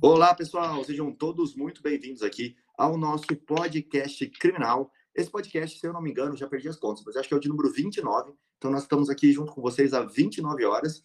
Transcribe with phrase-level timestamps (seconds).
[0.00, 4.90] Olá, pessoal, sejam todos muito bem-vindos aqui ao nosso podcast criminal.
[5.14, 7.36] Esse podcast, se eu não me engano, já perdi as contas, mas acho que é
[7.36, 8.32] o de número 29.
[8.58, 11.04] Então, nós estamos aqui junto com vocês há 29 horas,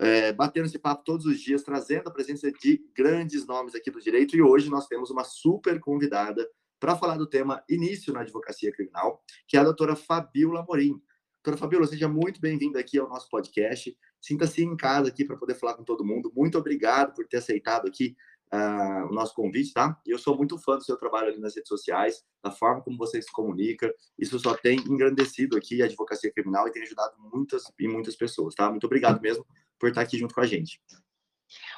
[0.00, 4.00] é, batendo esse papo todos os dias, trazendo a presença de grandes nomes aqui do
[4.00, 4.36] direito.
[4.36, 6.48] E hoje nós temos uma super convidada
[6.80, 11.00] para falar do tema início na advocacia criminal, que é a doutora Fabiola Morim.
[11.42, 13.96] Doutora Fabiola, seja muito bem-vinda aqui ao nosso podcast.
[14.24, 16.32] Sinta-se em casa aqui para poder falar com todo mundo.
[16.34, 18.16] Muito obrigado por ter aceitado aqui
[18.50, 20.00] uh, o nosso convite, tá?
[20.06, 23.20] Eu sou muito fã do seu trabalho ali nas redes sociais, da forma como você
[23.20, 23.94] se comunica.
[24.18, 28.54] Isso só tem engrandecido aqui a advocacia criminal e tem ajudado muitas e muitas pessoas,
[28.54, 28.70] tá?
[28.70, 29.44] Muito obrigado mesmo
[29.78, 30.80] por estar aqui junto com a gente.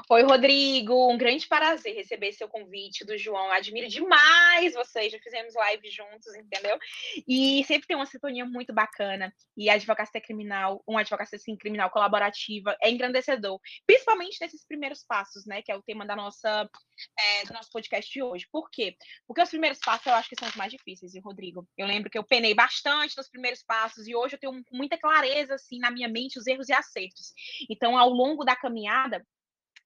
[0.09, 3.51] Oi, Rodrigo, um grande prazer receber seu convite do João.
[3.51, 6.79] admiro demais vocês, já fizemos live juntos, entendeu?
[7.27, 9.33] E sempre tem uma sintonia muito bacana.
[9.57, 15.45] E a advocacia criminal, uma advocacia assim, criminal colaborativa, é engrandecedor, principalmente nesses primeiros passos,
[15.45, 15.61] né?
[15.63, 16.71] Que é o tema da nossa,
[17.19, 18.47] é, do nosso podcast de hoje.
[18.51, 18.97] Por quê?
[19.27, 21.67] Porque os primeiros passos eu acho que são os mais difíceis, e Rodrigo?
[21.77, 25.55] Eu lembro que eu penei bastante nos primeiros passos e hoje eu tenho muita clareza
[25.55, 27.33] assim na minha mente os erros e acertos.
[27.69, 29.25] Então, ao longo da caminhada,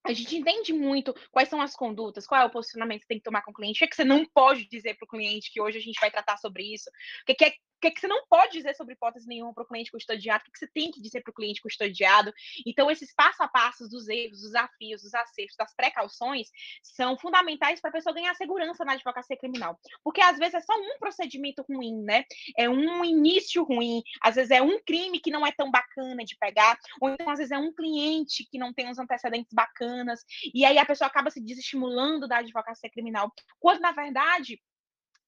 [0.05, 3.25] a gente entende muito quais são as condutas, qual é o posicionamento que tem que
[3.25, 5.53] tomar com o cliente, o que, é que você não pode dizer para o cliente,
[5.53, 6.91] que hoje a gente vai tratar sobre isso,
[7.23, 9.65] o que é o que, é que você não pode dizer sobre hipótese nenhuma para
[9.65, 12.33] o cliente custodiado, o que, é que você tem que dizer para o cliente custodiado.
[12.67, 16.49] Então, esses passo a passo dos erros, dos desafios, dos acertos, das precauções,
[16.83, 19.79] são fundamentais para a pessoa ganhar segurança na advocacia criminal.
[20.05, 22.25] Porque às vezes é só um procedimento ruim, né?
[22.57, 26.37] É um início ruim, às vezes é um crime que não é tão bacana de
[26.37, 30.65] pegar, ou então às vezes é um cliente que não tem uns antecedentes bacanas, e
[30.65, 33.33] aí a pessoa acaba se desestimulando da advocacia criminal.
[33.59, 34.61] Quando, na verdade,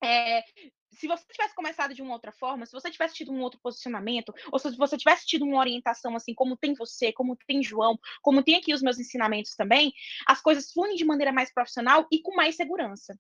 [0.03, 0.43] é,
[0.93, 4.33] se você tivesse começado de uma outra forma, se você tivesse tido um outro posicionamento,
[4.51, 8.43] ou se você tivesse tido uma orientação assim, como tem você, como tem João, como
[8.43, 9.93] tem aqui os meus ensinamentos também,
[10.27, 13.19] as coisas fluem de maneira mais profissional e com mais segurança.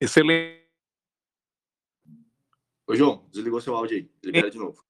[0.00, 0.68] Excelente.
[2.86, 4.10] Ô, João, desligou seu áudio aí.
[4.24, 4.84] Libera de novo.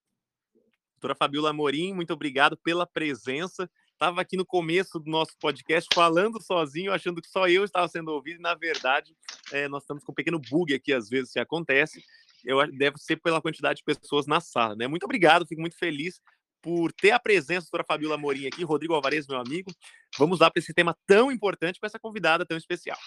[0.95, 6.43] Doutora Fabiola Amorim, muito obrigado pela presença estava aqui no começo do nosso podcast falando
[6.43, 9.15] sozinho, achando que só eu estava sendo ouvido, e na verdade
[9.53, 12.03] é, nós estamos com um pequeno bug aqui, às vezes, se acontece.
[12.43, 14.87] Eu deve ser pela quantidade de pessoas na sala, né?
[14.87, 16.19] Muito obrigado, fico muito feliz
[16.63, 19.71] por ter a presença da doutora Fabiola Morim aqui, Rodrigo Alvarez, meu amigo.
[20.19, 22.99] Vamos lá para esse tema tão importante com essa convidada tão especial.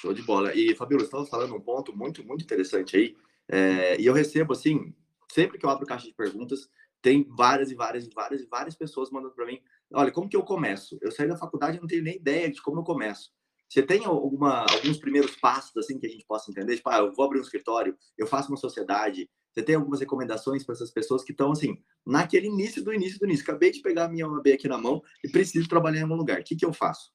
[0.00, 0.52] Show de bola.
[0.52, 3.16] E, Fabiola, você estava falando um ponto muito, muito interessante aí.
[3.48, 4.92] É, e eu recebo, assim,
[5.30, 6.68] sempre que eu abro caixa de perguntas,
[7.06, 9.60] tem várias e várias e várias e várias pessoas mandando para mim,
[9.94, 10.98] olha, como que eu começo?
[11.00, 13.30] Eu saí da faculdade e não tenho nem ideia de como eu começo.
[13.68, 16.74] Você tem alguma, alguns primeiros passos assim que a gente possa entender?
[16.74, 19.30] Tipo, ah, eu vou abrir um escritório, eu faço uma sociedade.
[19.52, 23.26] Você tem algumas recomendações para essas pessoas que estão assim, naquele início do início do
[23.26, 23.44] início?
[23.44, 26.40] Acabei de pegar a minha OAB aqui na mão e preciso trabalhar em algum lugar.
[26.40, 27.12] O que, que eu faço?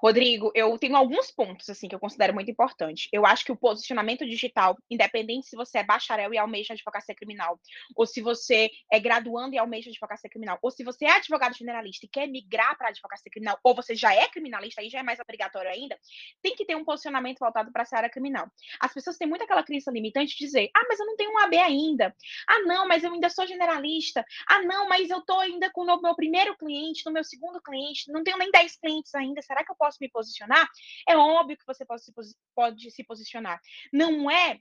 [0.00, 3.08] Rodrigo, eu tenho alguns pontos assim que eu considero muito importante.
[3.12, 7.58] Eu acho que o posicionamento digital, independente se você é bacharel e almeja advocacia criminal,
[7.96, 12.06] ou se você é graduando e almeja advocacia criminal, ou se você é advogado generalista
[12.06, 15.18] e quer migrar para advocacia criminal, ou você já é criminalista, aí já é mais
[15.18, 15.98] obrigatório ainda,
[16.42, 18.46] tem que ter um posicionamento voltado para essa área criminal.
[18.80, 21.38] As pessoas têm muito aquela crença limitante de dizer: "Ah, mas eu não tenho um
[21.38, 22.14] AB ainda.
[22.48, 24.24] Ah, não, mas eu ainda sou generalista.
[24.48, 28.10] Ah, não, mas eu tô ainda com o meu primeiro cliente, no meu segundo cliente,
[28.12, 29.42] não tenho nem 10 clientes ainda.
[29.42, 30.68] Será que eu posso me posicionar?
[31.08, 32.12] É óbvio que você pode se,
[32.54, 33.60] pode se posicionar.
[33.92, 34.58] Não é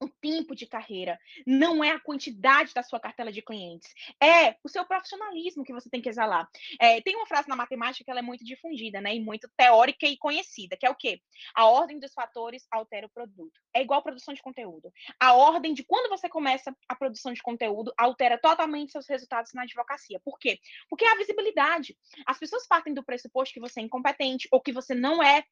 [0.00, 4.68] o tempo de carreira, não é a quantidade da sua cartela de clientes, é o
[4.68, 6.48] seu profissionalismo que você tem que exalar.
[6.80, 10.06] É, tem uma frase na matemática que ela é muito difundida, né, e muito teórica
[10.06, 11.20] e conhecida, que é o quê?
[11.54, 13.60] A ordem dos fatores altera o produto.
[13.72, 14.92] É igual produção de conteúdo.
[15.18, 19.62] A ordem de quando você começa a produção de conteúdo altera totalmente seus resultados na
[19.62, 20.20] advocacia.
[20.24, 20.58] Por quê?
[20.88, 21.96] Porque é a visibilidade.
[22.26, 25.44] As pessoas partem do pressuposto que você é incompetente ou que você não é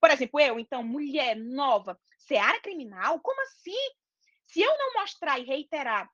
[0.00, 3.20] por exemplo, eu, então, mulher nova, seara criminal?
[3.20, 3.90] Como assim?
[4.46, 6.10] Se eu não mostrar e reiterar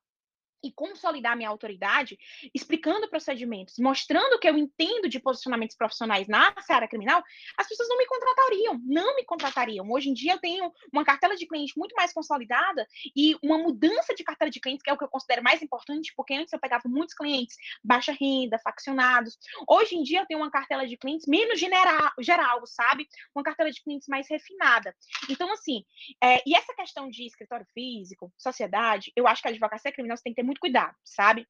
[0.65, 2.19] e consolidar minha autoridade,
[2.55, 7.23] explicando procedimentos, mostrando que eu entendo de posicionamentos profissionais na área criminal,
[7.57, 9.91] as pessoas não me contratariam, não me contratariam.
[9.91, 14.15] Hoje em dia eu tenho uma cartela de clientes muito mais consolidada e uma mudança
[14.15, 16.59] de cartela de clientes, que é o que eu considero mais importante, porque antes eu
[16.59, 19.39] pegava muitos clientes baixa renda, faccionados.
[19.69, 23.07] Hoje em dia eu tenho uma cartela de clientes menos general, geral, sabe?
[23.35, 24.95] Uma cartela de clientes mais refinada.
[25.29, 25.85] Então, assim,
[26.23, 30.33] é, e essa questão de escritório físico, sociedade, eu acho que a advocacia criminal tem
[30.33, 31.47] que ter muito muito cuidado, sabe?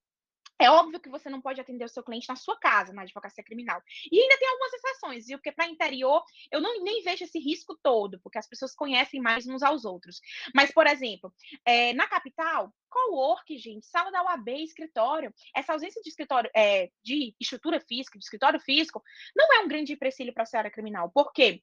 [0.56, 3.42] É óbvio que você não pode atender o seu cliente na sua casa, na advocacia
[3.42, 3.82] criminal.
[4.10, 5.36] E ainda tem algumas exceções, viu?
[5.36, 9.48] Porque para interior, eu não, nem vejo esse risco todo, porque as pessoas conhecem mais
[9.48, 10.20] uns aos outros.
[10.54, 11.34] Mas, por exemplo,
[11.64, 17.34] é, na capital, co-work, gente, sala da UAB, escritório, essa ausência de escritório, é, de
[17.40, 19.02] estrutura física, de escritório físico,
[19.36, 21.10] não é um grande empecilho para a seara criminal.
[21.10, 21.62] Por quê?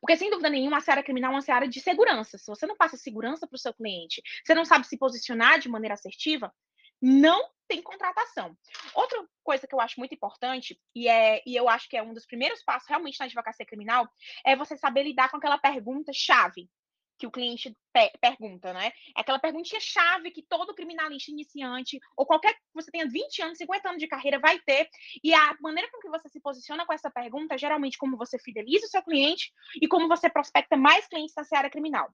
[0.00, 2.38] Porque, sem dúvida nenhuma, a seara criminal é uma seara de segurança.
[2.38, 5.68] Se você não passa segurança para o seu cliente, você não sabe se posicionar de
[5.68, 6.52] maneira assertiva,
[7.00, 8.56] não tem contratação.
[8.94, 12.14] Outra coisa que eu acho muito importante, e, é, e eu acho que é um
[12.14, 14.08] dos primeiros passos realmente na advocacia criminal,
[14.44, 16.68] é você saber lidar com aquela pergunta-chave
[17.18, 18.92] que o cliente pe pergunta, né?
[19.16, 23.58] É aquela perguntinha chave que todo criminalista iniciante, ou qualquer que você tenha 20 anos,
[23.58, 24.88] 50 anos de carreira, vai ter.
[25.22, 28.38] E a maneira com que você se posiciona com essa pergunta é geralmente como você
[28.38, 32.08] fideliza o seu cliente e como você prospecta mais clientes na seara criminal.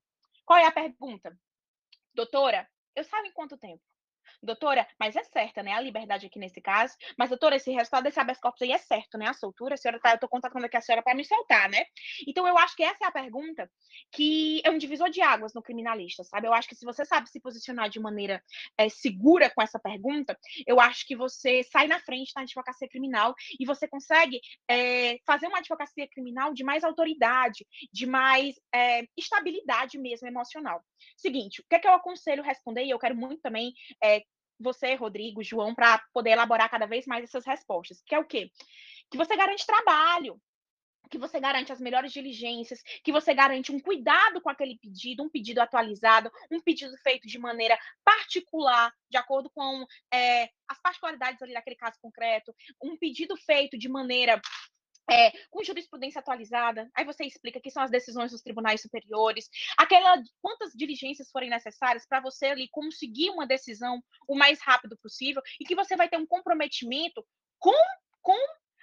[0.44, 1.36] Qual é a pergunta?
[2.14, 3.82] Doutora, eu saio em quanto tempo?
[4.42, 5.72] Doutora, mas é certa, né?
[5.72, 6.94] A liberdade aqui nesse caso.
[7.18, 9.28] Mas, doutora, esse resultado desse habeas corpus aí é certo, né?
[9.28, 11.84] A soltura, a senhora tá, eu tô contatando aqui a senhora para me soltar, né?
[12.26, 13.70] Então, eu acho que essa é a pergunta
[14.12, 16.46] que é um divisor de águas no criminalista, sabe?
[16.46, 18.42] Eu acho que se você sabe se posicionar de maneira
[18.78, 23.34] é, segura com essa pergunta, eu acho que você sai na frente na advocacia criminal
[23.58, 29.98] e você consegue é, fazer uma advocacia criminal de mais autoridade, de mais é, estabilidade
[29.98, 30.82] mesmo emocional.
[31.16, 32.84] Seguinte, o que é que eu aconselho responder?
[32.84, 33.72] E eu quero muito também
[34.02, 34.23] é,
[34.58, 38.02] você, Rodrigo, João, para poder elaborar cada vez mais essas respostas.
[38.04, 38.50] Que é o quê?
[39.10, 40.40] Que você garante trabalho,
[41.10, 45.28] que você garante as melhores diligências, que você garante um cuidado com aquele pedido, um
[45.28, 51.52] pedido atualizado, um pedido feito de maneira particular, de acordo com é, as particularidades ali
[51.52, 54.40] daquele caso concreto, um pedido feito de maneira
[55.10, 60.22] é, com jurisprudência atualizada, aí você explica que são as decisões dos tribunais superiores, aquela
[60.40, 65.64] quantas diligências forem necessárias para você ali conseguir uma decisão o mais rápido possível e
[65.64, 67.24] que você vai ter um comprometimento
[67.58, 67.72] com,
[68.22, 68.36] com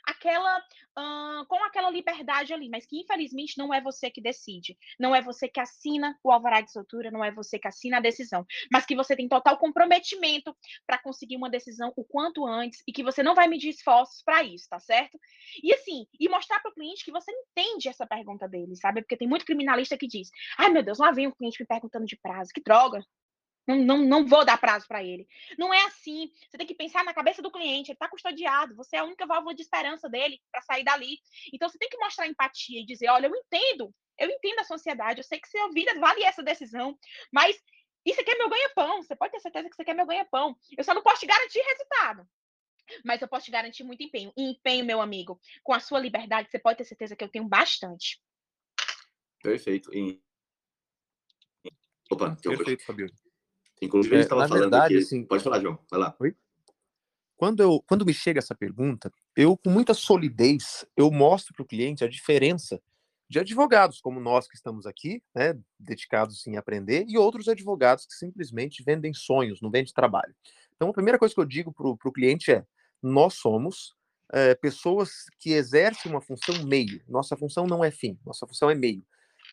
[0.05, 5.15] aquela uh, com aquela liberdade ali, mas que infelizmente não é você que decide, não
[5.15, 8.45] é você que assina o alvará de soltura, não é você que assina a decisão,
[8.71, 10.55] mas que você tem total comprometimento
[10.85, 14.43] para conseguir uma decisão o quanto antes e que você não vai medir esforços para
[14.43, 15.19] isso, tá certo?
[15.63, 19.01] E assim, e mostrar para o cliente que você entende essa pergunta dele, sabe?
[19.01, 22.05] Porque tem muito criminalista que diz: "Ai, meu Deus, lá vem o cliente me perguntando
[22.05, 23.03] de prazo, que droga".
[23.67, 25.27] Não, não, não vou dar prazo para ele.
[25.57, 26.31] Não é assim.
[26.49, 27.91] Você tem que pensar na cabeça do cliente.
[27.91, 28.75] Ele está custodiado.
[28.75, 31.17] Você é a única válvula de esperança dele para sair dali.
[31.53, 33.93] Então você tem que mostrar empatia e dizer: olha, eu entendo.
[34.17, 35.19] Eu entendo a sociedade.
[35.19, 36.97] Eu sei que sua vida vale essa decisão.
[37.31, 37.55] Mas
[38.05, 39.01] isso aqui é meu ganha-pão.
[39.01, 40.55] Você pode ter certeza que isso aqui é meu ganha-pão.
[40.77, 42.27] Eu só não posso te garantir resultado.
[43.05, 44.33] Mas eu posso te garantir muito empenho.
[44.35, 47.47] E empenho, meu amigo, com a sua liberdade, você pode ter certeza que eu tenho
[47.47, 48.21] bastante.
[49.41, 49.93] Perfeito.
[49.95, 50.21] E...
[52.11, 53.07] Opa, Perfeito, Fabio.
[53.81, 55.03] Inclusive, a gente estava é, falando verdade, aqui...
[55.03, 55.79] Assim, Pode falar, João.
[55.89, 56.15] Vai lá.
[56.19, 56.35] Oi?
[57.35, 61.65] Quando, eu, quando me chega essa pergunta, eu, com muita solidez, eu mostro para o
[61.65, 62.79] cliente a diferença
[63.27, 68.13] de advogados como nós que estamos aqui, né, dedicados em aprender, e outros advogados que
[68.13, 70.35] simplesmente vendem sonhos, não vendem trabalho.
[70.75, 72.65] Então, a primeira coisa que eu digo para o cliente é:
[73.01, 73.95] nós somos
[74.33, 77.01] é, pessoas que exercem uma função meio.
[77.07, 79.03] Nossa função não é fim, nossa função é meio.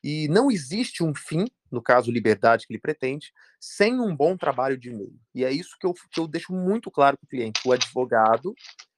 [0.03, 4.79] E não existe um fim, no caso liberdade que ele pretende, sem um bom trabalho
[4.79, 5.19] de meio.
[5.35, 7.61] E é isso que eu, que eu deixo muito claro para o cliente.
[7.65, 8.55] O advogado,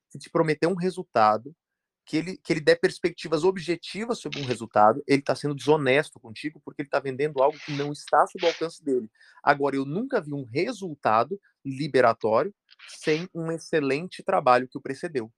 [0.08, 1.54] se te prometer um resultado,
[2.10, 6.60] que ele, que ele der perspectivas objetivas sobre um resultado, ele está sendo desonesto contigo
[6.64, 9.08] porque ele está vendendo algo que não está sob o alcance dele.
[9.42, 12.52] Agora, eu nunca vi um resultado liberatório
[12.88, 15.32] sem um excelente trabalho que o precedeu.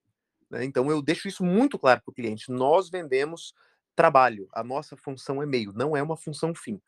[0.51, 0.65] Né?
[0.65, 2.51] Então, eu deixo isso muito claro para o cliente.
[2.51, 3.53] Nós vendemos
[3.95, 4.49] trabalho.
[4.53, 6.81] A nossa função é meio, não é uma função fim.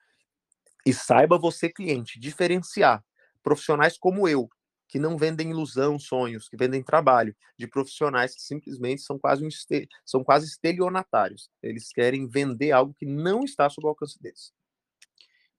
[0.87, 3.03] E saiba você, cliente, diferenciar
[3.43, 4.49] profissionais como eu,
[4.89, 9.49] que não vendem ilusão, sonhos, que vendem trabalho, de profissionais que simplesmente são quase um
[9.49, 9.89] este...
[10.05, 11.51] são quase estelionatários.
[11.63, 14.53] Eles querem vender algo que não está sob o alcance deles.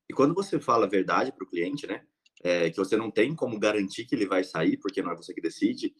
[0.09, 2.03] E quando você fala a verdade para o cliente, né,
[2.43, 5.33] é, que você não tem como garantir que ele vai sair, porque não é você
[5.33, 5.93] que decide,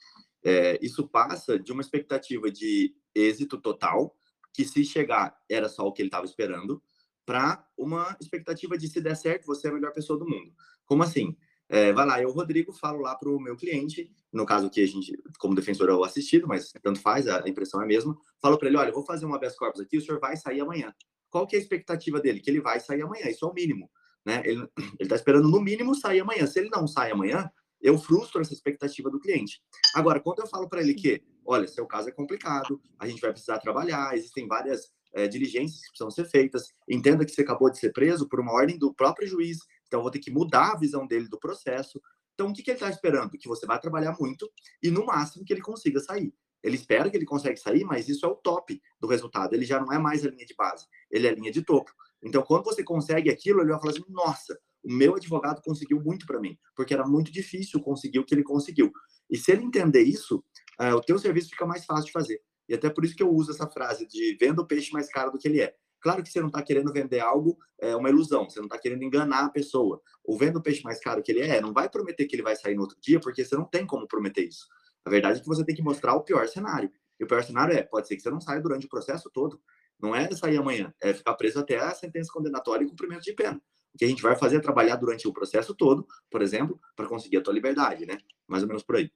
[0.44, 4.16] é, isso passa de uma expectativa de êxito total,
[4.56, 6.82] que se chegar era só o que ele estava esperando,
[7.26, 10.54] para uma expectativa de se der certo, você é a melhor pessoa do mundo.
[10.86, 11.36] Como assim?
[11.68, 14.88] É, vai lá, eu, Rodrigo, falo lá para o meu cliente, no caso que a
[14.88, 18.16] gente, como defensor, o assistido, mas tanto faz, a impressão é a mesma.
[18.40, 20.62] Falo para ele: olha, eu vou fazer uma habeas corpus aqui, o senhor vai sair
[20.62, 20.94] amanhã.
[21.30, 22.40] Qual que é a expectativa dele?
[22.40, 23.90] Que ele vai sair amanhã, isso é o mínimo.
[24.24, 24.44] Né?
[24.46, 24.70] Ele
[25.00, 26.46] está esperando, no mínimo, sair amanhã.
[26.46, 27.50] Se ele não sai amanhã,
[27.86, 29.62] eu frustro essa expectativa do cliente.
[29.94, 33.32] Agora, quando eu falo para ele que, olha, seu caso é complicado, a gente vai
[33.32, 37.78] precisar trabalhar, existem várias é, diligências que precisam ser feitas, entenda que você acabou de
[37.78, 41.06] ser preso por uma ordem do próprio juiz, então vou ter que mudar a visão
[41.06, 42.02] dele do processo.
[42.34, 43.38] Então, o que, que ele está esperando?
[43.38, 44.52] Que você vai trabalhar muito
[44.82, 46.34] e, no máximo, que ele consiga sair.
[46.64, 49.54] Ele espera que ele consegue sair, mas isso é o top do resultado.
[49.54, 51.92] Ele já não é mais a linha de base, ele é a linha de topo.
[52.24, 56.28] Então, quando você consegue aquilo, ele vai falar assim: nossa, o meu advogado conseguiu muito
[56.28, 58.92] para mim, porque era muito difícil conseguir o que ele conseguiu.
[59.30, 60.44] E se ele entender isso,
[60.80, 62.40] uh, o teu serviço fica mais fácil de fazer.
[62.70, 65.32] E até por isso que eu uso essa frase de venda o peixe mais caro
[65.32, 65.76] do que ele é.
[66.00, 69.04] Claro que você não está querendo vender algo, é uma ilusão, você não está querendo
[69.04, 70.00] enganar a pessoa.
[70.24, 72.56] O vendo o peixe mais caro que ele é, não vai prometer que ele vai
[72.56, 74.68] sair no outro dia, porque você não tem como prometer isso.
[75.04, 76.92] A verdade é que você tem que mostrar o pior cenário.
[77.20, 79.60] E o pior cenário é, pode ser que você não saia durante o processo todo.
[80.00, 83.60] Não é sair amanhã, é ficar preso até a sentença condenatória e cumprimento de pena.
[83.96, 87.08] O que a gente vai fazer é trabalhar durante o processo todo, por exemplo, para
[87.08, 88.18] conseguir a tua liberdade, né?
[88.46, 89.10] Mais ou menos por aí.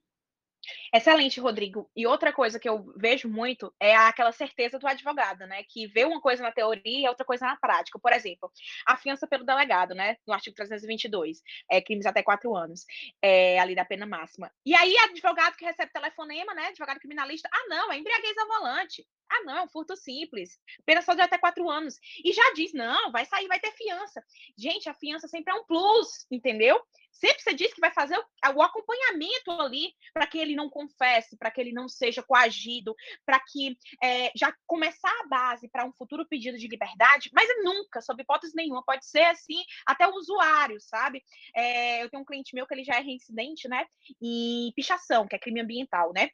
[0.94, 1.90] Excelente, Rodrigo.
[1.96, 5.64] E outra coisa que eu vejo muito é aquela certeza do advogado, né?
[5.64, 8.00] Que vê uma coisa na teoria e outra coisa na prática.
[8.00, 8.52] Por exemplo,
[8.86, 10.18] a fiança pelo delegado, né?
[10.26, 12.86] No artigo 322, é, crimes até quatro anos,
[13.22, 14.52] é, ali da pena máxima.
[14.66, 16.68] E aí, advogado que recebe telefonema, né?
[16.68, 19.06] Advogado criminalista, ah, não, é embriaguez ao volante.
[19.32, 20.58] Ah, não, é um furto simples.
[20.86, 22.00] Pena só de até quatro anos.
[22.24, 24.24] E já diz, não, vai sair, vai ter fiança.
[24.58, 26.82] Gente, a fiança sempre é um plus, entendeu?
[27.12, 28.24] Sempre você diz que vai fazer o,
[28.56, 32.96] o acompanhamento ali para que ele não confesse, para que ele não seja coagido,
[33.26, 38.02] para que é, já começar a base para um futuro pedido de liberdade, mas nunca,
[38.02, 41.22] sob hipótese nenhuma, pode ser assim até o usuário, sabe?
[41.54, 43.86] É, eu tenho um cliente meu que ele já é reincidente, né?
[44.22, 46.30] Em pichação, que é crime ambiental, né?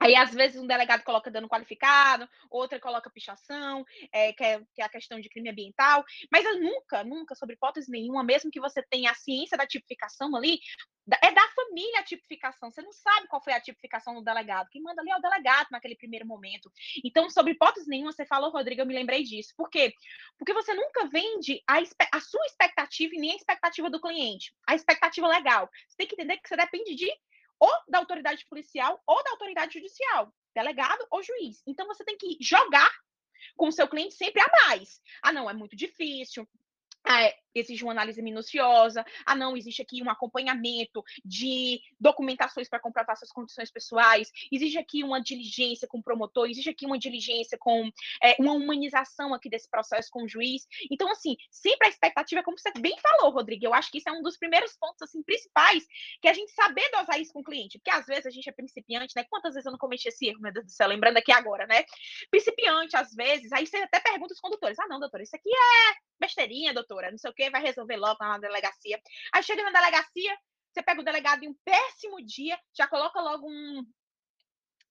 [0.00, 4.80] Aí, às vezes, um delegado coloca dano qualificado, outra coloca pichação, é, que, é, que,
[4.80, 6.02] é, a questão de crime ambiental.
[6.32, 10.34] Mas eu nunca, nunca, sobre hipótese nenhuma, mesmo que você tenha a ciência da tipificação
[10.34, 10.58] ali,
[11.22, 12.70] é da família a tipificação.
[12.70, 14.68] Você não sabe qual foi a tipificação do delegado.
[14.70, 16.70] Quem manda ali é o delegado naquele primeiro momento.
[17.04, 19.52] Então, sobre hipótese nenhuma, você falou, Rodrigo, eu me lembrei disso.
[19.56, 19.92] Por quê?
[20.38, 21.78] Porque você nunca vende a,
[22.12, 24.54] a sua expectativa e nem a expectativa do cliente.
[24.66, 25.68] A expectativa legal.
[25.88, 27.10] Você tem que entender que você depende de
[27.60, 31.62] ou da autoridade policial ou da autoridade judicial, delegado ou juiz.
[31.66, 32.90] Então você tem que jogar
[33.56, 35.00] com o seu cliente sempre a mais.
[35.22, 36.48] Ah, não, é muito difícil.
[37.06, 43.16] É, exige uma análise minuciosa, ah, não, existe aqui um acompanhamento de documentações para comprovar
[43.16, 47.90] suas condições pessoais, existe aqui uma diligência com o promotor, existe aqui uma diligência com
[48.22, 50.66] é, uma humanização aqui desse processo com o juiz.
[50.90, 54.12] Então, assim, sempre a expectativa, como você bem falou, Rodrigo, eu acho que isso é
[54.12, 55.86] um dos primeiros pontos, assim, principais,
[56.20, 58.52] que a gente saber dosar isso com o cliente, porque às vezes a gente é
[58.52, 59.24] principiante, né?
[59.28, 61.84] Quantas vezes eu não cometi esse erro, meu Deus do céu, lembrando aqui agora, né?
[62.30, 65.94] Principiante, às vezes, aí você até pergunta os condutores, ah, não, doutora, isso aqui é
[66.20, 69.00] besteirinha, doutora, não sei o quê, vai resolver logo na delegacia.
[69.32, 70.36] Aí chega na delegacia,
[70.72, 73.84] você pega o delegado em um péssimo dia, já coloca logo um,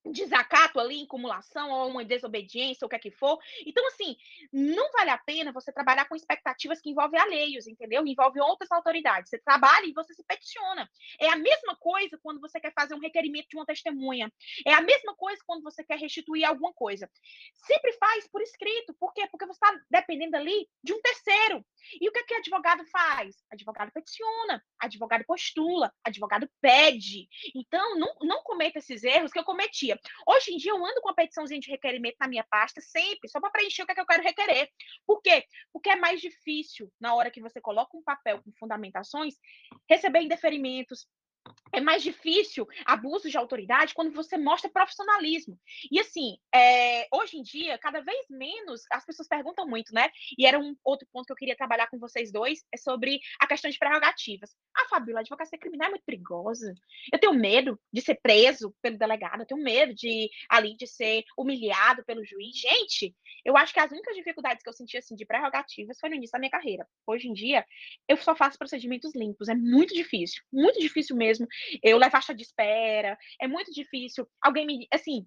[0.05, 3.37] desacato ali, acumulação ou uma desobediência, ou o que é que for.
[3.65, 4.15] Então, assim,
[4.51, 8.05] não vale a pena você trabalhar com expectativas que envolvem alheios, entendeu?
[8.05, 9.29] Envolve outras autoridades.
[9.29, 10.89] Você trabalha e você se peticiona.
[11.19, 14.31] É a mesma coisa quando você quer fazer um requerimento de uma testemunha.
[14.65, 17.09] É a mesma coisa quando você quer restituir alguma coisa.
[17.53, 18.93] Sempre faz por escrito.
[18.99, 19.27] Por quê?
[19.29, 21.65] Porque você está dependendo ali de um terceiro.
[21.99, 23.35] E o que, é que advogado faz?
[23.51, 27.27] Advogado peticiona, advogado postula, advogado pede.
[27.55, 29.43] Então, não, não cometa esses erros que eu
[29.89, 29.99] cometia.
[30.27, 33.39] Hoje em dia, eu ando com a petiçãozinha de requerimento na minha pasta sempre, só
[33.39, 34.69] para preencher o que, é que eu quero requerer.
[35.05, 35.45] Por quê?
[35.71, 39.35] Porque é mais difícil, na hora que você coloca um papel com fundamentações,
[39.89, 41.07] receber indeferimentos,
[41.71, 45.57] é mais difícil abuso de autoridade quando você mostra profissionalismo.
[45.91, 50.09] E assim, é, hoje em dia, cada vez menos, as pessoas perguntam muito, né?
[50.37, 53.47] E era um outro ponto que eu queria trabalhar com vocês dois, é sobre a
[53.47, 54.55] questão de prerrogativas.
[54.75, 56.73] Ah, Fabiola, a advocacia criminal é muito perigosa.
[57.11, 61.23] Eu tenho medo de ser preso pelo delegado, eu tenho medo de ali de ser
[61.37, 62.55] humilhado pelo juiz.
[62.55, 63.15] Gente,
[63.45, 66.33] eu acho que as únicas dificuldades que eu senti assim de prerrogativas foi no início
[66.33, 66.87] da minha carreira.
[67.05, 67.65] Hoje em dia,
[68.07, 71.28] eu só faço procedimentos limpos, é muito difícil, muito difícil mesmo
[71.83, 74.27] eu levo a de espera, é muito difícil.
[74.41, 75.25] Alguém me, assim,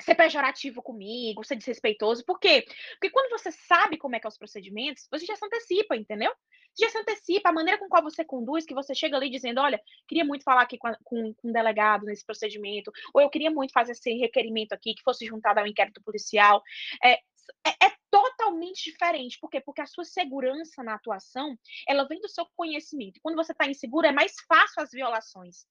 [0.00, 2.24] ser pejorativo comigo, ser desrespeitoso.
[2.24, 2.64] Por quê?
[2.92, 6.32] Porque quando você sabe como é que é os procedimentos, você já se antecipa, entendeu?
[6.74, 9.60] Você já se antecipa a maneira com qual você conduz, que você chega ali dizendo,
[9.60, 13.50] olha, queria muito falar aqui com, com, com um delegado nesse procedimento, ou eu queria
[13.50, 16.62] muito fazer esse requerimento aqui, que fosse juntado ao inquérito policial.
[17.04, 17.18] É,
[17.66, 19.38] é, é totalmente diferente.
[19.40, 19.60] Por quê?
[19.60, 23.20] Porque a sua segurança na atuação, ela vem do seu conhecimento.
[23.22, 25.66] Quando você está inseguro, é mais fácil as violações.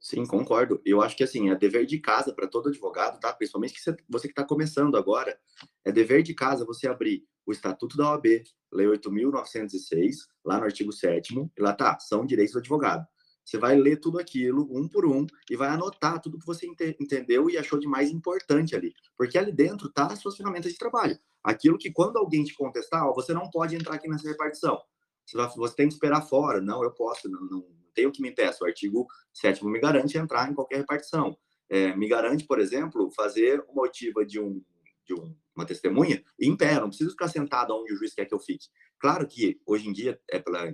[0.00, 0.82] Sim, concordo.
[0.84, 3.32] Eu acho que assim, é dever de casa para todo advogado, tá?
[3.32, 5.38] Principalmente que você que está começando agora,
[5.84, 10.92] é dever de casa você abrir o Estatuto da OAB, Lei 8.906, lá no artigo
[10.92, 13.06] 7 e lá tá, são direitos do advogado.
[13.44, 16.80] Você vai ler tudo aquilo, um por um, e vai anotar tudo que você ent
[17.00, 18.94] entendeu e achou de mais importante ali.
[19.16, 21.18] Porque ali dentro tá as suas ferramentas de trabalho.
[21.42, 24.80] Aquilo que quando alguém te contestar, ó, você não pode entrar aqui nessa repartição.
[25.26, 26.60] você, vai, você tem que esperar fora.
[26.60, 28.62] Não, eu posso, não, não tenho que me impeça.
[28.62, 31.36] O artigo 7 me garante entrar em qualquer repartição.
[31.68, 34.62] É, me garante, por exemplo, fazer uma oitiva de, um,
[35.04, 38.34] de um, uma testemunha em pé, não preciso ficar sentado onde o juiz quer que
[38.34, 38.66] eu fique.
[38.98, 40.70] Claro que hoje em dia é pela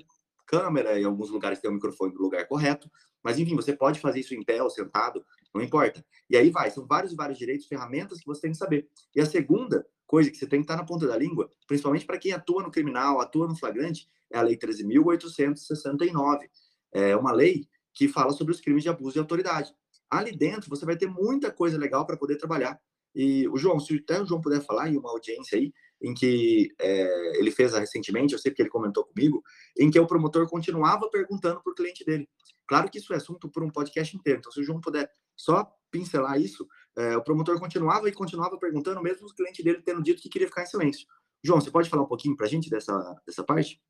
[0.48, 2.90] câmera, em alguns lugares tem o microfone no lugar correto,
[3.22, 5.24] mas enfim, você pode fazer isso em pé ou sentado,
[5.54, 6.04] não importa.
[6.30, 8.88] E aí vai, são vários vários direitos, ferramentas que você tem que saber.
[9.14, 12.18] E a segunda coisa que você tem que estar na ponta da língua, principalmente para
[12.18, 16.48] quem atua no criminal, atua no flagrante, é a Lei 13.869.
[16.92, 19.74] É uma lei que fala sobre os crimes de abuso de autoridade.
[20.10, 22.80] Ali dentro você vai ter muita coisa legal para poder trabalhar.
[23.14, 26.70] E o João, se até o João puder falar em uma audiência aí, em que
[26.80, 29.42] é, ele fez recentemente, eu sei que ele comentou comigo,
[29.78, 32.28] em que o promotor continuava perguntando para o cliente dele.
[32.66, 35.66] Claro que isso é assunto por um podcast inteiro, então se o João puder só
[35.90, 40.20] pincelar isso, é, o promotor continuava e continuava perguntando, mesmo o cliente dele tendo dito
[40.20, 41.06] que queria ficar em silêncio.
[41.42, 42.92] João, você pode falar um pouquinho para a gente dessa,
[43.26, 43.80] dessa parte?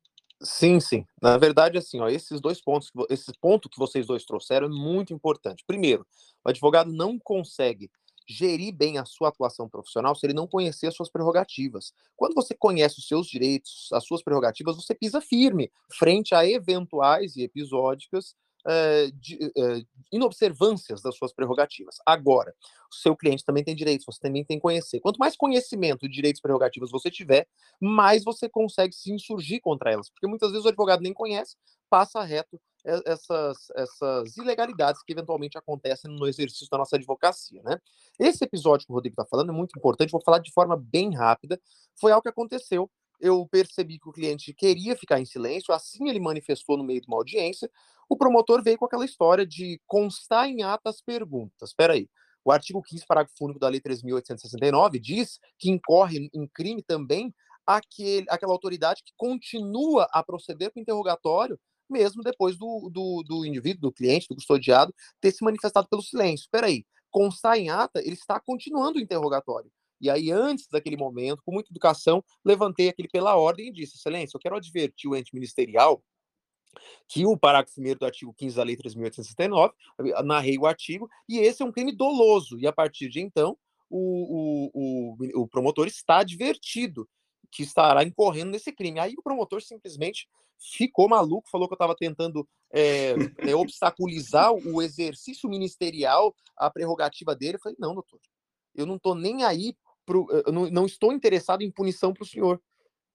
[0.41, 1.05] Sim, sim.
[1.21, 5.13] Na verdade, assim, ó, esses dois pontos, esse ponto que vocês dois trouxeram é muito
[5.13, 5.65] importante.
[5.67, 6.07] Primeiro,
[6.45, 7.91] o advogado não consegue
[8.29, 11.91] gerir bem a sua atuação profissional se ele não conhecer as suas prerrogativas.
[12.15, 17.35] Quando você conhece os seus direitos, as suas prerrogativas, você pisa firme frente a eventuais
[17.35, 21.97] e episódicas uh, de, uh, inobservâncias das suas prerrogativas.
[22.05, 22.53] Agora,
[22.91, 24.99] o seu cliente também tem direitos, você também tem que conhecer.
[24.99, 27.47] Quanto mais conhecimento de direitos e prerrogativas você tiver,
[27.79, 31.55] mais você consegue se insurgir contra elas, porque muitas vezes o advogado nem conhece,
[31.89, 37.79] passa reto essas, essas ilegalidades que eventualmente acontecem no exercício da nossa advocacia, né?
[38.17, 41.13] Esse episódio que o Rodrigo está falando é muito importante, vou falar de forma bem
[41.13, 41.59] rápida.
[41.99, 42.89] Foi algo que aconteceu.
[43.19, 47.07] Eu percebi que o cliente queria ficar em silêncio, assim ele manifestou no meio de
[47.07, 47.69] uma audiência.
[48.09, 51.69] O promotor veio com aquela história de constar em atas perguntas.
[51.69, 52.09] Espera aí.
[52.43, 57.33] O artigo 15, parágrafo único da Lei 3.869 diz que incorre em crime também
[57.65, 63.89] aquele, aquela autoridade que continua a proceder com interrogatório mesmo depois do, do, do indivíduo,
[63.89, 66.43] do cliente, do custodiado, ter se manifestado pelo silêncio.
[66.43, 69.71] Espera aí, constar em ata, ele está continuando o interrogatório.
[69.99, 74.37] E aí, antes daquele momento, com muita educação, levantei aquele pela ordem e disse: Excelência,
[74.37, 76.01] eu quero advertir o ente ministerial
[77.07, 79.73] que o parágrafo 1 do artigo 15 da Lei 3.869,
[80.23, 82.59] narrei o artigo, e esse é um crime doloso.
[82.59, 83.57] E a partir de então,
[83.89, 87.07] o, o, o, o promotor está advertido
[87.51, 88.99] que estará incorrendo nesse crime.
[88.99, 90.27] Aí o promotor simplesmente
[90.59, 97.35] ficou maluco, falou que eu estava tentando é, é, obstaculizar o exercício ministerial, a prerrogativa
[97.35, 97.55] dele.
[97.55, 98.19] Eu falei, não, doutor,
[98.75, 102.27] eu não estou nem aí, pro, eu não, não estou interessado em punição para o
[102.27, 102.61] senhor.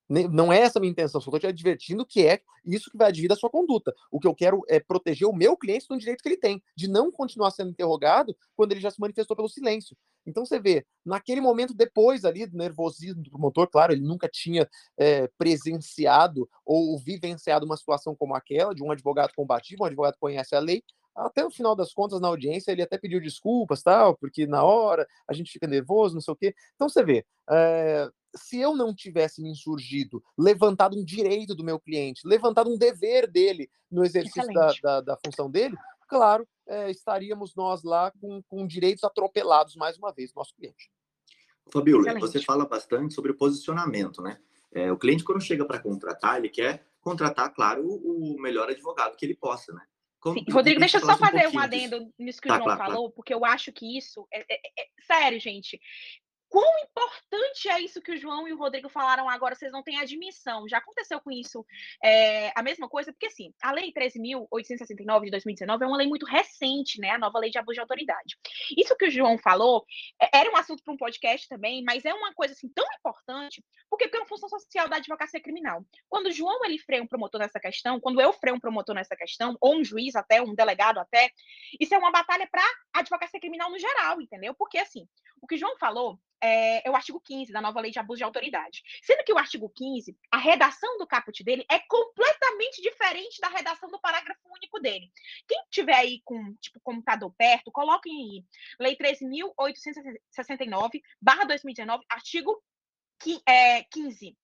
[0.09, 3.09] Não é essa a minha intenção, só estou te advertindo que é isso que vai
[3.09, 3.95] advir da sua conduta.
[4.11, 6.89] O que eu quero é proteger o meu cliente do direito que ele tem, de
[6.89, 9.97] não continuar sendo interrogado quando ele já se manifestou pelo silêncio.
[10.27, 14.69] Então você vê, naquele momento, depois ali do nervosismo do promotor, claro, ele nunca tinha
[14.97, 20.21] é, presenciado ou vivenciado uma situação como aquela, de um advogado combativo, um advogado que
[20.21, 20.83] conhece a lei,
[21.15, 25.07] até no final das contas, na audiência, ele até pediu desculpas, tal, porque na hora
[25.29, 26.55] a gente fica nervoso, não sei o quê.
[26.75, 31.79] Então você vê, é, se eu não tivesse me insurgido, levantado um direito do meu
[31.79, 35.77] cliente, levantado um dever dele no exercício da, da, da, função dele,
[36.09, 40.91] claro, é, estaríamos nós lá com, com direitos atropelados mais uma vez, nosso cliente.
[41.73, 44.39] Fabiola, você fala bastante sobre o posicionamento, né?
[44.73, 49.25] É, o cliente, quando chega para contratar, ele quer contratar, claro, o melhor advogado que
[49.25, 49.83] ele possa, né?
[50.19, 50.47] Como, Sim.
[50.51, 53.03] Rodrigo, deixa eu só fazer um, um adendo nisso que tá, o João claro, falou,
[53.03, 53.15] claro.
[53.15, 55.79] porque eu acho que isso é, é, é, sério, gente
[56.55, 59.99] quão importante é isso que o João e o Rodrigo falaram agora, vocês não têm
[59.99, 60.69] admissão.
[60.69, 61.67] Já aconteceu com isso
[62.01, 63.13] é, a mesma coisa?
[63.13, 67.11] Porque, assim, a Lei 13.869 de 2019 é uma lei muito recente, né?
[67.11, 68.37] A nova lei de abuso de autoridade.
[68.79, 69.85] Isso que o João falou
[70.23, 73.61] é, era um assunto para um podcast também, mas é uma coisa, assim, tão importante,
[73.91, 75.85] porque, porque é uma função social da advocacia criminal.
[76.09, 79.17] Quando o João, ele freia um promotor nessa questão, quando eu freio um promotor nessa
[79.17, 81.33] questão, ou um juiz até, um delegado até,
[81.81, 82.63] isso é uma batalha para
[82.93, 84.55] a advocacia criminal no geral, entendeu?
[84.55, 85.05] Porque, assim,
[85.43, 88.19] o que o João falou é, é, o artigo 15 da nova lei de abuso
[88.19, 88.83] de autoridade.
[89.03, 93.89] Sendo que o artigo 15, a redação do caput dele é completamente diferente da redação
[93.89, 95.11] do parágrafo único dele.
[95.49, 98.45] Quem tiver aí com, tipo, computador perto, coloquem aí,
[98.79, 102.63] lei 13.869, barra 2019, artigo
[103.19, 104.37] 15.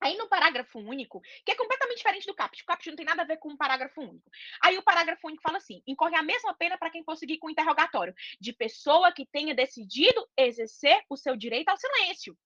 [0.00, 3.22] Aí no parágrafo único, que é completamente diferente do caput, o caput não tem nada
[3.22, 4.30] a ver com o parágrafo único.
[4.62, 8.14] Aí o parágrafo único fala assim: incorre a mesma pena para quem conseguir com interrogatório
[8.40, 12.36] de pessoa que tenha decidido exercer o seu direito ao silêncio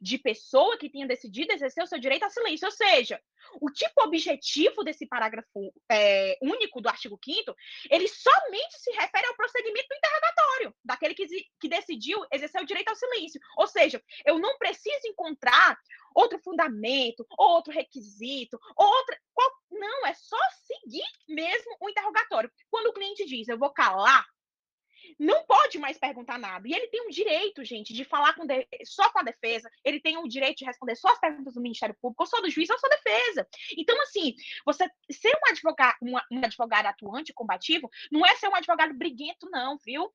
[0.00, 2.66] de pessoa que tenha decidido exercer o seu direito ao silêncio.
[2.66, 3.20] Ou seja,
[3.60, 7.54] o tipo objetivo desse parágrafo é, único do artigo 5
[7.90, 11.26] ele somente se refere ao prosseguimento do interrogatório, daquele que,
[11.60, 13.40] que decidiu exercer o direito ao silêncio.
[13.56, 15.78] Ou seja, eu não preciso encontrar
[16.14, 22.50] outro fundamento, ou outro requisito, ou outra, qual, Não, é só seguir mesmo o interrogatório.
[22.70, 24.26] Quando o cliente diz, eu vou calar,
[25.18, 26.66] não pode mais perguntar nada.
[26.68, 28.66] E ele tem um direito, gente, de falar com de...
[28.84, 31.96] só com a defesa, ele tem o direito de responder só as perguntas do Ministério
[32.00, 33.46] Público, ou só do juiz, ou só da defesa.
[33.76, 38.94] Então, assim, você ser um advogado, um advogado atuante, combativo, não é ser um advogado
[38.94, 40.12] briguento, não, viu?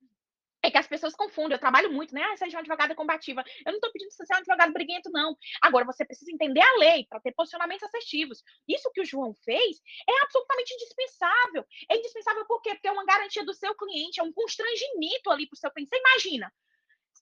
[0.63, 1.56] É que as pessoas confundem.
[1.56, 2.24] Eu trabalho muito, né?
[2.24, 3.43] Ah, seja uma advogada combativa.
[3.65, 5.36] Eu não estou pedindo para você um advogado briguento, não.
[5.62, 8.43] Agora, você precisa entender a lei para ter posicionamentos assertivos.
[8.67, 11.65] Isso que o João fez é absolutamente indispensável.
[11.89, 12.76] É indispensável por quê?
[12.76, 15.89] Porque é uma garantia do seu cliente, é um constrangimento ali para o seu cliente.
[15.89, 16.54] Você imagina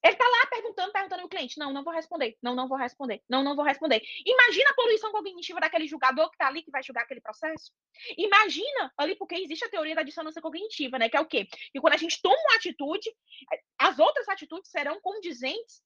[0.03, 1.59] ele está lá perguntando, perguntando o cliente.
[1.59, 2.37] Não, não vou responder.
[2.41, 3.21] Não, não vou responder.
[3.27, 4.01] Não, não vou responder.
[4.25, 7.71] Imagina a poluição cognitiva daquele julgador que está ali, que vai julgar aquele processo.
[8.17, 11.09] Imagina ali, porque existe a teoria da dissonância cognitiva, né?
[11.09, 11.47] Que é o quê?
[11.71, 13.11] Que quando a gente toma uma atitude,
[13.77, 15.81] as outras atitudes serão condizentes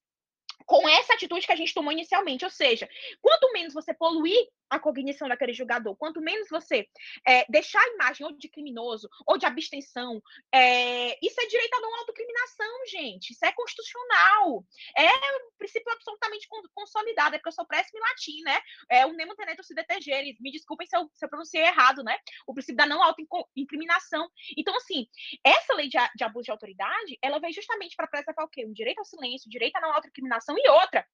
[0.65, 2.45] com essa atitude que a gente tomou inicialmente.
[2.45, 2.88] Ou seja,
[3.21, 6.88] quanto menos você poluir a cognição daquele julgador, quanto menos você
[7.27, 11.81] é, deixar a imagem ou de criminoso ou de abstenção, é, isso é direito a
[11.81, 13.31] não autocriminação, gente.
[13.31, 14.65] Isso é constitucional.
[14.97, 17.36] É um princípio absolutamente consolidado.
[17.36, 18.59] É porque eu sou péssimo em latim, né?
[18.89, 20.39] É o nemo teneto detegeres.
[20.39, 22.17] Me desculpem se eu, se eu pronunciei errado, né?
[22.47, 24.29] O princípio da não autoincriminação.
[24.57, 25.07] Então, assim,
[25.43, 28.65] essa lei de, de abuso de autoridade, ela veio justamente para preservar o quê?
[28.65, 31.05] Um direito ao silêncio, direito à não autoincriminação e outra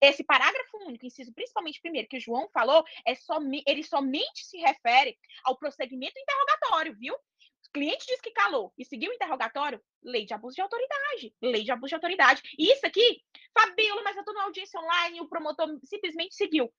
[0.00, 4.58] esse parágrafo único, inciso principalmente primeiro, que o João falou, é som, ele somente se
[4.58, 7.14] refere ao prosseguimento interrogatório, viu?
[7.14, 11.34] O cliente diz que calou e seguiu o interrogatório, lei de abuso de autoridade.
[11.42, 12.42] Lei de abuso de autoridade.
[12.58, 13.20] E isso aqui,
[13.52, 16.72] Fabiola, mas eu estou na audiência online e o promotor simplesmente seguiu.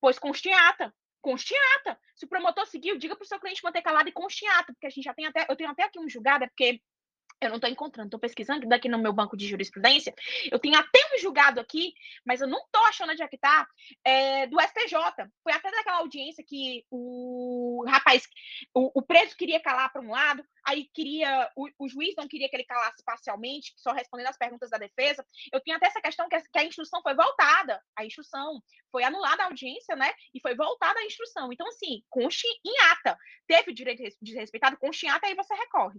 [0.00, 0.94] Pois conste ata.
[2.14, 4.72] Se o promotor seguiu, diga para o seu cliente manter calado e conste em ata,
[4.72, 6.80] porque a gente já tem até, eu tenho até aqui um julgado, é porque
[7.40, 10.14] eu não estou encontrando, estou pesquisando daqui no meu banco de jurisprudência.
[10.50, 13.66] Eu tenho até um julgado aqui, mas eu não estou achando onde é que está,
[14.04, 14.96] é, do STJ.
[15.42, 18.24] Foi até daquela audiência que o rapaz,
[18.74, 22.48] o, o preso queria calar para um lado, aí queria, o, o, juiz não queria
[22.48, 25.24] que ele calasse parcialmente, só respondendo as perguntas da defesa.
[25.52, 29.04] Eu tenho até essa questão que a, que a instrução foi voltada, a instrução foi
[29.04, 30.12] anulada a audiência, né?
[30.34, 31.52] E foi voltada a instrução.
[31.52, 33.16] Então, assim, conste em ata.
[33.46, 35.96] Teve o direito desrespeitado, conste em ata, aí você recorre.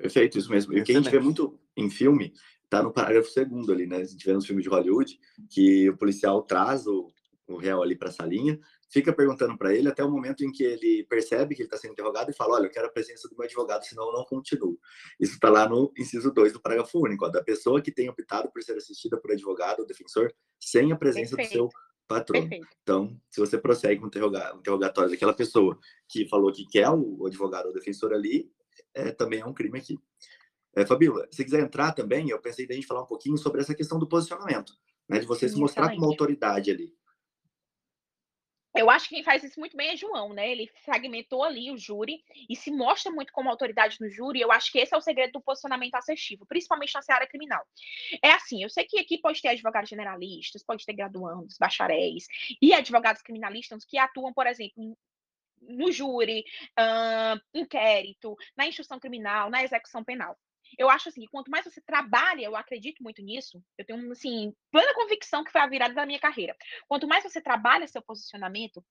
[0.00, 0.72] Perfeito, isso mesmo.
[0.72, 2.32] E o que a gente vê muito em filme
[2.70, 3.98] tá no parágrafo segundo ali, né?
[3.98, 5.18] A gente vê nos filmes de Hollywood
[5.50, 7.12] que o policial traz o,
[7.46, 8.58] o réu ali para a salinha,
[8.88, 11.92] fica perguntando para ele até o momento em que ele percebe que ele está sendo
[11.92, 14.78] interrogado e fala: Olha, eu quero a presença do meu advogado, senão eu não continuo.
[15.18, 18.50] Isso está lá no inciso 2 do parágrafo único, ó, da pessoa que tem optado
[18.50, 21.64] por ser assistida por advogado ou defensor sem a presença Perfeito.
[21.64, 22.48] do seu patrono.
[22.48, 22.68] Perfeito.
[22.82, 27.66] Então, se você prossegue com o interrogatório daquela pessoa que falou que quer o advogado
[27.66, 28.50] ou defensor ali,
[28.94, 29.98] é, também é um crime aqui.
[30.74, 33.74] É, Fabíola, se quiser entrar também, eu pensei da gente falar um pouquinho sobre essa
[33.74, 34.72] questão do posicionamento,
[35.08, 36.94] né, de você Sim, se mostrar como autoridade ali.
[38.74, 40.48] Eu acho que quem faz isso muito bem é João, né?
[40.48, 44.40] Ele fragmentou ali o júri e se mostra muito como autoridade no júri.
[44.40, 47.64] Eu acho que esse é o segredo do posicionamento assertivo, principalmente na seara criminal.
[48.22, 52.26] É assim, eu sei que aqui pode ter advogados generalistas, pode ter graduandos, bacharéis
[52.62, 54.96] e advogados criminalistas que atuam, por exemplo,
[55.60, 56.44] no júri,
[56.78, 60.38] uh, inquérito, na instrução criminal, na execução penal.
[60.78, 64.94] Eu acho assim, quanto mais você trabalha, eu acredito muito nisso, eu tenho, assim, plena
[64.94, 66.56] convicção que foi a virada da minha carreira.
[66.86, 68.84] Quanto mais você trabalha seu posicionamento,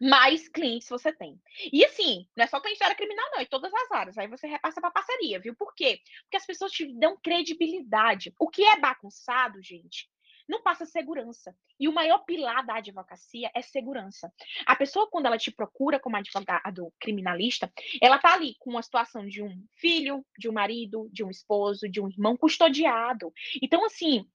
[0.00, 1.40] mais clientes você tem.
[1.72, 4.18] E assim, não é só da área criminal, não, é todas as áreas.
[4.18, 5.54] Aí você repassa para parceria, viu?
[5.54, 6.00] Por quê?
[6.22, 8.32] Porque as pessoas te dão credibilidade.
[8.38, 10.08] O que é bagunçado, gente,
[10.48, 11.54] não passa segurança.
[11.78, 14.32] E o maior pilar da advocacia é segurança.
[14.66, 19.26] A pessoa, quando ela te procura como advogado criminalista, ela está ali com uma situação
[19.26, 23.32] de um filho, de um marido, de um esposo, de um irmão custodiado.
[23.62, 24.26] Então, assim,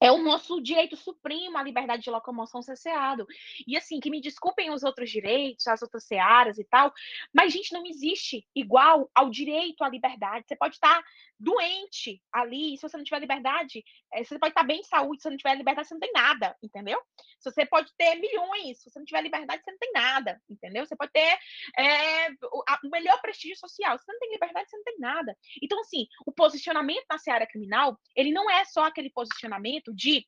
[0.00, 3.26] é o nosso direito supremo à liberdade de locomoção cerceado.
[3.66, 6.92] E assim, que me desculpem os outros direitos, as outras searas e tal,
[7.32, 10.46] mas, gente, não existe igual ao direito à liberdade.
[10.46, 11.02] Você pode estar
[11.38, 15.24] doente ali, se você não tiver liberdade, eh, você pode estar bem de saúde, se
[15.24, 17.00] você não tiver liberdade, você não tem nada, entendeu?
[17.38, 20.86] Se você pode ter milhões, se você não tiver liberdade, você não tem nada, entendeu?
[20.86, 21.38] Você pode ter
[21.78, 25.36] é, o, melhor prestígio social, se você não tem liberdade, você não tem nada.
[25.62, 30.26] Então, assim, o posicionamento na seara criminal, ele não é só aquele posicionamento de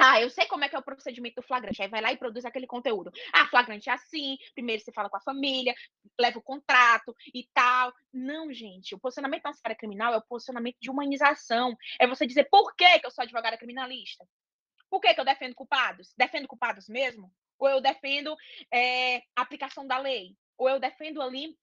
[0.00, 1.82] ah, eu sei como é que é o procedimento do flagrante.
[1.82, 3.10] Aí vai lá e produz aquele conteúdo.
[3.32, 5.74] Ah, flagrante é assim, primeiro você fala com a família,
[6.18, 7.92] leva o contrato e tal.
[8.12, 11.76] Não, gente, o posicionamento na área criminal é o posicionamento de humanização.
[11.98, 14.24] É você dizer por que, que eu sou advogada criminalista.
[14.88, 16.14] Por que, que eu defendo culpados?
[16.16, 17.32] Defendo culpados mesmo?
[17.58, 18.36] Ou eu defendo
[18.72, 20.36] é, aplicação da lei?
[20.56, 21.56] Ou eu defendo ali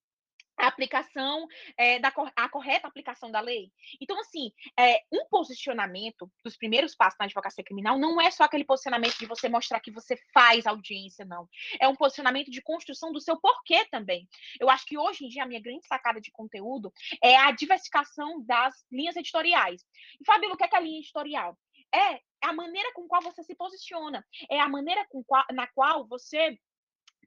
[0.57, 3.71] a aplicação é, da a correta aplicação da lei.
[4.01, 8.63] Então, assim, é, um posicionamento dos primeiros passos na advocacia criminal não é só aquele
[8.63, 11.47] posicionamento de você mostrar que você faz audiência, não.
[11.79, 14.27] É um posicionamento de construção do seu porquê também.
[14.59, 16.91] Eu acho que hoje em dia a minha grande sacada de conteúdo
[17.21, 19.83] é a diversificação das linhas editoriais.
[20.19, 21.57] E, Fabíola, o que é, que é a linha editorial?
[21.93, 26.07] É a maneira com qual você se posiciona, é a maneira com qual, na qual
[26.07, 26.57] você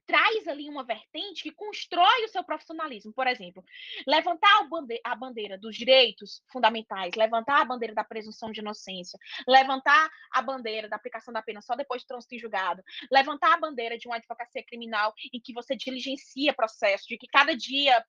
[0.09, 3.13] traz ali uma vertente que constrói o seu profissionalismo.
[3.13, 3.63] Por exemplo,
[4.07, 4.67] levantar
[5.03, 10.89] a bandeira dos direitos fundamentais, levantar a bandeira da presunção de inocência, levantar a bandeira
[10.89, 14.15] da aplicação da pena só depois de trânsito em julgado, levantar a bandeira de uma
[14.15, 18.03] advocacia criminal em que você diligencia processo, de que cada dia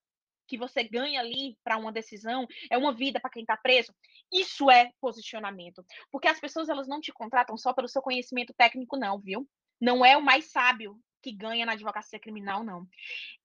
[0.49, 3.95] que você ganha ali para uma decisão é uma vida para quem está preso.
[4.33, 8.97] Isso é posicionamento, porque as pessoas elas não te contratam só pelo seu conhecimento técnico,
[8.97, 9.47] não, viu?
[9.79, 12.87] Não é o mais sábio que ganha na advocacia criminal, não.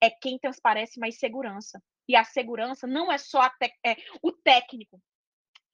[0.00, 1.82] É quem transparece mais segurança.
[2.08, 3.42] E a segurança não é só
[3.84, 5.00] é, o técnico.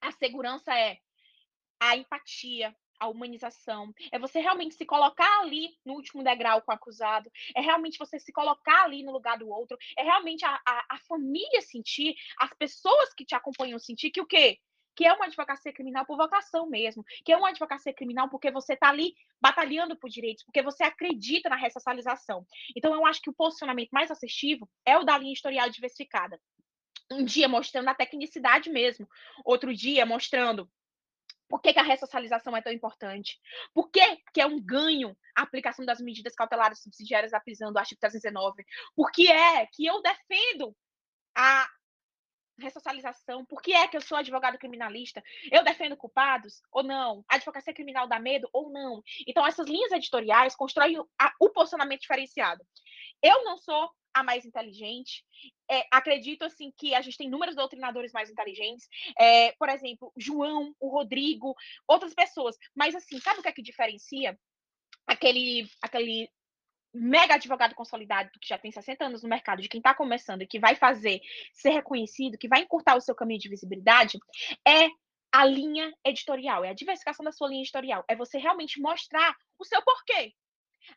[0.00, 0.98] A segurança é
[1.80, 6.74] a empatia, a humanização, é você realmente se colocar ali no último degrau com o
[6.74, 10.84] acusado, é realmente você se colocar ali no lugar do outro, é realmente a, a,
[10.90, 14.60] a família sentir, as pessoas que te acompanham sentir que o quê?
[14.94, 18.74] Que é uma advocacia criminal por vocação mesmo, que é uma advocacia criminal porque você
[18.74, 22.46] está ali batalhando por direitos, porque você acredita na ressocialização.
[22.76, 26.40] Então, eu acho que o posicionamento mais assertivo é o da linha historial diversificada.
[27.10, 29.08] Um dia mostrando a tecnicidade mesmo,
[29.44, 30.70] outro dia mostrando
[31.52, 33.38] por que, que, a ressocialização é tão importante?
[33.74, 34.00] Por que,
[34.32, 38.64] que é um ganho a aplicação das medidas cautelares subsidiárias da prisão do artigo 319?
[38.96, 40.74] Por que é que eu defendo
[41.36, 41.68] a
[42.62, 43.44] ressocialização.
[43.44, 45.22] Por que é que eu sou advogado criminalista?
[45.50, 47.24] Eu defendo culpados ou não?
[47.28, 49.02] A advocacia criminal dá medo ou não?
[49.26, 52.64] Então, essas linhas editoriais constroem a, o posicionamento diferenciado.
[53.22, 55.24] Eu não sou a mais inteligente.
[55.70, 58.88] É, acredito assim que a gente tem inúmeros doutrinadores mais inteligentes.
[59.18, 61.54] É, por exemplo, João, o Rodrigo,
[61.88, 62.56] outras pessoas.
[62.74, 64.38] Mas assim, sabe o que é que diferencia
[65.06, 66.28] aquele, aquele
[66.92, 70.46] mega advogado consolidado que já tem 60 anos no mercado, de quem está começando e
[70.46, 71.20] que vai fazer
[71.52, 74.18] ser reconhecido, que vai encurtar o seu caminho de visibilidade,
[74.66, 74.88] é
[75.32, 79.64] a linha editorial, é a diversificação da sua linha editorial, é você realmente mostrar o
[79.64, 80.34] seu porquê.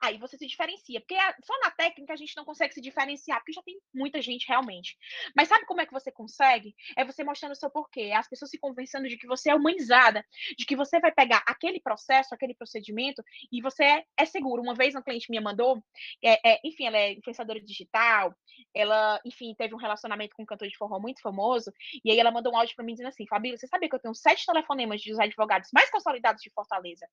[0.01, 3.53] Aí você se diferencia, porque só na técnica a gente não consegue se diferenciar, porque
[3.53, 4.97] já tem muita gente realmente.
[5.35, 6.75] Mas sabe como é que você consegue?
[6.97, 9.55] É você mostrando o seu porquê, é as pessoas se convencendo de que você é
[9.55, 10.25] humanizada,
[10.57, 14.61] de que você vai pegar aquele processo, aquele procedimento e você é, é seguro.
[14.61, 15.83] Uma vez uma cliente minha mandou,
[16.23, 18.35] é, é, enfim, ela é influenciadora digital,
[18.73, 21.71] ela, enfim, teve um relacionamento com um cantor de forró muito famoso,
[22.03, 23.99] e aí ela mandou um áudio para mim dizendo assim: Fabíola, você sabia que eu
[23.99, 27.07] tenho sete telefonemas de advogados mais consolidados de Fortaleza?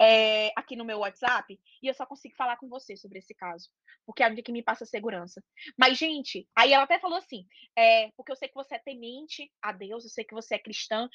[0.00, 3.68] É, aqui no meu WhatsApp e eu só consigo falar com você sobre esse caso,
[4.06, 5.42] porque é a única que me passa segurança.
[5.78, 9.50] Mas, gente, aí ela até falou assim: é, porque eu sei que você é temente
[9.60, 11.08] a Deus, eu sei que você é cristã,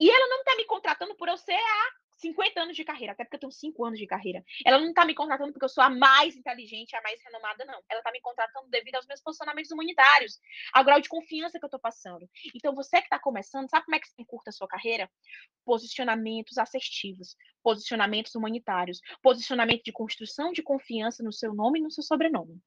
[0.00, 3.24] e ela não tá me contratando por eu ser a 50 anos de carreira, até
[3.24, 4.44] porque eu tenho 5 anos de carreira.
[4.64, 7.80] Ela não está me contratando porque eu sou a mais inteligente, a mais renomada, não.
[7.88, 10.40] Ela está me contratando devido aos meus posicionamentos humanitários,
[10.72, 12.28] ao grau de confiança que eu estou passando.
[12.54, 15.10] Então, você que está começando, sabe como é que você encurta a sua carreira?
[15.64, 22.02] Posicionamentos assertivos, posicionamentos humanitários, posicionamento de construção de confiança no seu nome e no seu
[22.02, 22.60] sobrenome.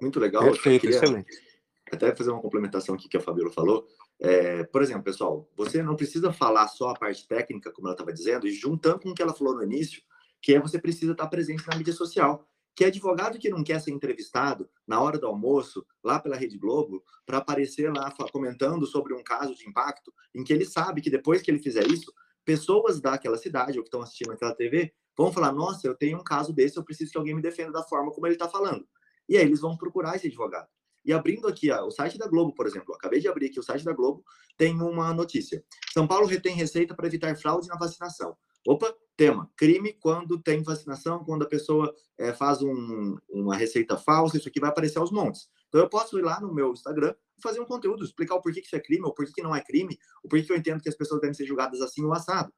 [0.00, 0.44] Muito legal.
[0.44, 0.96] Perfeito, queria...
[0.96, 1.48] excelente
[1.90, 3.86] até fazer uma complementação aqui que a Fabiola falou.
[4.20, 8.12] É, por exemplo, pessoal, você não precisa falar só a parte técnica, como ela estava
[8.12, 10.02] dizendo, e juntando com o que ela falou no início,
[10.42, 12.48] que é você precisa estar presente na mídia social.
[12.74, 17.02] Que advogado que não quer ser entrevistado na hora do almoço, lá pela Rede Globo,
[17.26, 21.42] para aparecer lá comentando sobre um caso de impacto, em que ele sabe que depois
[21.42, 22.12] que ele fizer isso,
[22.44, 26.24] pessoas daquela cidade ou que estão assistindo aquela TV vão falar: Nossa, eu tenho um
[26.24, 28.86] caso desse, eu preciso que alguém me defenda da forma como ele está falando.
[29.28, 30.68] E aí eles vão procurar esse advogado.
[31.08, 33.62] E abrindo aqui ó, o site da Globo, por exemplo, acabei de abrir aqui o
[33.62, 34.22] site da Globo,
[34.58, 35.64] tem uma notícia.
[35.90, 38.36] São Paulo retém receita para evitar fraude na vacinação.
[38.66, 44.36] Opa, tema: crime quando tem vacinação, quando a pessoa é, faz um, uma receita falsa,
[44.36, 45.48] isso aqui vai aparecer aos montes.
[45.68, 48.60] Então eu posso ir lá no meu Instagram e fazer um conteúdo, explicar o porquê
[48.60, 50.82] que isso é crime, ou porquê que não é crime, o porquê que eu entendo
[50.82, 52.52] que as pessoas devem ser julgadas assim ou assado.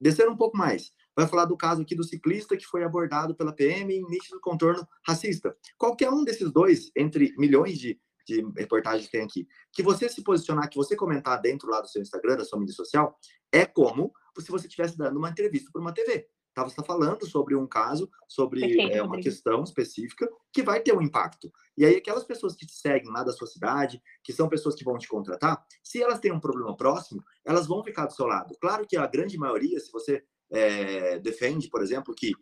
[0.00, 3.52] Descendo um pouco mais, vai falar do caso aqui do ciclista que foi abordado pela
[3.52, 5.56] PM em nítido contorno racista.
[5.76, 10.22] Qualquer um desses dois, entre milhões de, de reportagens que tem aqui, que você se
[10.22, 13.18] posicionar, que você comentar dentro lá do seu Instagram, da sua mídia social,
[13.52, 16.28] é como se você estivesse dando uma entrevista para uma TV.
[16.58, 16.64] Tá?
[16.64, 20.92] Você está falando sobre um caso, sobre Perfeito, é, uma questão específica que vai ter
[20.92, 21.52] um impacto.
[21.76, 24.82] E aí, aquelas pessoas que te seguem lá da sua cidade, que são pessoas que
[24.82, 28.56] vão te contratar, se elas têm um problema próximo, elas vão ficar do seu lado.
[28.60, 32.32] Claro que a grande maioria, se você é, defende, por exemplo, que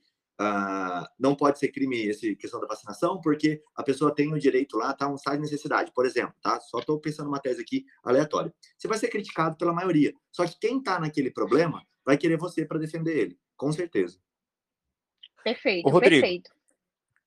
[0.41, 4.79] uh, não pode ser crime esse questão da vacinação, porque a pessoa tem o direito
[4.79, 5.07] lá, tá?
[5.09, 6.59] Um estado de necessidade, por exemplo, tá?
[6.61, 8.51] Só estou pensando uma tese aqui aleatória.
[8.79, 10.15] Você vai ser criticado pela maioria.
[10.33, 14.19] Só que quem está naquele problema vai querer você para defender ele, com certeza.
[15.43, 16.51] Perfeito, Ô, Rodrigo, perfeito.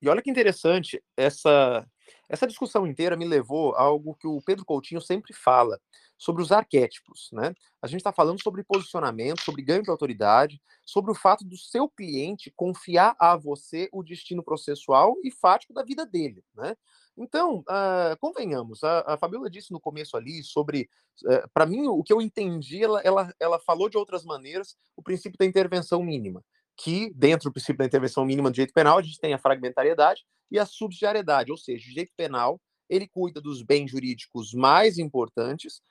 [0.01, 1.85] E olha que interessante, essa,
[2.29, 5.79] essa discussão inteira me levou a algo que o Pedro Coutinho sempre fala,
[6.19, 7.55] sobre os arquétipos, né?
[7.81, 11.89] A gente está falando sobre posicionamento, sobre ganho de autoridade, sobre o fato do seu
[11.89, 16.75] cliente confiar a você o destino processual e fático da vida dele, né?
[17.17, 20.89] Então, uh, convenhamos, a, a Fabiola disse no começo ali sobre,
[21.25, 24.77] uh, eh, para mim, o que eu entendi, ela, ela, ela falou de outras maneiras
[24.95, 26.43] o princípio da intervenção mínima,
[26.77, 30.23] que dentro do princípio da intervenção mínima do direito penal, a gente tem a fragmentariedade
[30.49, 35.81] e a subsidiariedade, ou seja, o direito penal ele cuida dos bens jurídicos mais importantes,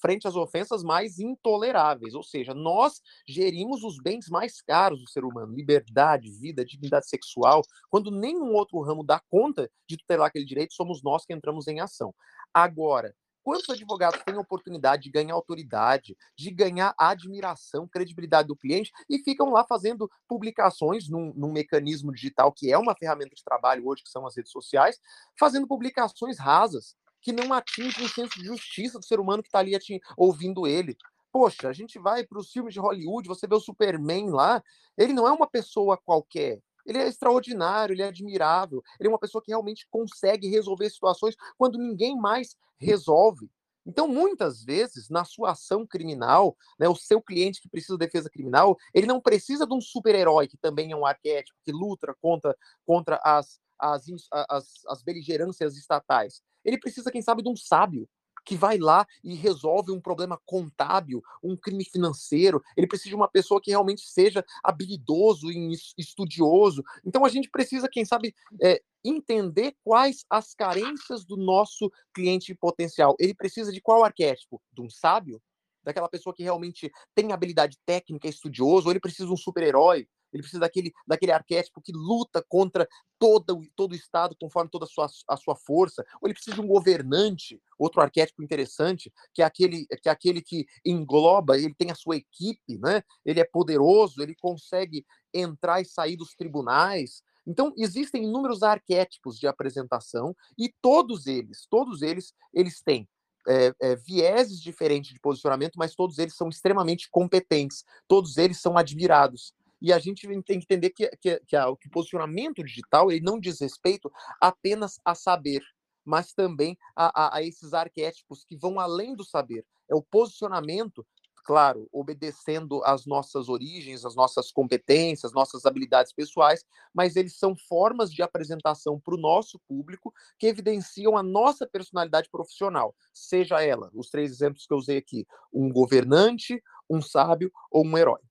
[0.00, 5.24] frente às ofensas mais intoleráveis, ou seja, nós gerimos os bens mais caros do ser
[5.24, 10.74] humano, liberdade, vida, dignidade sexual, quando nenhum outro ramo dá conta de tutelar aquele direito,
[10.74, 12.14] somos nós que entramos em ação.
[12.54, 13.14] Agora,
[13.46, 19.18] quantos advogados têm a oportunidade de ganhar autoridade, de ganhar admiração, credibilidade do cliente e
[19.20, 24.02] ficam lá fazendo publicações num, num, mecanismo digital que é uma ferramenta de trabalho hoje,
[24.02, 24.98] que são as redes sociais,
[25.38, 26.96] fazendo publicações rasas,
[27.26, 29.72] que não atinge o senso de justiça do ser humano que está ali
[30.16, 30.96] ouvindo ele.
[31.32, 34.62] Poxa, a gente vai para os filmes de Hollywood, você vê o Superman lá,
[34.96, 36.62] ele não é uma pessoa qualquer.
[36.86, 41.34] Ele é extraordinário, ele é admirável, ele é uma pessoa que realmente consegue resolver situações
[41.58, 43.50] quando ninguém mais resolve.
[43.84, 48.30] Então, muitas vezes, na sua ação criminal, né, o seu cliente que precisa de defesa
[48.30, 52.56] criminal, ele não precisa de um super-herói, que também é um arquétipo, que luta contra,
[52.86, 54.04] contra as, as,
[54.48, 56.40] as, as beligerâncias estatais.
[56.66, 58.08] Ele precisa, quem sabe, de um sábio
[58.46, 62.62] que vai lá e resolve um problema contábil, um crime financeiro.
[62.76, 66.84] Ele precisa de uma pessoa que realmente seja habilidoso e estudioso.
[67.04, 73.16] Então a gente precisa, quem sabe, é, entender quais as carências do nosso cliente potencial.
[73.18, 74.62] Ele precisa de qual arquétipo?
[74.72, 75.42] De um sábio?
[75.82, 80.08] Daquela pessoa que realmente tem habilidade técnica, estudioso, ou ele precisa de um super-herói?
[80.36, 82.86] Ele precisa daquele, daquele arquétipo que luta contra
[83.18, 86.60] todo, todo o Estado conforme toda a sua, a sua força, ou ele precisa de
[86.60, 91.90] um governante, outro arquétipo interessante, que é aquele que, é aquele que engloba, ele tem
[91.90, 93.02] a sua equipe, né?
[93.24, 97.22] ele é poderoso, ele consegue entrar e sair dos tribunais.
[97.46, 103.08] Então, existem inúmeros arquétipos de apresentação e todos eles, todos eles, eles têm
[103.48, 108.76] é, é, vieses diferentes de posicionamento, mas todos eles são extremamente competentes, todos eles são
[108.76, 109.54] admirados.
[109.80, 113.24] E a gente tem que entender que, que, que, a, que o posicionamento digital ele
[113.24, 114.10] não diz respeito
[114.40, 115.62] apenas a saber,
[116.04, 119.64] mas também a, a, a esses arquétipos que vão além do saber.
[119.90, 121.06] É o posicionamento
[121.46, 128.10] claro, obedecendo às nossas origens, às nossas competências, nossas habilidades pessoais, mas eles são formas
[128.10, 134.10] de apresentação para o nosso público que evidenciam a nossa personalidade profissional, seja ela, os
[134.10, 136.60] três exemplos que eu usei aqui, um governante,
[136.90, 138.25] um sábio ou um herói.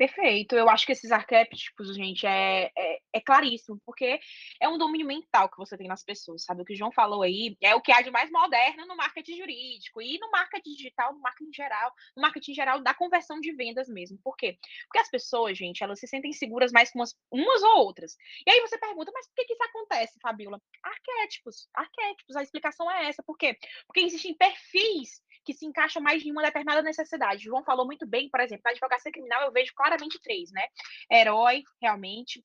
[0.00, 0.56] Perfeito.
[0.56, 4.18] Eu acho que esses arquétipos, gente, é, é, é, claríssimo, porque
[4.58, 6.62] é um domínio mental que você tem nas pessoas, sabe?
[6.62, 9.36] O que o João falou aí é o que há de mais moderno no marketing
[9.36, 13.88] jurídico e no marketing digital, no marketing geral, no marketing geral da conversão de vendas
[13.88, 14.18] mesmo.
[14.24, 14.56] Por quê?
[14.86, 18.16] Porque as pessoas, gente, elas se sentem seguras mais com umas, umas ou outras.
[18.46, 20.58] E aí você pergunta, mas por que, que isso acontece, Fabiola?
[20.82, 23.22] Arquétipos, arquétipos, a explicação é essa.
[23.22, 23.54] Por quê?
[23.86, 27.40] Porque existem perfis que se encaixam mais em uma determinada necessidade.
[27.40, 29.89] O João falou muito bem, por exemplo, na advocacia criminal eu vejo claramente
[30.22, 30.66] três, né?
[31.10, 32.44] Herói, realmente,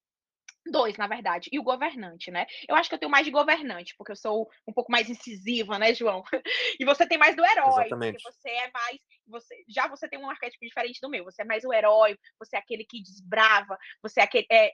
[0.67, 2.47] Dois, na verdade, e o governante, né?
[2.67, 5.77] Eu acho que eu tenho mais de governante, porque eu sou um pouco mais incisiva,
[5.77, 6.23] né, João?
[6.79, 8.17] E você tem mais do herói, Exatamente.
[8.17, 8.99] porque você é mais.
[9.27, 11.23] Você, já você tem um arquétipo diferente do meu.
[11.23, 14.71] Você é mais o herói, você é aquele que desbrava, você é, aquele, é,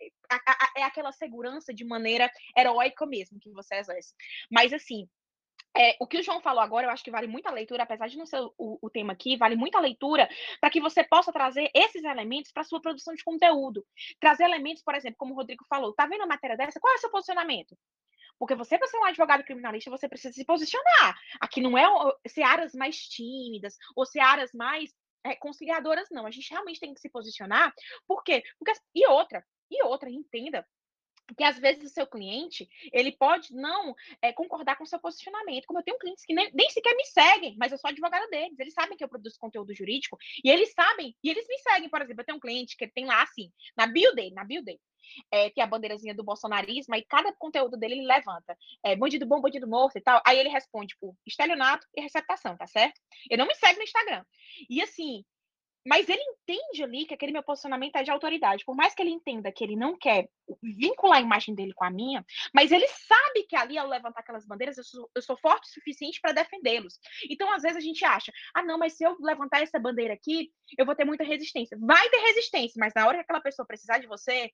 [0.78, 4.14] é aquela segurança de maneira heróica mesmo que você exerce.
[4.50, 5.08] Mas assim,
[5.76, 8.18] é, o que o João falou agora, eu acho que vale muita leitura, apesar de
[8.18, 10.30] não ser o, o tema aqui, vale muita leitura
[10.60, 13.86] para que você possa trazer esses elementos para sua produção de conteúdo.
[14.20, 16.80] Trazer elementos, por exemplo, como o Rodrigo falou, tá vendo a matéria dessa?
[16.80, 17.78] Qual é o seu posicionamento?
[18.38, 21.16] Porque você, para ser um advogado criminalista, você precisa se posicionar.
[21.40, 21.86] Aqui não é
[22.44, 24.92] áreas mais tímidas ou áreas mais
[25.24, 26.26] é, conciliadoras, não.
[26.26, 27.74] A gente realmente tem que se posicionar.
[28.08, 28.44] Por quê?
[28.58, 30.68] Porque, e outra, e outra, entenda
[31.36, 35.66] que às vezes o seu cliente ele pode não é, concordar com o seu posicionamento.
[35.66, 38.60] Como eu tenho clientes que nem, nem, sequer me seguem, mas eu sou advogada deles.
[38.60, 41.90] Eles sabem que eu produzo conteúdo jurídico e eles sabem e eles me seguem.
[41.90, 44.64] Por exemplo, eu tenho um cliente que tem lá assim, na bio dele, na bio
[44.64, 44.80] dele.
[45.32, 48.58] É, tem a bandeirazinha do bolsonarismo, e cada conteúdo dele ele levanta.
[48.84, 50.22] É, bandido bom, bandido morto e tal.
[50.26, 53.02] Aí ele responde, tipo, estelionato e receptação, tá certo?
[53.30, 54.24] Ele não me segue no Instagram.
[54.70, 55.26] E assim,
[55.86, 58.66] mas ele entende ali que aquele meu posicionamento é de autoridade.
[58.66, 60.30] Por mais que ele entenda que ele não quer
[60.62, 64.46] vincular a imagem dele com a minha, mas ele sabe que ali, ao levantar aquelas
[64.46, 67.00] bandeiras, eu sou, eu sou forte o suficiente para defendê-los.
[67.30, 70.52] Então, às vezes, a gente acha, ah, não, mas se eu levantar essa bandeira aqui,
[70.78, 71.78] eu vou ter muita resistência.
[71.80, 74.52] Vai ter resistência, mas na hora que aquela pessoa precisar de você,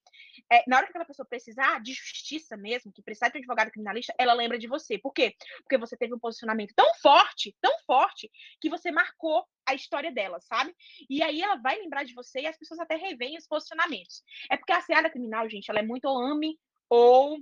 [0.51, 3.71] é, na hora que aquela pessoa precisar de justiça mesmo, que precisar de um advogado
[3.71, 4.97] criminalista, ela lembra de você.
[4.97, 5.33] Por quê?
[5.63, 8.29] Porque você teve um posicionamento tão forte, tão forte,
[8.61, 10.73] que você marcou a história dela, sabe?
[11.09, 14.23] E aí ela vai lembrar de você e as pessoas até revêem os posicionamentos.
[14.49, 16.57] É porque a seara criminal, gente, ela é muito ame
[16.89, 17.37] ou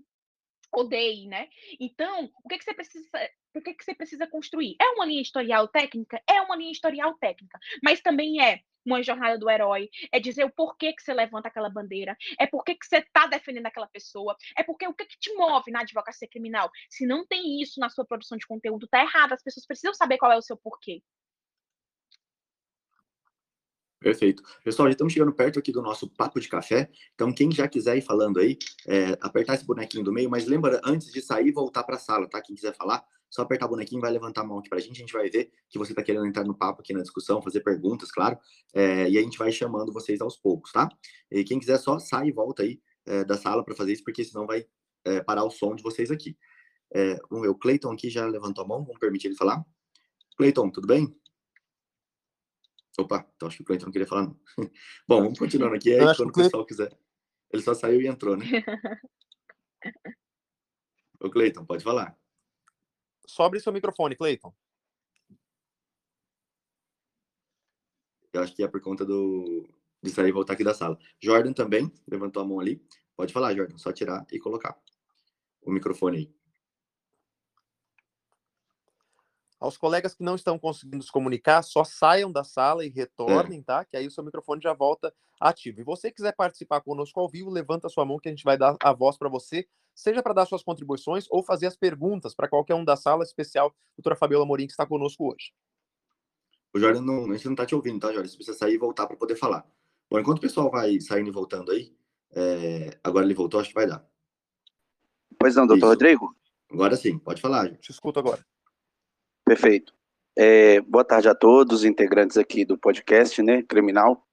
[0.74, 1.48] odeie, né?
[1.80, 3.08] Então, o que, que você precisa,
[3.56, 4.76] o que, que você precisa construir?
[4.82, 6.22] É uma linha historial técnica?
[6.28, 10.52] É uma linha historial técnica, mas também é uma jornada do herói, é dizer o
[10.52, 14.64] porquê que você levanta aquela bandeira, é porquê que você está defendendo aquela pessoa, é
[14.64, 16.70] porque o que, que te move na advocacia criminal.
[16.90, 19.34] Se não tem isso na sua produção de conteúdo, tá errado.
[19.34, 21.02] As pessoas precisam saber qual é o seu porquê.
[24.06, 24.44] Perfeito.
[24.64, 26.92] Pessoal, já estamos chegando perto aqui do nosso papo de café.
[27.16, 30.80] Então, quem já quiser ir falando aí, é, apertar esse bonequinho do meio, mas lembra,
[30.86, 32.40] antes de sair, voltar para a sala, tá?
[32.40, 34.98] Quem quiser falar, só apertar o bonequinho, vai levantar a mão aqui para a gente,
[34.98, 37.62] a gente vai ver que você está querendo entrar no papo aqui na discussão, fazer
[37.62, 38.38] perguntas, claro,
[38.76, 40.88] é, e a gente vai chamando vocês aos poucos, tá?
[41.32, 44.24] E quem quiser só sai e volta aí é, da sala para fazer isso, porque
[44.24, 44.68] senão vai
[45.04, 46.38] é, parar o som de vocês aqui.
[46.94, 49.66] É, vamos ver, o Cleiton aqui já levantou a mão, vamos permitir ele falar?
[50.38, 51.12] Cleiton, tudo bem?
[52.98, 54.40] Opa, então acho que o Cleiton não queria falar, não.
[55.08, 56.98] Bom, vamos continuando aqui, aí quando o pessoal quiser.
[57.52, 58.46] Ele só saiu e entrou, né?
[61.20, 62.18] Ô, Cleiton, pode falar.
[63.28, 64.54] Sobre seu microfone, Cleiton.
[68.32, 69.68] Eu acho que é por conta do
[70.04, 70.98] de sair e voltar aqui da sala.
[71.20, 72.82] Jordan também levantou a mão ali.
[73.16, 74.78] Pode falar, Jordan, só tirar e colocar
[75.62, 76.36] o microfone aí.
[79.66, 83.64] Aos colegas que não estão conseguindo se comunicar, só saiam da sala e retornem, é.
[83.64, 83.84] tá?
[83.84, 85.82] Que aí o seu microfone já volta ativo.
[85.82, 88.60] E você quiser participar conosco ao vivo, levanta a sua mão que a gente vai
[88.60, 92.48] dar a voz para você, seja para dar suas contribuições ou fazer as perguntas para
[92.48, 95.52] qualquer um da sala, especial doutora Fabiola Morim, que está conosco hoje.
[96.72, 98.28] O Jordan, não, a gente não está te ouvindo, tá, Jordan?
[98.30, 99.66] Você precisa sair e voltar para poder falar.
[100.12, 101.92] Bom, enquanto o pessoal vai saindo e voltando aí,
[102.36, 103.00] é...
[103.04, 104.08] agora ele voltou, acho que vai dar.
[105.40, 105.88] Pois não, doutor Isso.
[105.88, 106.36] Rodrigo?
[106.72, 107.66] Agora sim, pode falar.
[107.66, 107.80] Gente.
[107.80, 108.46] Te escuto agora.
[109.46, 109.94] Perfeito.
[110.36, 114.26] É, boa tarde a todos, integrantes aqui do podcast, né, criminal,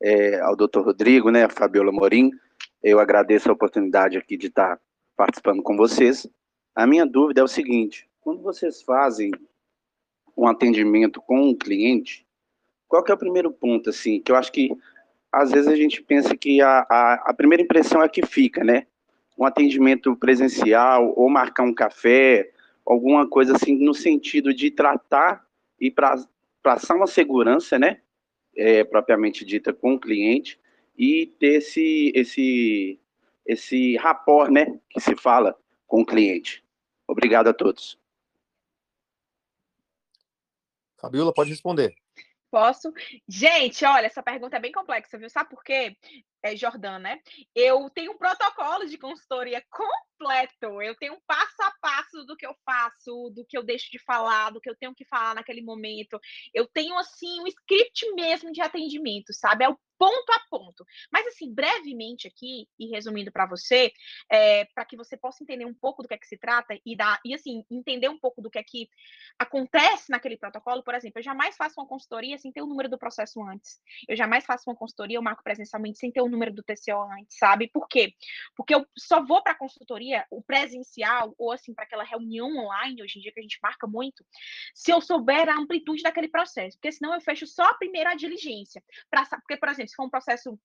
[0.00, 2.30] é, ao doutor Rodrigo, né, a Fabiola Morim.
[2.80, 4.78] Eu agradeço a oportunidade aqui de estar
[5.16, 6.28] participando com vocês.
[6.72, 9.32] A minha dúvida é o seguinte: quando vocês fazem
[10.36, 12.24] um atendimento com um cliente,
[12.86, 14.70] qual que é o primeiro ponto, assim, que eu acho que
[15.32, 18.86] às vezes a gente pensa que a, a, a primeira impressão é que fica, né?
[19.36, 22.53] Um atendimento presencial ou marcar um café,
[22.84, 25.46] alguma coisa assim no sentido de tratar
[25.80, 26.16] e pra,
[26.62, 28.00] passar uma segurança, né,
[28.56, 30.58] é, propriamente dita com o cliente
[30.96, 33.00] e ter esse esse
[33.46, 36.64] esse rapport, né, que se fala com o cliente.
[37.06, 37.98] Obrigado a todos.
[40.96, 41.94] Fabiola, pode responder.
[42.50, 42.92] Posso?
[43.28, 45.28] Gente, olha, essa pergunta é bem complexa, viu?
[45.28, 45.96] Sabe por quê?
[46.44, 47.20] É, Jordan, né?
[47.54, 50.82] Eu tenho um protocolo de consultoria completo.
[50.82, 53.98] Eu tenho um passo a passo do que eu faço, do que eu deixo de
[53.98, 56.20] falar, do que eu tenho que falar naquele momento.
[56.52, 59.64] Eu tenho, assim, um script mesmo de atendimento, sabe?
[59.64, 60.84] É o ponto a ponto.
[61.10, 63.92] Mas, assim, brevemente aqui, e resumindo para você,
[64.30, 66.96] é, para que você possa entender um pouco do que é que se trata e,
[66.96, 68.88] dar, e, assim, entender um pouco do que é que
[69.38, 72.98] acontece naquele protocolo, por exemplo, eu jamais faço uma consultoria sem ter o número do
[72.98, 73.80] processo antes.
[74.08, 77.38] Eu jamais faço uma consultoria, eu marco presencialmente sem ter o número do TCO antes,
[77.38, 77.68] sabe?
[77.68, 78.12] Por quê?
[78.56, 83.02] Porque eu só vou para a consultoria, o presencial, ou, assim, para aquela reunião online,
[83.02, 84.24] hoje em dia que a gente marca muito,
[84.74, 86.76] se eu souber a amplitude daquele processo.
[86.76, 88.82] Porque senão eu fecho só a primeira diligência.
[89.10, 90.58] Pra, porque, por exemplo, se for um processo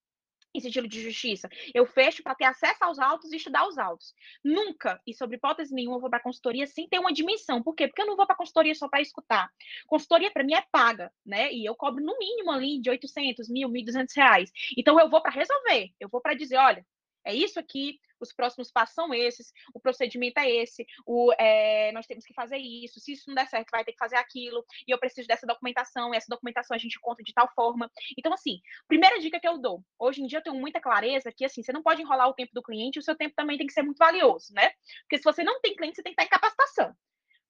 [0.58, 4.14] sigilo de justiça, eu fecho para ter acesso aos autos e estudar os autos.
[4.42, 7.62] Nunca, e sobre hipótese nenhuma, eu vou para consultoria sem ter uma dimensão.
[7.62, 7.86] Por quê?
[7.86, 9.50] Porque eu não vou para consultoria só para escutar.
[9.86, 11.52] Consultoria, para mim, é paga, né?
[11.52, 14.50] E eu cobro no mínimo ali de 800, mil, 1.200 reais.
[14.76, 15.90] Então, eu vou para resolver.
[16.00, 16.84] Eu vou para dizer, olha,
[17.24, 22.06] é isso aqui, os próximos passos são esses, o procedimento é esse, o, é, nós
[22.06, 24.90] temos que fazer isso, se isso não der certo, vai ter que fazer aquilo, e
[24.90, 27.90] eu preciso dessa documentação, e essa documentação a gente conta de tal forma.
[28.18, 31.44] Então, assim, primeira dica que eu dou, hoje em dia eu tenho muita clareza que,
[31.44, 33.72] assim, você não pode enrolar o tempo do cliente, o seu tempo também tem que
[33.72, 34.70] ser muito valioso, né?
[35.02, 36.94] Porque se você não tem cliente, você tem que estar em capacitação.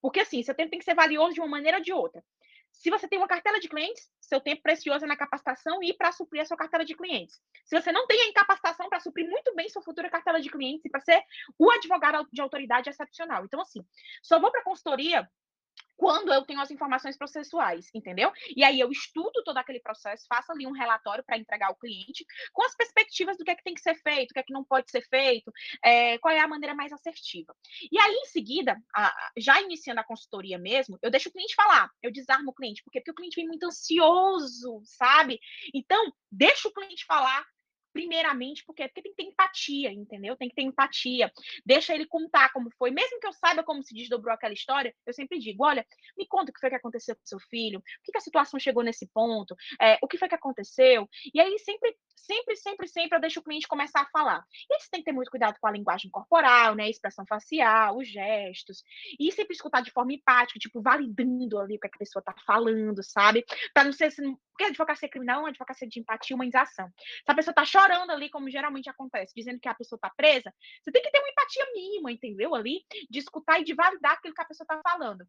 [0.01, 2.23] Porque, assim, seu tempo tem que ser valioso de uma maneira ou de outra.
[2.81, 6.11] Se você tem uma cartela de clientes, seu tempo precioso é na capacitação e para
[6.11, 7.39] suprir a sua cartela de clientes.
[7.63, 10.83] Se você não tem a capacitação para suprir muito bem sua futura cartela de clientes
[10.83, 11.23] e para ser
[11.59, 13.45] o advogado de autoridade excepcional.
[13.45, 13.85] Então, assim,
[14.23, 15.29] só vou para consultoria
[16.01, 18.31] quando eu tenho as informações processuais, entendeu?
[18.57, 22.25] E aí eu estudo todo aquele processo, faço ali um relatório para entregar ao cliente
[22.51, 24.51] com as perspectivas do que é que tem que ser feito, o que é que
[24.51, 25.51] não pode ser feito,
[25.85, 27.55] é, qual é a maneira mais assertiva.
[27.91, 31.87] E aí, em seguida, a, já iniciando a consultoria mesmo, eu deixo o cliente falar,
[32.01, 35.39] eu desarmo o cliente, porque, porque o cliente vem muito ansioso, sabe?
[35.71, 37.45] Então, deixa o cliente falar,
[37.91, 40.35] primeiramente, porque, porque tem que ter empatia, entendeu?
[40.35, 41.31] Tem que ter empatia.
[41.65, 42.91] Deixa ele contar como foi.
[42.91, 45.85] Mesmo que eu saiba como se desdobrou aquela história, eu sempre digo: olha,
[46.17, 48.59] me conta o que foi que aconteceu com seu filho, o que, que a situação
[48.59, 51.07] chegou nesse ponto, é, o que foi que aconteceu.
[51.33, 54.43] E aí, sempre, sempre, sempre, sempre eu deixo o cliente começar a falar.
[54.69, 56.83] E aí você tem que ter muito cuidado com a linguagem corporal, né?
[56.83, 58.83] A expressão facial, os gestos.
[59.19, 63.03] E sempre escutar de forma empática, tipo, validando ali o que a pessoa tá falando,
[63.03, 63.45] sabe?
[63.73, 66.87] Para não ser assim, porque advocacia criminal é uma advocacia de empatia, humanização.
[66.97, 70.53] Se a pessoa tá chorando ali, como geralmente acontece, dizendo que a pessoa tá presa,
[70.81, 72.53] você tem que ter uma empatia mínima, entendeu?
[72.53, 75.25] Ali, de escutar e de validar aquilo que a pessoa tá falando.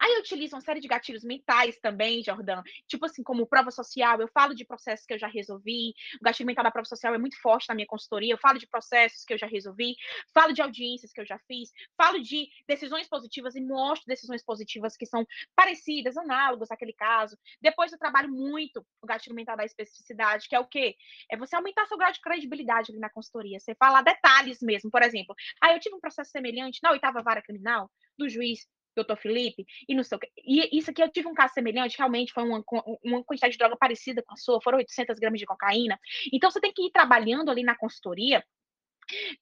[0.00, 2.62] Aí eu utilizo uma série de gatilhos mentais também, Jordão.
[2.86, 5.94] Tipo assim, como prova social, eu falo de processos que eu já resolvi.
[6.20, 8.32] O gatilho mental da prova social é muito forte na minha consultoria.
[8.32, 9.94] Eu falo de processos que eu já resolvi,
[10.34, 14.96] falo de audiências que eu já fiz, falo de decisões positivas e mostro decisões positivas
[14.96, 17.38] que são parecidas, análogas àquele caso.
[17.60, 20.96] Depois eu trabalho muito o gatilho mental da especificidade, que é o quê?
[21.30, 23.58] É você aumentar seu grau de credibilidade ali na consultoria.
[23.58, 24.90] Você falar detalhes mesmo.
[24.90, 28.66] Por exemplo, ah, eu tive um processo semelhante na oitava vara criminal do juiz
[28.98, 30.30] doutor Felipe, e não sei o que.
[30.36, 32.62] E isso aqui eu tive um caso semelhante, realmente foi uma,
[33.02, 35.98] uma quantidade de droga parecida com a sua, foram 800 gramas de cocaína.
[36.32, 38.44] Então você tem que ir trabalhando ali na consultoria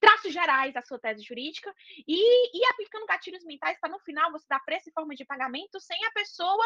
[0.01, 1.75] traços gerais da sua tese jurídica
[2.07, 5.81] e, e aplicando gatilhos mentais para no final você dar preço e forma de pagamento
[5.81, 6.65] sem a pessoa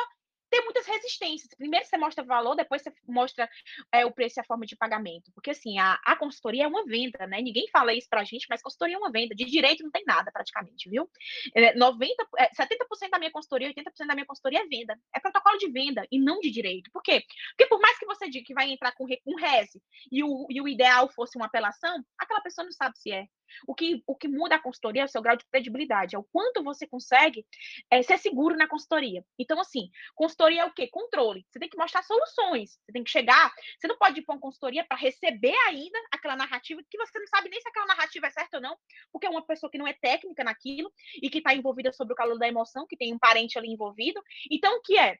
[0.50, 1.54] ter muitas resistências.
[1.56, 3.48] Primeiro você mostra valor, depois você mostra
[3.92, 5.30] é, o preço e a forma de pagamento.
[5.32, 7.40] Porque, assim, a, a consultoria é uma venda, né?
[7.40, 9.34] Ninguém fala isso pra gente, mas consultoria é uma venda.
[9.34, 11.08] De direito não tem nada, praticamente, viu?
[11.54, 14.98] É, 90, é, 70% da minha consultoria, 80% da minha consultoria é venda.
[15.14, 16.90] É protocolo de venda e não de direito.
[16.92, 17.24] Por quê?
[17.50, 19.80] Porque por mais que você diga que vai entrar com um reze
[20.10, 23.26] e o, e o ideal fosse uma apelação, aquela pessoa não sabe se é.
[23.66, 26.24] O que, o que muda a consultoria é o seu grau de credibilidade, é o
[26.24, 27.46] quanto você consegue
[27.90, 29.24] é, ser seguro na consultoria.
[29.38, 30.88] Então, assim, consultoria é o quê?
[30.88, 31.46] Controle.
[31.50, 32.78] Você tem que mostrar soluções.
[32.84, 33.52] Você tem que chegar.
[33.78, 37.26] Você não pode ir para uma consultoria para receber ainda aquela narrativa que você não
[37.26, 38.76] sabe nem se aquela narrativa é certa ou não,
[39.12, 40.92] porque é uma pessoa que não é técnica naquilo
[41.22, 44.20] e que está envolvida sobre o calor da emoção, que tem um parente ali envolvido.
[44.50, 45.18] Então, o que é?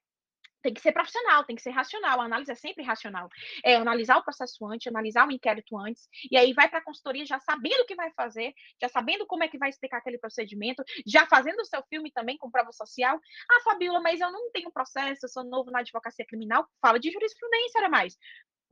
[0.63, 2.21] Tem que ser profissional, tem que ser racional.
[2.21, 3.29] A análise é sempre racional.
[3.65, 7.25] É analisar o processo antes, analisar o inquérito antes, e aí vai para a consultoria
[7.27, 10.83] já sabendo o que vai fazer, já sabendo como é que vai explicar aquele procedimento,
[11.07, 13.19] já fazendo o seu filme também com prova social.
[13.51, 16.67] Ah, Fabiola, mas eu não tenho processo, eu sou novo na advocacia criminal.
[16.81, 18.17] Fala de jurisprudência, era mais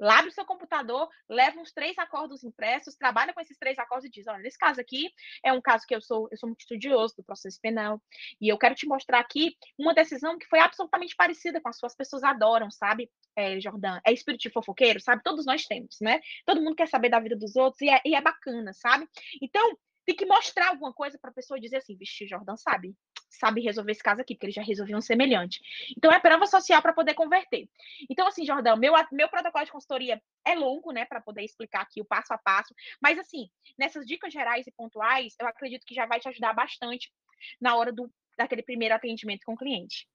[0.00, 4.10] abre o seu computador, leva uns três acordos impressos, trabalha com esses três acordos e
[4.10, 5.10] diz: olha, nesse caso aqui
[5.44, 8.00] é um caso que eu sou, eu sou muito estudioso do processo penal,
[8.40, 11.94] e eu quero te mostrar aqui uma decisão que foi absolutamente parecida com as suas
[11.94, 14.00] pessoas adoram, sabe, é, Jordan?
[14.04, 15.22] É espírito de fofoqueiro, sabe?
[15.22, 16.20] Todos nós temos, né?
[16.44, 19.08] Todo mundo quer saber da vida dos outros e é, e é bacana, sabe?
[19.40, 22.96] Então, tem que mostrar alguma coisa para a pessoa dizer assim, vixe, Jordan sabe,
[23.28, 25.60] sabe resolver esse caso aqui, porque ele já resolveu um semelhante.
[25.96, 27.68] Então é prova social para poder converter.
[28.10, 32.00] Então assim, Jordan, meu meu protocolo de consultoria é longo, né, para poder explicar aqui
[32.00, 33.48] o passo a passo, mas assim,
[33.78, 37.12] nessas dicas gerais e pontuais, eu acredito que já vai te ajudar bastante
[37.60, 40.08] na hora do daquele primeiro atendimento com o cliente.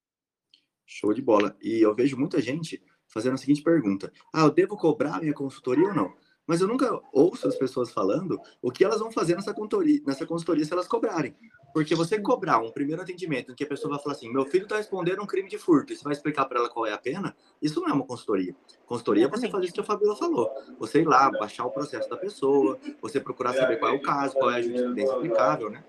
[0.86, 1.58] Show de bola.
[1.62, 5.88] E eu vejo muita gente fazendo a seguinte pergunta: "Ah, eu devo cobrar minha consultoria
[5.88, 6.16] ou não?"
[6.46, 10.26] Mas eu nunca ouço as pessoas falando o que elas vão fazer nessa consultoria, nessa
[10.26, 11.36] consultoria se elas cobrarem.
[11.74, 14.64] Porque você cobrar um primeiro atendimento em que a pessoa vai falar assim, meu filho
[14.64, 16.98] está respondendo um crime de furto, e você vai explicar para ela qual é a
[16.98, 18.56] pena, isso não é uma consultoria.
[18.86, 20.52] Consultoria é você fazer isso que a Fabiola falou.
[20.80, 24.36] Você ir lá, baixar o processo da pessoa, você procurar saber qual é o caso,
[24.36, 25.84] qual é a jurisprudência aplicável, né?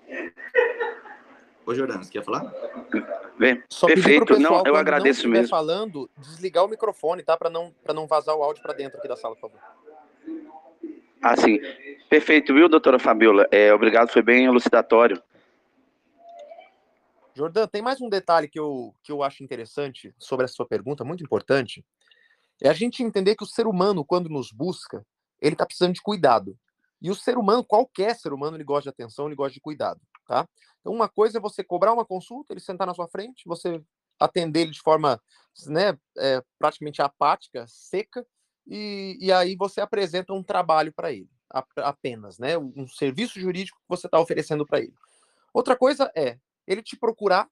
[1.65, 2.53] Ô, Jordano, você quer falar?
[3.39, 4.25] Bem, Só perfeito.
[4.25, 5.49] Pessoal, não, eu agradeço não mesmo.
[5.49, 7.35] falando, desligar o microfone, tá?
[7.35, 9.59] Para não, não vazar o áudio para dentro aqui da sala, por favor.
[11.27, 11.57] Ah, sim.
[12.07, 13.47] Perfeito, viu, doutora Fabiola?
[13.49, 15.19] É, obrigado, foi bem elucidatório.
[17.33, 21.03] Jordan, tem mais um detalhe que eu, que eu acho interessante sobre a sua pergunta,
[21.03, 21.83] muito importante.
[22.61, 25.03] É a gente entender que o ser humano, quando nos busca,
[25.41, 26.55] ele está precisando de cuidado.
[27.01, 29.99] E o ser humano, qualquer ser humano, ele gosta de atenção, ele gosta de cuidado,
[30.27, 30.47] tá?
[30.79, 33.81] Então, uma coisa é você cobrar uma consulta, ele sentar na sua frente, você
[34.19, 35.19] atender ele de forma
[35.65, 38.23] né, é, praticamente apática, seca,
[38.67, 41.29] e, e aí você apresenta um trabalho para ele,
[41.77, 42.57] apenas, né?
[42.57, 44.93] Um serviço jurídico que você está oferecendo para ele.
[45.53, 47.47] Outra coisa é ele te procurar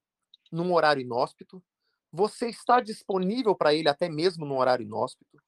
[0.52, 1.64] num horário inóspito,
[2.12, 5.42] você está disponível para ele até mesmo num horário inóspito,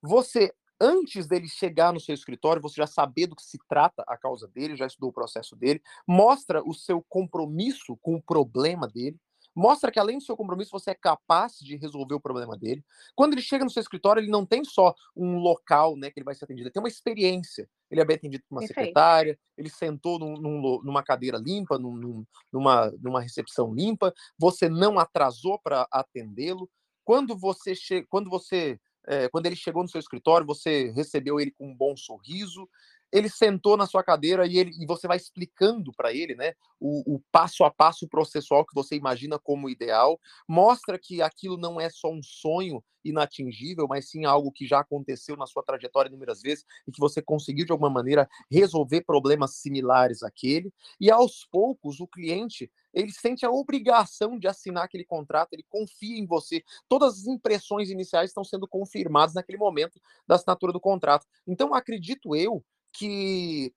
[0.00, 4.16] você antes dele chegar no seu escritório, você já saber do que se trata a
[4.16, 9.16] causa dele, já estudou o processo dele, mostra o seu compromisso com o problema dele,
[9.54, 12.84] mostra que além do seu compromisso, você é capaz de resolver o problema dele.
[13.14, 16.24] Quando ele chega no seu escritório, ele não tem só um local né, que ele
[16.24, 17.68] vai ser atendido, ele tem uma experiência.
[17.90, 18.78] Ele é bem atendido por uma Perfeito.
[18.78, 24.98] secretária, ele sentou num, num, numa cadeira limpa, num, numa, numa recepção limpa, você não
[24.98, 26.70] atrasou para atendê-lo.
[27.04, 28.06] Quando você che...
[28.08, 31.96] quando você é, quando ele chegou no seu escritório, você recebeu ele com um bom
[31.96, 32.68] sorriso,
[33.12, 37.16] ele sentou na sua cadeira e, ele, e você vai explicando para ele né, o,
[37.16, 41.90] o, passo a passo processual que você imagina como ideal, mostra que aquilo não é
[41.90, 46.64] só um sonho inatingível, mas sim algo que já aconteceu na sua trajetória inúmeras vezes
[46.86, 50.72] e que você conseguiu de alguma maneira resolver problemas similares àquele.
[51.00, 56.18] E aos poucos o cliente ele sente a obrigação de assinar aquele contrato, ele confia
[56.18, 56.62] em você.
[56.88, 61.26] Todas as impressões iniciais estão sendo confirmadas naquele momento da assinatura do contrato.
[61.46, 62.62] Então, acredito eu
[62.92, 63.72] que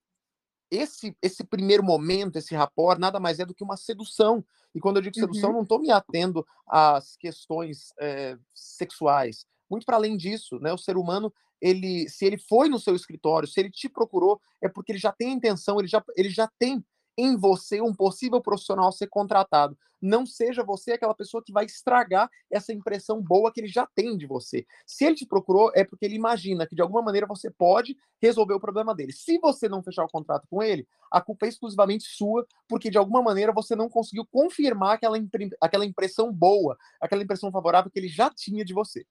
[0.70, 4.44] esse, esse primeiro momento, esse rapport, nada mais é do que uma sedução.
[4.74, 5.56] E quando eu digo sedução, uhum.
[5.58, 9.46] não estou me atendo às questões é, sexuais.
[9.70, 10.74] Muito para além disso, né?
[10.74, 14.68] O ser humano, ele, se ele foi no seu escritório, se ele te procurou, é
[14.68, 16.84] porque ele já tem a intenção, ele já, ele já tem
[17.18, 19.78] em você um possível profissional ser contratado.
[20.02, 24.18] Não seja você aquela pessoa que vai estragar essa impressão boa que ele já tem
[24.18, 24.66] de você.
[24.86, 28.54] Se ele te procurou, é porque ele imagina que de alguma maneira você pode resolver
[28.54, 29.14] o problema dele.
[29.14, 32.98] Se você não fechar o contrato com ele, a culpa é exclusivamente sua, porque de
[32.98, 35.18] alguma maneira você não conseguiu confirmar aquela,
[35.62, 39.06] aquela impressão boa, aquela impressão favorável que ele já tinha de você.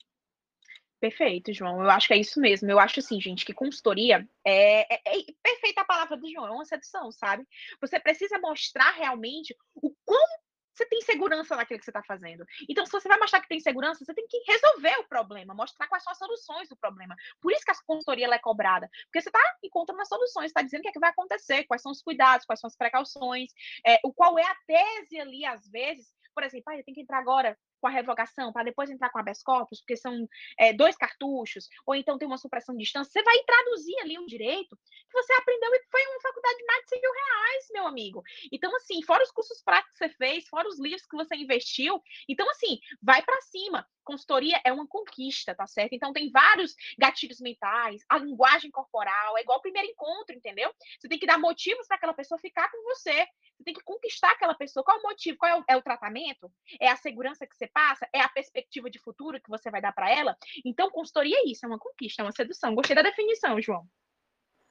[1.00, 1.82] Perfeito, João.
[1.82, 2.70] Eu acho que é isso mesmo.
[2.70, 6.50] Eu acho assim, gente, que consultoria é, é, é, perfeita a palavra do João, é
[6.50, 7.46] uma sedução, sabe?
[7.80, 10.26] Você precisa mostrar realmente o quão
[10.74, 12.44] você tem segurança naquilo que você está fazendo.
[12.68, 15.86] Então, se você vai mostrar que tem segurança, você tem que resolver o problema, mostrar
[15.86, 17.14] quais são as soluções do problema.
[17.40, 20.80] Por isso que a consultoria é cobrada, porque você está encontrando as soluções, está dizendo
[20.80, 23.52] o que, é que vai acontecer, quais são os cuidados, quais são as precauções,
[23.86, 26.12] é, o qual é a tese ali, às vezes.
[26.34, 29.18] Por exemplo, ah, eu tenho que entrar agora com a revogação, para depois entrar com
[29.18, 30.26] habeas corpus, porque são
[30.58, 34.24] é, dois cartuchos, ou então tem uma supressão de distância, você vai traduzir ali um
[34.24, 37.86] direito que você aprendeu e foi uma faculdade de mais de 100 mil reais, meu
[37.86, 38.22] amigo.
[38.50, 42.02] Então, assim, fora os cursos práticos que você fez, fora os livros que você investiu,
[42.26, 43.86] então, assim, vai para cima.
[44.02, 45.92] Consultoria é uma conquista, tá certo?
[45.92, 50.72] Então, tem vários gatilhos mentais, a linguagem corporal, é igual o primeiro encontro, entendeu?
[50.98, 53.26] Você tem que dar motivos para aquela pessoa ficar com você.
[53.56, 54.84] Você tem que conquistar aquela pessoa.
[54.84, 55.38] Qual é o motivo?
[55.38, 56.50] Qual é o, é o tratamento?
[56.80, 58.08] É a segurança que você passa?
[58.12, 60.36] É a perspectiva de futuro que você vai dar para ela?
[60.64, 62.74] Então, consultoria é isso, é uma conquista, é uma sedução.
[62.74, 63.84] Gostei da definição, João.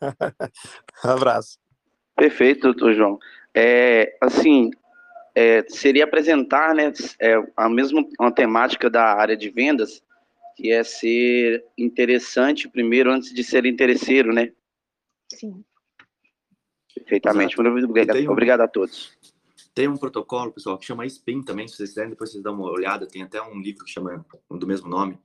[1.04, 1.60] Abraço.
[2.16, 3.20] Perfeito, doutor João.
[3.54, 4.72] É, assim,
[5.36, 10.01] é, seria apresentar né, é, a mesma uma temática da área de vendas,
[10.56, 14.51] que é ser interessante primeiro antes de ser interesseiro, né?
[15.32, 15.64] Sim.
[16.93, 17.58] Perfeitamente.
[17.60, 19.18] Muito obrigado, um, obrigado a todos.
[19.74, 22.69] Tem um protocolo, pessoal, que chama SPIN também, se vocês quiserem, depois vocês dão uma
[22.69, 23.07] olhada.
[23.07, 25.19] Tem até um livro que chama do mesmo nome.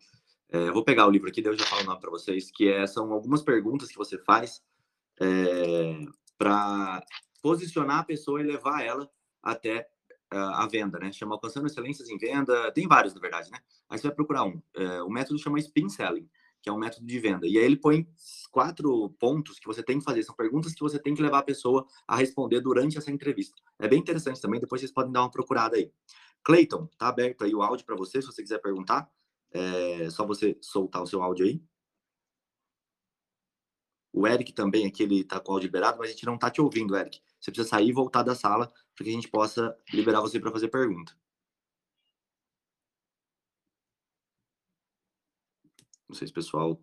[0.51, 2.51] É, eu vou pegar o livro aqui, daí eu já falo o nome para vocês,
[2.51, 4.63] que é, são algumas perguntas que você faz
[5.21, 5.99] é,
[6.39, 7.05] para
[7.43, 9.11] posicionar a pessoa e levar ela
[9.43, 9.87] até
[10.31, 11.11] a venda, né?
[11.11, 12.71] Chama Alcançando Excelências em Venda.
[12.73, 13.59] Tem vários, na verdade, né?
[13.89, 14.61] Aí você vai procurar um.
[14.75, 16.29] É, o método chama Spin Selling
[16.63, 17.47] que é um método de venda.
[17.47, 18.07] E aí ele põe
[18.51, 21.43] quatro pontos que você tem que fazer, são perguntas que você tem que levar a
[21.43, 23.61] pessoa a responder durante essa entrevista.
[23.79, 25.93] É bem interessante também, depois vocês podem dar uma procurada aí.
[26.43, 29.11] Cleiton, tá aberto aí o áudio para você, se você quiser perguntar.
[29.51, 31.63] É só você soltar o seu áudio aí.
[34.13, 36.51] O Eric também aqui, ele tá com o áudio liberado, mas a gente não tá
[36.51, 37.21] te ouvindo, Eric.
[37.41, 40.51] Você precisa sair e voltar da sala para que a gente possa liberar você para
[40.51, 41.15] fazer pergunta.
[46.09, 46.81] Não sei se o pessoal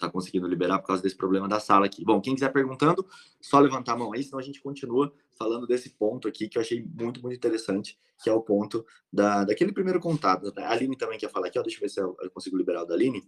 [0.00, 2.04] está conseguindo liberar por causa desse problema da sala aqui.
[2.04, 3.06] Bom, quem quiser perguntando,
[3.40, 6.62] só levantar a mão aí, senão a gente continua falando desse ponto aqui que eu
[6.62, 10.52] achei muito, muito interessante, que é o ponto da, daquele primeiro contato.
[10.56, 12.82] A Aline também quer falar aqui, ó, deixa eu ver se eu, eu consigo liberar
[12.82, 13.22] o da Aline.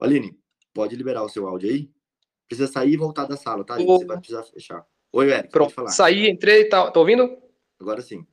[0.00, 0.38] Aline,
[0.72, 1.90] pode liberar o seu áudio aí?
[2.48, 3.76] Precisa sair e voltar da sala, tá?
[3.76, 4.86] Você vai precisar fechar.
[5.12, 5.90] Oi, Eric, Pronto, falar.
[5.90, 7.36] Saí, entrei, tá, tá ouvindo?
[7.80, 8.26] Agora sim.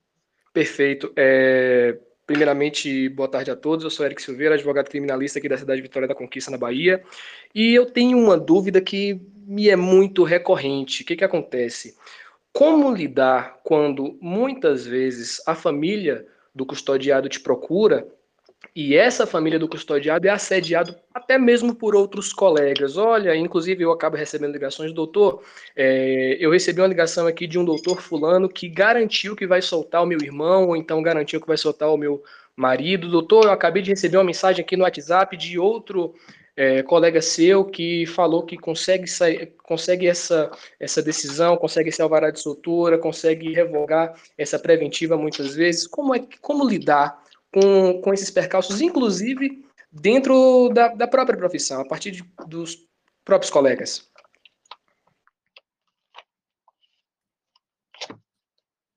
[0.53, 1.11] Perfeito.
[1.15, 3.85] É, Primeiramente, boa tarde a todos.
[3.85, 7.01] Eu sou Eric Silveira, advogado criminalista aqui da cidade de Vitória da Conquista, na Bahia.
[7.55, 11.03] E eu tenho uma dúvida que me é muito recorrente.
[11.03, 11.95] O que, que acontece?
[12.51, 18.05] Como lidar quando muitas vezes a família do custodiado te procura
[18.79, 22.95] e essa família do custodiado é assediado até mesmo por outros colegas.
[22.95, 25.41] Olha, inclusive eu acabo recebendo ligações, doutor.
[25.75, 30.03] É, eu recebi uma ligação aqui de um doutor fulano que garantiu que vai soltar
[30.03, 32.21] o meu irmão, ou então garantiu que vai soltar o meu
[32.55, 33.09] marido.
[33.09, 36.13] Doutor, eu acabei de receber uma mensagem aqui no WhatsApp de outro
[36.55, 42.29] é, colega seu que falou que consegue, sair, consegue essa, essa decisão, consegue esse alvará
[42.29, 45.87] de soltura, consegue revogar essa preventiva muitas vezes.
[45.87, 51.87] Como, é, como lidar com, com esses percalços, inclusive dentro da, da própria profissão, a
[51.87, 52.77] partir de, dos
[53.23, 54.09] próprios colegas?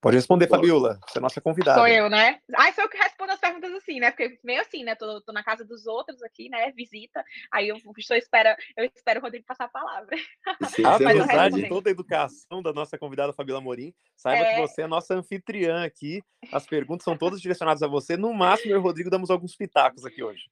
[0.01, 0.99] Pode responder, Fabiola.
[1.07, 1.79] Você é nossa convidada.
[1.79, 2.41] Sou eu, né?
[2.55, 2.97] Ah, sou eu que
[3.31, 4.11] respondo as perguntas assim, né?
[4.11, 4.95] Porque meio assim, né?
[4.95, 6.71] Tô, tô na casa dos outros aqui, né?
[6.73, 7.25] Visita.
[7.53, 10.17] Aí eu estou espera, eu espero o Rodrigo passar a palavra.
[10.75, 14.55] Sim, Apesar de toda a educação da nossa convidada Fabiola Morim, saiba é...
[14.55, 16.23] que você é nossa anfitriã aqui.
[16.53, 18.17] As perguntas são todas direcionadas a você.
[18.17, 20.51] No máximo, eu e o Rodrigo damos alguns pitacos aqui hoje.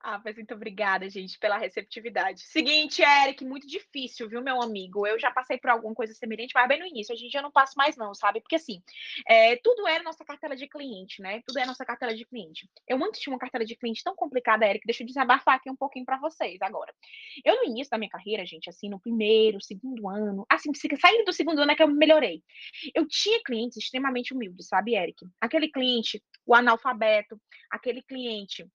[0.00, 2.40] Ah, mas muito obrigada, gente, pela receptividade.
[2.40, 5.06] Seguinte, Eric, muito difícil, viu, meu amigo?
[5.06, 7.12] Eu já passei por alguma coisa semelhante, mas bem no início.
[7.12, 8.40] Em dia eu não passo mais, não, sabe?
[8.40, 8.80] Porque assim,
[9.28, 11.42] é, tudo é nossa cartela de cliente, né?
[11.46, 12.68] Tudo é nossa cartela de cliente.
[12.86, 15.76] Eu antes tinha uma cartela de cliente tão complicada, Eric, deixa eu desabafar aqui um
[15.76, 16.94] pouquinho para vocês agora.
[17.44, 21.32] Eu, no início da minha carreira, gente, assim, no primeiro, segundo ano, assim, saindo do
[21.32, 22.42] segundo ano é que eu melhorei.
[22.94, 25.26] Eu tinha clientes extremamente humildes, sabe, Eric?
[25.40, 27.40] Aquele cliente, o analfabeto,
[27.70, 28.66] aquele cliente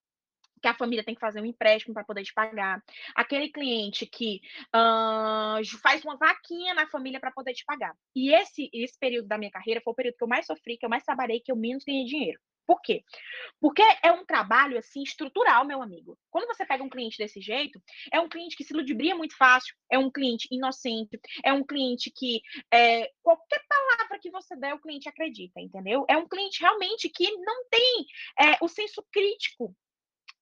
[0.62, 2.84] que a família tem que fazer um empréstimo para poder te pagar,
[3.16, 4.41] aquele cliente que
[4.76, 7.95] uh, faz uma vaquinha na família para poder te pagar.
[8.16, 10.86] E esse, esse período da minha carreira foi o período que eu mais sofri, que
[10.86, 12.39] eu mais trabalhei, que eu menos ganhei dinheiro.
[12.66, 13.03] Por quê?
[13.59, 16.18] Porque é um trabalho assim estrutural, meu amigo.
[16.30, 17.82] Quando você pega um cliente desse jeito,
[18.14, 22.09] é um cliente que se ludibria muito fácil, é um cliente inocente, é um cliente
[22.16, 22.41] que
[22.72, 26.05] é, qualquer palavra que você der, o cliente acredita, entendeu?
[26.07, 28.05] É um cliente realmente que não tem
[28.39, 29.76] é, o senso crítico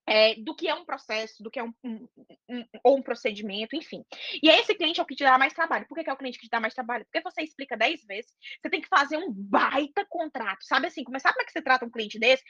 [0.09, 2.07] é, do que é um processo, do que é um, um,
[2.49, 4.03] um, ou um procedimento, enfim.
[4.41, 5.85] E esse cliente é o que te dá mais trabalho.
[5.87, 7.05] Por que, é o cliente que te dá mais trabalho?
[7.05, 11.03] Porque você explica 10 vezes, você tem que fazer um baita contrato, sabe assim?
[11.03, 12.43] Começar como é que você trata um cliente desse?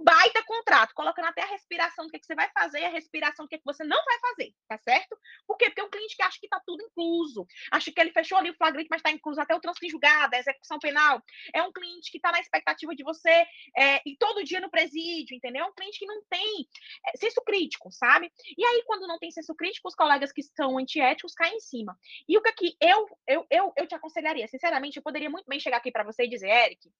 [0.00, 2.90] Um baita contrato, colocando até a respiração do que, que você vai fazer e a
[2.90, 5.16] respiração do que, que você não vai fazer, tá certo?
[5.46, 5.66] Por quê?
[5.66, 8.50] Porque é um cliente que acha que tá tudo incluso, acha que ele fechou ali
[8.50, 11.22] o flagrante, mas está incluso até o trânsito em julgado, a execução penal.
[11.54, 13.46] É um cliente que está na expectativa de você
[13.76, 15.64] é, ir todo dia no presídio, entendeu?
[15.64, 16.66] É um cliente que não tem
[17.03, 18.32] é, senso crítico, sabe?
[18.56, 21.96] E aí, quando não tem senso crítico, os colegas que são antiéticos caem em cima.
[22.28, 25.78] E o que eu, eu, eu, eu te aconselharia, sinceramente, eu poderia muito bem chegar
[25.78, 26.90] aqui para você e dizer, Eric,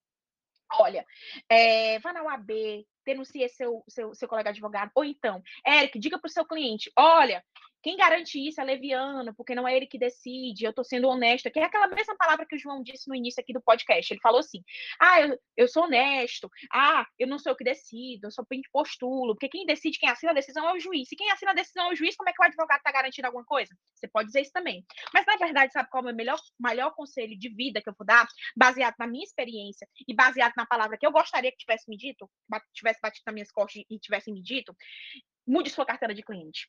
[0.79, 1.07] olha,
[1.49, 4.91] é, vá na UAB, denuncie seu, seu, seu colega advogado.
[4.95, 7.45] Ou então, Eric, diga para o seu cliente: olha,
[7.85, 11.51] quem garante isso é leviano, porque não é ele que decide, eu estou sendo honesto.
[11.51, 14.11] Que é aquela mesma palavra que o João disse no início aqui do podcast.
[14.11, 14.64] Ele falou assim:
[14.99, 18.62] ah, eu, eu sou honesto, ah, eu não sou eu que decido, eu sou de
[18.72, 21.11] postulo, porque quem decide, quem assina a decisão é o juiz.
[21.11, 23.26] Se quem assina a decisão é o juiz, como é que o advogado está garantindo
[23.26, 23.76] alguma coisa?
[23.95, 24.82] Você pode dizer isso também.
[25.12, 27.95] Mas, na verdade, sabe qual é o meu melhor, melhor conselho de vida que eu
[27.99, 28.26] vou dar,
[28.57, 32.30] baseado na minha experiência e baseado na palavra que eu gostaria que tivesse me dito,
[32.72, 34.74] tivesse batido nas minhas costas e tivesse me dito?
[35.47, 36.66] Mude sua carteira de cliente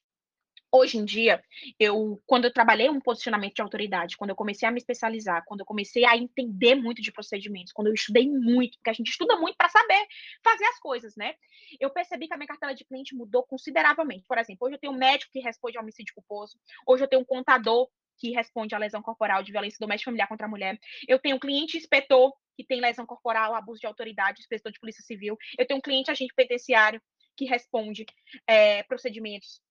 [0.71, 1.43] hoje em dia,
[1.79, 5.61] eu quando eu trabalhei um posicionamento de autoridade, quando eu comecei a me especializar, quando
[5.61, 9.37] eu comecei a entender muito de procedimentos, quando eu estudei muito, porque a gente estuda
[9.37, 10.05] muito para saber
[10.43, 11.35] fazer as coisas, né?
[11.79, 14.25] Eu percebi que a minha carteira de cliente mudou consideravelmente.
[14.27, 17.21] Por exemplo, hoje eu tenho um médico que responde ao homicídio culposo, hoje eu tenho
[17.21, 17.87] um contador
[18.17, 20.79] que responde à lesão corporal de violência doméstica familiar contra a mulher.
[21.07, 25.03] Eu tenho um cliente inspetor que tem lesão corporal, abuso de autoridade, inspetor de polícia
[25.03, 25.37] civil.
[25.57, 27.01] Eu tenho um cliente agente penitenciário
[27.35, 28.05] que responde
[28.47, 29.61] é, procedimentos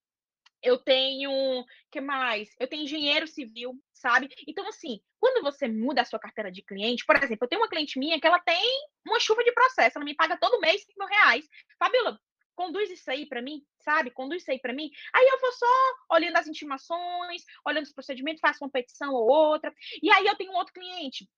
[0.64, 2.48] eu tenho, que mais?
[2.58, 4.28] Eu tenho engenheiro civil, sabe?
[4.48, 7.68] Então, assim, quando você muda a sua carteira de cliente, por exemplo, eu tenho uma
[7.68, 8.64] cliente minha que ela tem
[9.06, 11.46] uma chuva de processo, ela me paga todo mês 5 mil reais.
[11.78, 12.18] Fabiola,
[12.54, 14.10] conduz isso aí para mim, sabe?
[14.10, 14.90] Conduz isso aí para mim.
[15.12, 15.66] Aí eu vou só
[16.12, 19.72] olhando as intimações, olhando os procedimentos, faço uma petição ou outra.
[20.02, 21.28] E aí eu tenho um outro cliente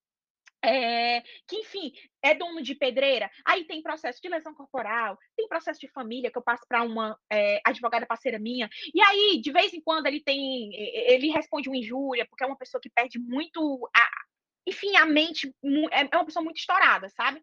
[0.69, 1.93] é, que, enfim,
[2.23, 6.39] é dono de pedreira, aí tem processo de lesão corporal, tem processo de família que
[6.39, 10.21] eu passo para uma é, advogada parceira minha, e aí, de vez em quando, ele
[10.21, 14.09] tem, ele responde uma injúria, porque é uma pessoa que perde muito a,
[14.67, 15.55] enfim, a mente
[15.93, 17.41] é, é uma pessoa muito estourada, sabe?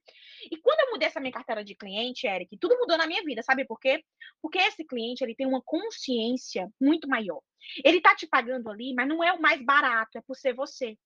[0.52, 3.42] E quando eu mudei essa minha carteira de cliente, Eric, tudo mudou na minha vida,
[3.42, 4.04] sabe por quê?
[4.42, 7.42] Porque esse cliente, ele tem uma consciência muito maior.
[7.84, 10.98] Ele tá te pagando ali, mas não é o mais barato, é por ser você.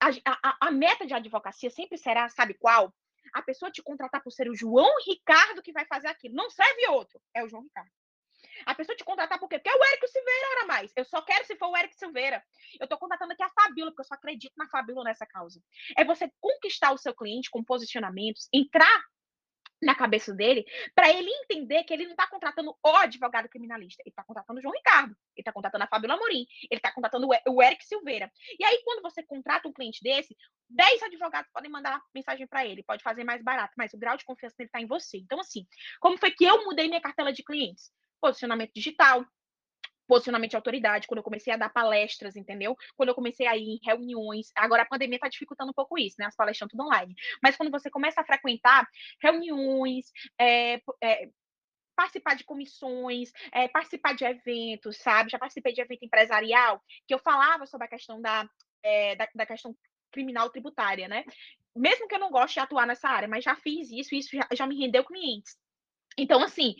[0.00, 2.94] A, a, a meta de advocacia sempre será, sabe qual?
[3.32, 6.34] A pessoa te contratar por ser o João Ricardo que vai fazer aquilo.
[6.34, 7.20] Não serve outro.
[7.34, 7.90] É o João Ricardo.
[8.66, 9.58] A pessoa te contratar por quê?
[9.58, 10.92] Porque é o Eric Silveira, era mais.
[10.96, 12.42] Eu só quero se for o Eric Silveira.
[12.78, 15.60] Eu tô contratando aqui a Fabíola, porque eu só acredito na Fabíola nessa causa.
[15.96, 19.02] É você conquistar o seu cliente com posicionamentos, entrar
[19.84, 20.64] na cabeça dele
[20.94, 24.62] para ele entender que ele não está contratando o advogado criminalista, ele está contratando o
[24.62, 28.30] João Ricardo, ele está contratando a Fabiola Amorim, ele está contratando o Eric Silveira.
[28.58, 30.36] E aí, quando você contrata um cliente desse,
[30.70, 34.24] 10 advogados podem mandar mensagem para ele, pode fazer mais barato, mas o grau de
[34.24, 35.18] confiança dele está em você.
[35.18, 35.66] Então, assim,
[36.00, 37.90] como foi que eu mudei minha cartela de clientes?
[38.20, 39.24] Posicionamento digital,
[40.06, 42.76] posicionamento de autoridade, quando eu comecei a dar palestras, entendeu?
[42.96, 44.50] Quando eu comecei a ir em reuniões.
[44.54, 46.26] Agora a pandemia está dificultando um pouco isso, né?
[46.26, 47.14] As palestras tudo online.
[47.42, 48.86] Mas quando você começa a frequentar
[49.20, 50.06] reuniões,
[50.38, 51.28] é, é,
[51.94, 55.30] participar de comissões, é, participar de eventos, sabe?
[55.30, 58.48] Já participei de evento empresarial que eu falava sobre a questão da,
[58.82, 59.74] é, da, da, questão
[60.10, 61.24] criminal tributária, né?
[61.74, 64.46] Mesmo que eu não goste de atuar nessa área, mas já fiz isso isso já,
[64.52, 65.56] já me rendeu clientes.
[66.16, 66.74] Então, assim,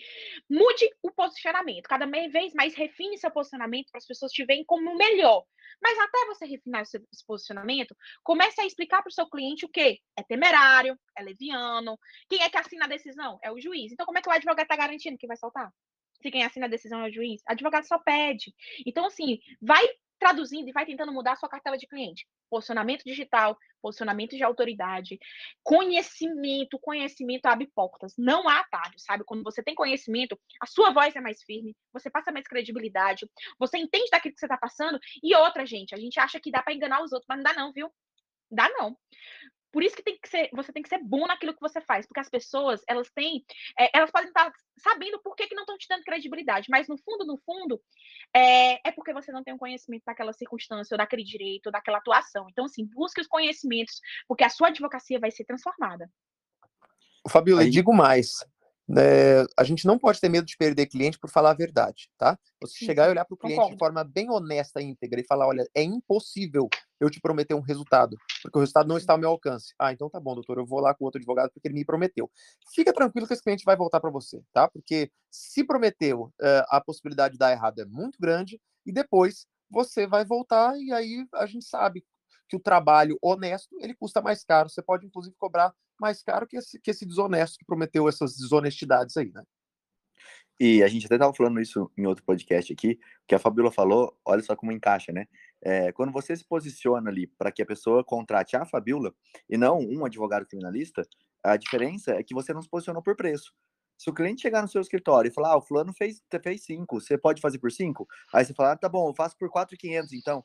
[0.48, 1.88] mude o posicionamento.
[1.88, 5.44] Cada vez mais refine seu posicionamento para as pessoas te verem como o melhor.
[5.82, 9.98] Mas até você refinar esse posicionamento, comece a explicar para o seu cliente o quê?
[10.16, 11.98] É temerário, é leviano.
[12.28, 13.38] Quem é que assina a decisão?
[13.42, 13.92] É o juiz.
[13.92, 15.70] Então, como é que o advogado está garantindo que vai soltar?
[16.22, 18.54] Se quem assina a decisão é o juiz, advogado só pede.
[18.86, 19.84] Então, assim, vai
[20.18, 22.26] traduzindo e vai tentando mudar a sua cartela de cliente.
[22.50, 25.18] Posicionamento digital, posicionamento de autoridade,
[25.62, 28.14] conhecimento, conhecimento abre portas.
[28.16, 29.24] Não há atalho, sabe?
[29.24, 33.78] Quando você tem conhecimento, a sua voz é mais firme, você passa mais credibilidade, você
[33.78, 34.98] entende daquilo que você está passando.
[35.22, 37.52] E outra, gente, a gente acha que dá para enganar os outros, mas não dá
[37.54, 37.90] não, viu?
[38.50, 38.96] Dá não.
[39.74, 42.06] Por isso que tem que ser, você tem que ser bom naquilo que você faz,
[42.06, 43.44] porque as pessoas, elas têm,
[43.76, 46.96] é, elas podem estar sabendo por que, que não estão te dando credibilidade, mas no
[46.96, 47.82] fundo, no fundo,
[48.32, 51.98] é, é porque você não tem um conhecimento daquela circunstância, ou daquele direito, ou daquela
[51.98, 52.46] atuação.
[52.48, 56.08] Então, assim, busque os conhecimentos, porque a sua advocacia vai ser transformada.
[57.28, 57.70] Fabiola, Aí...
[57.70, 58.46] digo mais.
[58.98, 62.38] É, a gente não pode ter medo de perder cliente por falar a verdade, tá?
[62.60, 63.74] Você chegar e olhar para o cliente concordo.
[63.74, 66.68] de forma bem honesta e íntegra e falar, olha, é impossível
[67.00, 69.74] eu te prometer um resultado, porque o resultado não está ao meu alcance.
[69.78, 72.30] Ah, então tá bom, doutor, eu vou lá com outro advogado porque ele me prometeu.
[72.74, 74.68] Fica tranquilo que esse cliente vai voltar para você, tá?
[74.68, 80.06] Porque se prometeu, uh, a possibilidade de dar errado é muito grande e depois você
[80.06, 82.04] vai voltar e aí a gente sabe
[82.48, 84.68] que o trabalho honesto ele custa mais caro.
[84.68, 89.16] Você pode inclusive cobrar mais caro que esse, que esse desonesto que prometeu essas desonestidades
[89.16, 89.42] aí, né?
[90.58, 94.16] E a gente até estava falando isso em outro podcast aqui, que a Fabiola falou,
[94.24, 95.26] olha só como encaixa, né?
[95.60, 99.12] É, quando você se posiciona ali para que a pessoa contrate a Fabiola
[99.48, 101.02] e não um advogado criminalista,
[101.42, 103.52] a diferença é que você não se posicionou por preço.
[103.98, 107.00] Se o cliente chegar no seu escritório e falar, ah, o fulano fez, fez cinco,
[107.00, 108.06] você pode fazer por cinco?
[108.32, 110.44] Aí você fala, ah, tá bom, eu faço por 4,500 então.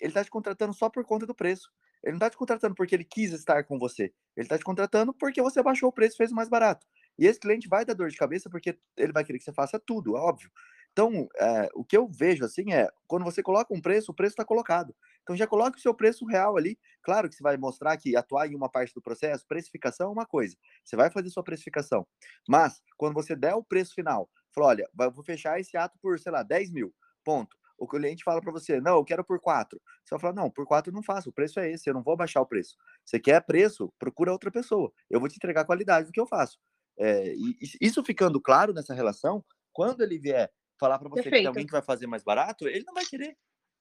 [0.00, 1.70] Ele está te contratando só por conta do preço.
[2.02, 4.04] Ele não está te contratando porque ele quis estar com você.
[4.36, 6.86] Ele está te contratando porque você baixou o preço fez mais barato.
[7.18, 9.78] E esse cliente vai dar dor de cabeça porque ele vai querer que você faça
[9.78, 10.50] tudo, é óbvio.
[10.92, 14.32] Então, é, o que eu vejo assim é, quando você coloca um preço, o preço
[14.32, 14.94] está colocado.
[15.22, 16.78] Então, já coloque o seu preço real ali.
[17.02, 20.24] Claro que você vai mostrar que atuar em uma parte do processo, precificação é uma
[20.24, 20.56] coisa.
[20.84, 22.06] Você vai fazer sua precificação.
[22.48, 26.32] Mas, quando você der o preço final, fala, olha, vou fechar esse ato por, sei
[26.32, 26.94] lá, 10 mil,
[27.24, 29.80] ponto o cliente fala para você, não, eu quero por quatro.
[30.04, 32.02] Você vai falar, não, por quatro eu não faço, o preço é esse, eu não
[32.02, 32.76] vou baixar o preço.
[33.04, 34.92] Você quer preço, procura outra pessoa.
[35.10, 36.58] Eu vou te entregar a qualidade do que eu faço.
[36.98, 41.34] É, e isso ficando claro nessa relação, quando ele vier falar para você Perfeito.
[41.34, 43.36] que tem alguém que vai fazer mais barato, ele não vai querer.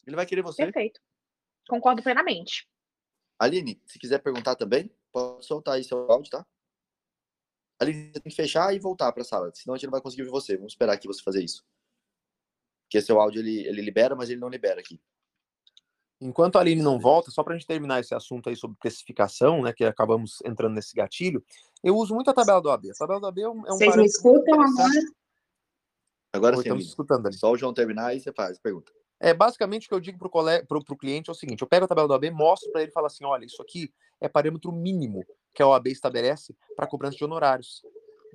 [0.06, 0.64] Ele vai querer você.
[0.64, 1.00] Perfeito.
[1.68, 2.70] Concordo plenamente.
[3.40, 6.46] Aline, se quiser perguntar também, pode soltar aí seu áudio, tá?
[7.80, 10.02] Aline, você tem que fechar e voltar para a sala, senão a gente não vai
[10.02, 10.56] conseguir ouvir você.
[10.56, 11.66] Vamos esperar aqui você fazer isso.
[12.96, 14.98] Porque seu áudio ele, ele libera, mas ele não libera aqui.
[16.22, 19.64] Enquanto a Aline não volta, só para a gente terminar esse assunto aí sobre precificação,
[19.64, 21.44] né, que acabamos entrando nesse gatilho,
[21.84, 22.90] eu uso muito a tabela do AB.
[22.92, 25.02] A tabela do AB é um, é um Vocês me escutam agora?
[26.32, 27.36] Agora sim, estamos escutando ali.
[27.36, 28.94] Só o João terminar e você faz, pergunta.
[29.20, 31.88] É, basicamente o que eu digo para o cliente é o seguinte, eu pego a
[31.90, 35.26] tabela do AB, mostro para ele e falo assim, olha, isso aqui é parâmetro mínimo
[35.54, 37.82] que a OAB estabelece para cobrança de honorários.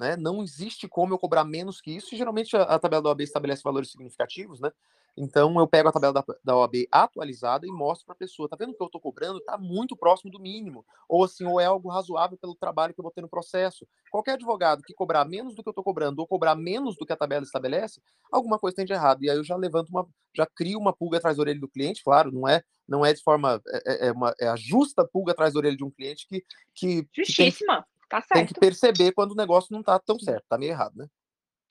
[0.01, 0.16] Né?
[0.16, 3.20] Não existe como eu cobrar menos que isso, e geralmente a, a tabela da OAB
[3.20, 4.72] estabelece valores significativos, né?
[5.14, 8.57] Então eu pego a tabela da, da OAB atualizada e mostro para a pessoa, tá
[8.57, 9.40] vendo que eu estou cobrando?
[9.40, 13.03] Está muito próximo do mínimo, ou assim, ou é algo razoável pelo trabalho que eu
[13.03, 13.86] vou ter no processo.
[14.11, 17.12] Qualquer advogado que cobrar menos do que eu estou cobrando, ou cobrar menos do que
[17.12, 18.01] a tabela estabelece,
[18.32, 19.22] alguma coisa tem de errado.
[19.22, 22.03] E aí eu já levanto uma, já crio uma pulga atrás da orelha do cliente,
[22.03, 25.32] claro, não é, não é de forma, é, é, é uma, é a justa pulga
[25.32, 26.42] atrás da orelha de um cliente que,
[26.74, 27.82] que justíssima.
[27.82, 28.34] Que tem, Tá certo.
[28.34, 31.06] Tem que perceber quando o negócio não tá tão certo, tá meio errado, né?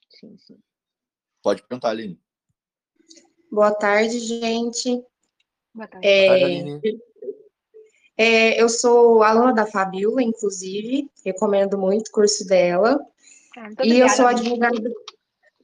[0.08, 0.58] Sim, sim.
[1.42, 2.18] Pode perguntar, Aline.
[3.52, 5.04] Boa tarde, gente.
[5.74, 6.26] Boa tarde, é...
[6.26, 7.00] Boa tarde Aline.
[8.16, 13.00] É, eu sou aluna da Fabiola, inclusive, recomendo muito o curso dela.
[13.56, 14.76] Ah, e eu sou advogada,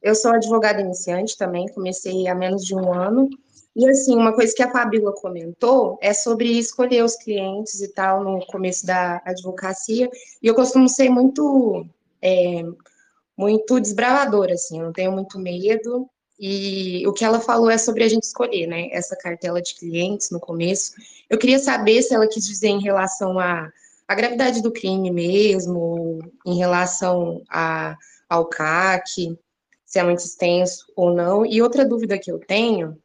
[0.01, 3.29] eu sou advogada iniciante também, comecei há menos de um ano.
[3.77, 8.23] E assim, uma coisa que a Fabíola comentou é sobre escolher os clientes e tal
[8.23, 10.09] no começo da advocacia.
[10.41, 11.85] E eu costumo ser muito
[12.19, 12.63] é,
[13.37, 16.09] muito desbravadora, assim, eu não tenho muito medo.
[16.39, 18.87] E o que ela falou é sobre a gente escolher, né?
[18.91, 20.93] Essa cartela de clientes no começo.
[21.29, 23.71] Eu queria saber se ela quis dizer em relação à,
[24.07, 27.95] à gravidade do crime mesmo, em relação a,
[28.27, 29.37] ao CAC,
[29.85, 31.45] se é muito extenso ou não.
[31.45, 32.97] E outra dúvida que eu tenho,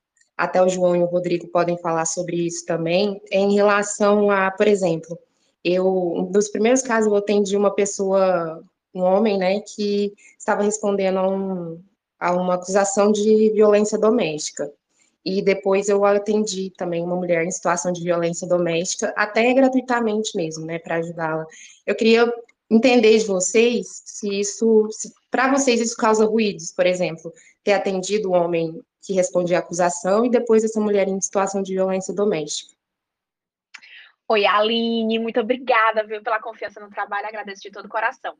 [0.42, 4.66] até o João e o Rodrigo podem falar sobre isso também, em relação a, por
[4.66, 5.16] exemplo,
[5.62, 8.60] eu, um dos primeiros casos eu atendi uma pessoa,
[8.92, 11.80] um homem, né, que estava respondendo a, um,
[12.18, 14.68] a uma acusação de violência doméstica.
[15.24, 20.66] E depois eu atendi também uma mulher em situação de violência doméstica, até gratuitamente mesmo,
[20.66, 21.46] né, para ajudá-la.
[21.86, 22.28] Eu queria
[22.68, 24.88] entender de vocês se isso,
[25.30, 27.32] para vocês isso causa ruídos, por exemplo,
[27.62, 31.74] ter atendido o homem que respondia à acusação e depois essa mulher em situação de
[31.74, 32.72] violência doméstica.
[34.28, 38.34] Oi, Aline, muito obrigada, viu, pela confiança no trabalho, agradeço de todo o coração.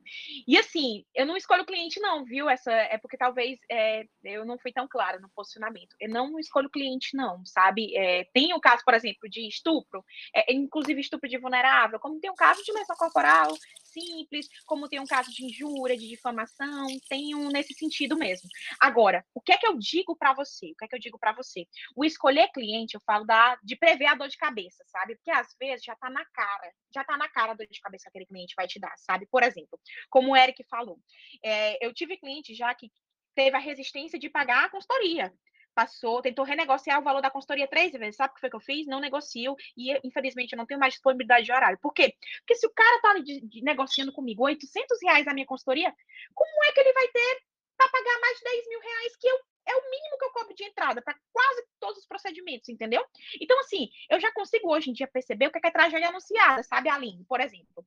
[0.47, 2.49] E assim, eu não escolho cliente, não, viu?
[2.49, 5.95] Essa é porque talvez é, eu não fui tão clara no posicionamento.
[5.99, 7.95] Eu não escolho cliente, não, sabe?
[7.95, 10.03] É, tem o caso, por exemplo, de estupro,
[10.33, 13.53] é, inclusive estupro de vulnerável, como tem o caso de lesão corporal
[13.93, 18.49] simples, como tem um caso de injúria, de difamação, tem um nesse sentido mesmo.
[18.79, 20.71] Agora, o que é que eu digo para você?
[20.71, 21.65] O que é que eu digo para você?
[21.95, 25.15] O escolher cliente, eu falo da, de prever a dor de cabeça, sabe?
[25.15, 28.09] Porque às vezes já está na cara, já está na cara do de cabeça que
[28.09, 29.25] aquele cliente vai te dar, sabe?
[29.31, 29.79] Por exemplo,
[30.09, 30.99] como o Eric falou,
[31.43, 32.91] é, eu tive cliente já que
[33.35, 35.33] teve a resistência de pagar a consultoria.
[35.73, 38.15] Passou, tentou renegociar o valor da consultoria três vezes.
[38.15, 38.85] Sabe o que foi que eu fiz?
[38.85, 41.79] Não negocio e, infelizmente, eu não tenho mais disponibilidade de horário.
[41.81, 42.13] Por quê?
[42.39, 45.93] Porque se o cara tá de, de, negociando comigo 800 reais a minha consultoria,
[46.33, 47.41] como é que ele vai ter
[47.75, 50.53] para pagar mais de 10 mil reais que eu é o mínimo que eu cobro
[50.53, 53.03] de entrada para quase todos os procedimentos, entendeu?
[53.39, 56.09] Então, assim, eu já consigo hoje em dia perceber o que é, que é tragédia
[56.09, 57.23] anunciada, sabe, Aline?
[57.25, 57.85] Por exemplo.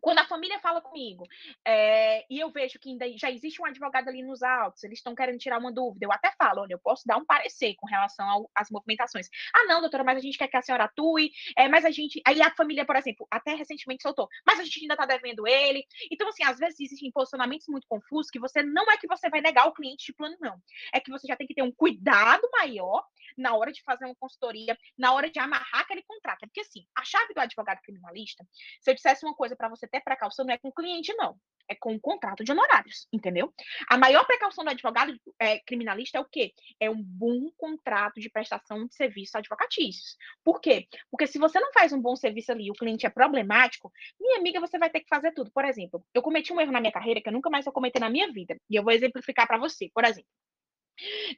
[0.00, 1.26] Quando a família fala comigo
[1.64, 5.14] é, e eu vejo que ainda já existe um advogado ali nos autos, eles estão
[5.14, 8.48] querendo tirar uma dúvida, eu até falo, olha, eu posso dar um parecer com relação
[8.54, 9.28] às movimentações.
[9.54, 12.20] Ah, não, doutora, mas a gente quer que a senhora atue, é, mas a gente.
[12.26, 15.86] Aí a família, por exemplo, até recentemente soltou, mas a gente ainda está devendo ele.
[16.10, 19.40] Então, assim, às vezes existem posicionamentos muito confusos que você não é que você vai
[19.40, 20.60] negar o cliente de plano, não.
[20.92, 23.04] É que você já tem que ter um cuidado maior
[23.36, 26.40] na hora de fazer uma consultoria, na hora de amarrar aquele contrato.
[26.40, 28.46] Porque, assim, a chave do advogado criminalista,
[28.80, 31.36] se eu dissesse uma coisa para você ter precaução, não é com o cliente, não.
[31.68, 33.54] É com o contrato de honorários, entendeu?
[33.88, 36.52] A maior precaução do advogado é, criminalista é o quê?
[36.80, 40.16] É um bom contrato de prestação de serviços advocatícios.
[40.42, 40.88] Por quê?
[41.08, 44.38] Porque se você não faz um bom serviço ali e o cliente é problemático, minha
[44.38, 45.52] amiga, você vai ter que fazer tudo.
[45.52, 48.00] Por exemplo, eu cometi um erro na minha carreira que eu nunca mais vou cometer
[48.00, 48.58] na minha vida.
[48.68, 49.88] E eu vou exemplificar para você.
[49.94, 50.28] Por exemplo,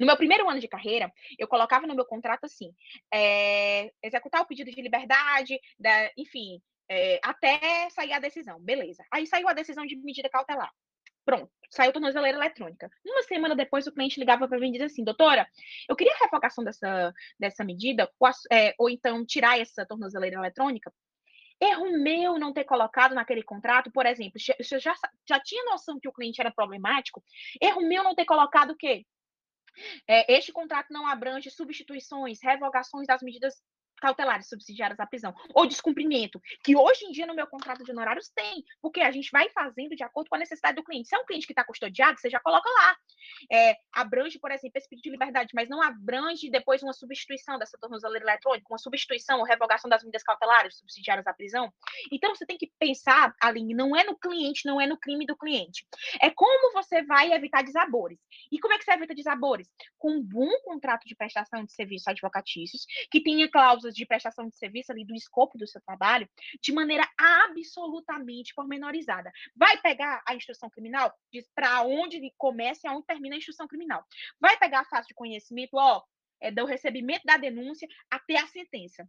[0.01, 2.75] no meu primeiro ano de carreira, eu colocava no meu contrato assim:
[3.12, 8.61] é, executar o pedido de liberdade, da, enfim, é, até sair a decisão.
[8.61, 9.05] Beleza.
[9.11, 10.70] Aí saiu a decisão de medida cautelar.
[11.24, 12.91] Pronto, saiu a tornozeleira eletrônica.
[13.05, 15.49] Uma semana depois, o cliente ligava para mim e dizia assim: doutora,
[15.89, 20.93] eu queria a revogação dessa, dessa medida, ou, é, ou então tirar essa tornozeleira eletrônica.
[21.61, 24.95] Erro meu não ter colocado naquele contrato, por exemplo, eu já,
[25.26, 27.22] já tinha noção que o cliente era problemático,
[27.62, 29.07] erro meu não ter colocado o quê?
[30.07, 33.62] É, este contrato não abrange substituições, revogações das medidas
[34.01, 38.29] cautelares subsidiárias à prisão, ou descumprimento, que hoje em dia no meu contrato de honorários
[38.29, 41.09] tem, porque a gente vai fazendo de acordo com a necessidade do cliente.
[41.09, 42.97] Se é um cliente que está custodiado, você já coloca lá.
[43.51, 47.79] É, abrange, por exemplo, esse pedido de liberdade, mas não abrange depois uma substituição dessa
[47.79, 51.73] tornozeleira eletrônica, uma substituição ou revogação das medidas cautelares subsidiárias à prisão.
[52.13, 55.37] Então, você tem que pensar, Aline, não é no cliente, não é no crime do
[55.37, 55.87] cliente.
[56.21, 58.19] É como você vai evitar desabores.
[58.51, 59.69] E como é que você evita desabores?
[59.99, 64.57] Com um bom contrato de prestação de serviços advocatícios, que tenha cláusulas de prestação de
[64.57, 66.28] serviço ali do escopo do seu trabalho
[66.61, 69.32] de maneira absolutamente pormenorizada.
[69.55, 74.05] Vai pegar a instrução criminal, diz para onde começa e aonde termina a instrução criminal.
[74.41, 76.03] Vai pegar a fase de conhecimento, ó,
[76.41, 79.09] é, do recebimento da denúncia até a sentença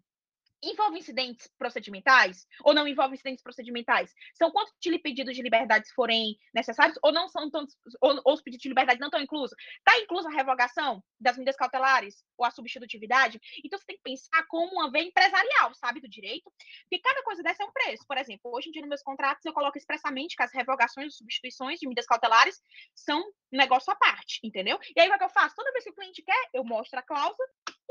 [0.63, 4.13] envolve incidentes procedimentais ou não envolve incidentes procedimentais?
[4.33, 8.63] São quantos pedidos de liberdade forem necessários ou não são tantos, ou, ou os pedidos
[8.63, 9.55] de liberdade não estão inclusos?
[9.77, 13.39] Está inclusa a revogação das medidas cautelares ou a substitutividade?
[13.63, 16.51] Então você tem que pensar como uma vez empresarial, sabe, do direito,
[16.83, 18.05] porque cada coisa dessa é um preço.
[18.07, 21.17] Por exemplo, hoje em dia nos meus contratos eu coloco expressamente que as revogações e
[21.17, 22.61] substituições de medidas cautelares
[22.95, 24.79] são um negócio à parte, entendeu?
[24.95, 25.55] E aí o que eu faço?
[25.55, 27.47] Toda vez que o cliente quer, eu mostro a cláusula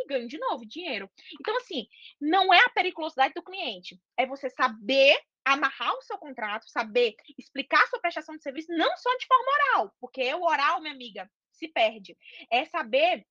[0.07, 1.11] ganho de novo dinheiro.
[1.41, 1.87] Então, assim,
[2.21, 7.83] não é a periculosidade do cliente, é você saber amarrar o seu contrato, saber explicar
[7.83, 11.31] a sua prestação de serviço, não só de forma oral, porque o oral, minha amiga,
[11.53, 12.17] se perde.
[12.51, 13.27] É saber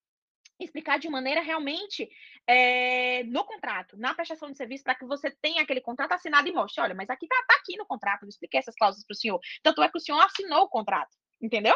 [0.59, 2.07] explicar de maneira realmente
[2.47, 6.53] é, no contrato, na prestação de serviço, para que você tenha aquele contrato assinado e
[6.53, 9.17] mostre, olha, mas aqui tá, tá aqui no contrato, eu expliquei essas cláusulas para o
[9.17, 9.39] senhor.
[9.63, 11.75] Tanto é que o senhor assinou o contrato, entendeu?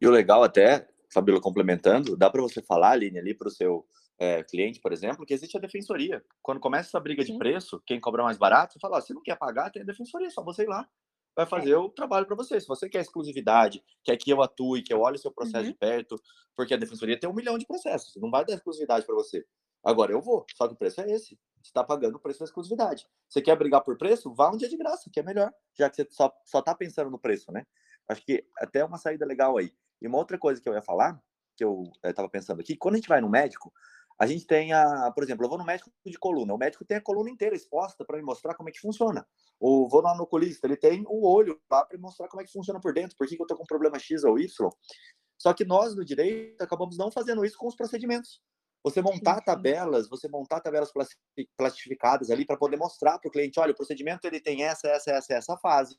[0.00, 0.86] E o legal até
[1.16, 3.86] Fabíola, complementando, dá para você falar, Aline, ali para o seu
[4.18, 6.22] é, cliente, por exemplo, que existe a defensoria.
[6.42, 7.32] Quando começa essa briga Sim.
[7.32, 9.84] de preço, quem cobra mais barato, você fala, ó, se não quer pagar, tem a
[9.86, 10.86] defensoria, só você ir lá.
[11.34, 11.76] vai fazer é.
[11.78, 12.60] o trabalho para você.
[12.60, 15.72] Se você quer exclusividade, quer que eu atue, que eu olhe o seu processo uhum.
[15.72, 16.20] de perto,
[16.54, 19.42] porque a defensoria tem um milhão de processos, não vai dar exclusividade para você.
[19.82, 21.38] Agora eu vou, só que o preço é esse.
[21.62, 23.06] Você está pagando o preço da exclusividade.
[23.26, 24.34] Você quer brigar por preço?
[24.34, 27.10] Vá um dia de graça, que é melhor, já que você só, só tá pensando
[27.10, 27.64] no preço, né?
[28.06, 29.72] Acho que até é uma saída legal aí.
[30.00, 31.20] E uma outra coisa que eu ia falar,
[31.56, 33.72] que eu estava pensando aqui, quando a gente vai no médico,
[34.18, 36.96] a gente tem a, por exemplo, eu vou no médico de coluna, o médico tem
[36.96, 39.26] a coluna inteira exposta para me mostrar como é que funciona.
[39.60, 42.80] Ou vou no oculista, ele tem o olho para me mostrar como é que funciona
[42.80, 44.70] por dentro, por que, que eu estou com problema X ou Y.
[45.38, 48.40] Só que nós, no direito, acabamos não fazendo isso com os procedimentos.
[48.82, 50.90] Você montar tabelas, você montar tabelas
[51.56, 55.10] plastificadas ali para poder mostrar para o cliente, olha, o procedimento ele tem essa, essa,
[55.10, 55.98] essa, essa fase.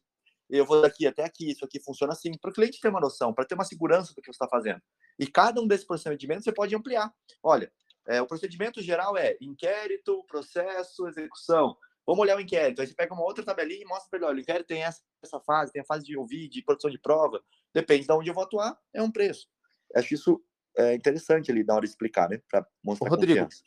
[0.49, 3.33] Eu vou daqui até aqui, isso aqui funciona assim, para o cliente ter uma noção,
[3.33, 4.81] para ter uma segurança do que você está fazendo.
[5.19, 7.13] E cada um desses procedimentos você pode ampliar.
[7.43, 7.71] Olha,
[8.07, 11.75] é, o procedimento geral é inquérito, processo, execução.
[12.05, 12.79] Vamos olhar o inquérito.
[12.79, 15.01] Aí você pega uma outra tabelinha e mostra para ele: olha, o inquérito tem essa,
[15.21, 17.43] essa fase, tem a fase de ouvir, de produção de prova.
[17.73, 19.47] Depende de onde eu vou atuar, é um preço.
[19.93, 20.41] Acho isso
[20.77, 22.39] é interessante ali na hora de explicar, né?
[22.49, 23.63] Para mostrar Ô, Rodrigo, confiança.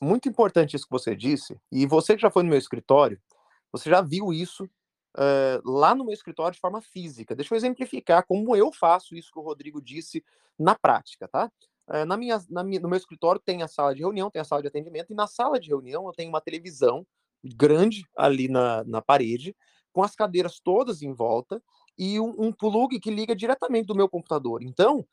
[0.00, 1.56] muito importante isso que você disse.
[1.70, 3.20] E você que já foi no meu escritório,
[3.70, 4.68] você já viu isso
[5.16, 7.34] uh, lá no meu escritório de forma física.
[7.34, 10.24] Deixa eu exemplificar como eu faço isso que o Rodrigo disse
[10.58, 11.50] na prática, tá?
[11.88, 14.44] Uh, na minha, na minha, no meu escritório tem a sala de reunião, tem a
[14.44, 17.06] sala de atendimento, e na sala de reunião eu tenho uma televisão
[17.42, 19.54] grande ali na, na parede,
[19.92, 21.62] com as cadeiras todas em volta,
[21.96, 24.62] e um, um plug que liga diretamente do meu computador.
[24.62, 25.06] Então,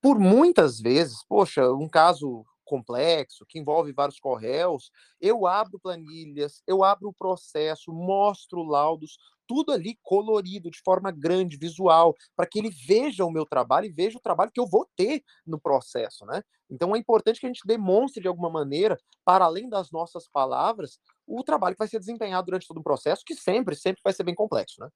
[0.00, 4.90] por muitas vezes, poxa, um caso complexo, que envolve vários correios,
[5.20, 11.56] eu abro planilhas, eu abro o processo, mostro laudos, tudo ali colorido, de forma grande,
[11.56, 14.88] visual, para que ele veja o meu trabalho e veja o trabalho que eu vou
[14.96, 16.42] ter no processo, né?
[16.70, 20.98] Então é importante que a gente demonstre de alguma maneira, para além das nossas palavras,
[21.26, 24.24] o trabalho que vai ser desempenhado durante todo o processo, que sempre, sempre vai ser
[24.24, 24.88] bem complexo, né?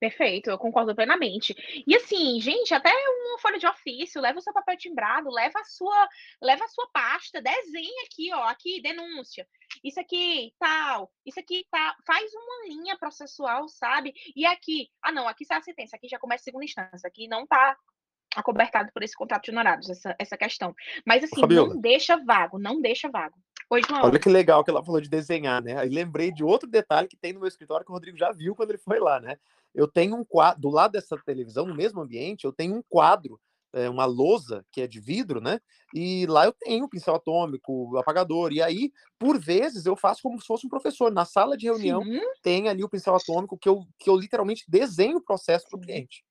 [0.00, 1.54] Perfeito, eu concordo plenamente.
[1.86, 5.64] E assim, gente, até uma folha de ofício, leva o seu papel timbrado, leva a
[5.64, 6.08] sua,
[6.42, 9.46] leva a sua pasta, desenha aqui, ó, aqui denúncia.
[9.82, 14.12] Isso aqui tal, isso aqui tá, faz uma linha processual, sabe?
[14.36, 17.26] E aqui, ah não, aqui sai a sentença, aqui já começa a segunda instância, aqui
[17.28, 17.76] não tá
[18.36, 20.74] acobertado por esse contrato de honorários, essa, essa questão.
[21.06, 21.74] Mas assim, Fabiola.
[21.74, 23.36] não deixa vago, não deixa vago.
[24.04, 25.78] Olha que legal que ela falou de desenhar, né?
[25.78, 28.54] Aí lembrei de outro detalhe que tem no meu escritório que o Rodrigo já viu
[28.54, 29.36] quando ele foi lá, né?
[29.74, 33.40] Eu tenho um quadro, do lado dessa televisão, no mesmo ambiente, eu tenho um quadro,
[33.72, 35.60] é, uma lousa que é de vidro, né?
[35.92, 38.52] E lá eu tenho pincel atômico, apagador.
[38.52, 41.10] E aí, por vezes, eu faço como se fosse um professor.
[41.10, 42.20] Na sala de reunião, Sim.
[42.42, 45.80] tem ali o pincel atômico que eu, que eu literalmente desenho o processo para o
[45.80, 46.24] cliente.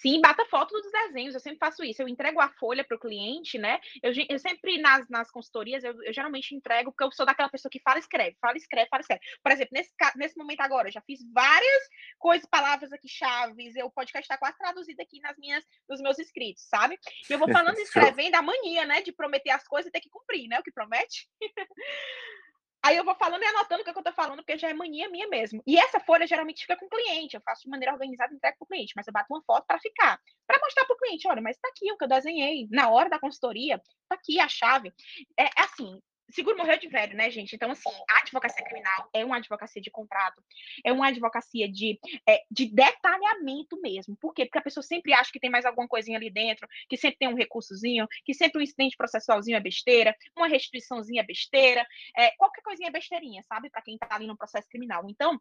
[0.00, 2.00] Sim, bata foto dos desenhos, eu sempre faço isso.
[2.00, 3.78] Eu entrego a folha para o cliente, né?
[4.02, 7.70] Eu, eu, sempre nas, nas consultorias, eu, eu, geralmente entrego, porque eu sou daquela pessoa
[7.70, 9.20] que fala escreve, fala escreve, fala escreve.
[9.42, 11.82] Por exemplo, nesse, nesse momento agora, eu já fiz várias
[12.18, 16.62] coisas, palavras aqui, chaves, o podcast está quase traduzido aqui nas minhas, nos meus escritos,
[16.66, 16.98] sabe?
[17.28, 19.02] E eu vou falando e escrevendo a mania, né?
[19.02, 20.58] De prometer as coisas e ter que cumprir, né?
[20.58, 21.28] O que promete.
[22.82, 24.70] Aí eu vou falando e anotando o que, é que eu tô falando, porque já
[24.70, 25.62] é mania minha mesmo.
[25.66, 27.36] E essa folha geralmente fica com o cliente.
[27.36, 29.78] Eu faço de maneira organizada e entrego pro cliente, mas eu bato uma foto para
[29.78, 30.18] ficar.
[30.46, 32.66] para mostrar pro cliente, olha, mas tá aqui o que eu desenhei.
[32.70, 33.78] Na hora da consultoria,
[34.08, 34.92] tá aqui a chave.
[35.38, 36.00] É, é assim,
[36.32, 37.54] seguro morreu de velho, né, gente?
[37.54, 40.42] Então, assim, a advocacia criminal é uma advocacia de contrato,
[40.84, 44.16] é uma advocacia de, é, de detalhamento mesmo.
[44.16, 44.44] Por quê?
[44.44, 47.28] Porque a pessoa sempre acha que tem mais alguma coisinha ali dentro, que sempre tem
[47.28, 52.62] um recursozinho, que sempre um incidente processualzinho é besteira, uma restituiçãozinha é besteira, é, qualquer
[52.62, 53.70] coisinha é besteirinha, sabe?
[53.70, 55.04] Para quem tá ali no processo criminal.
[55.08, 55.40] Então,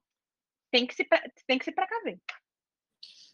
[0.72, 1.08] tem que se,
[1.48, 2.20] tem que se precaver.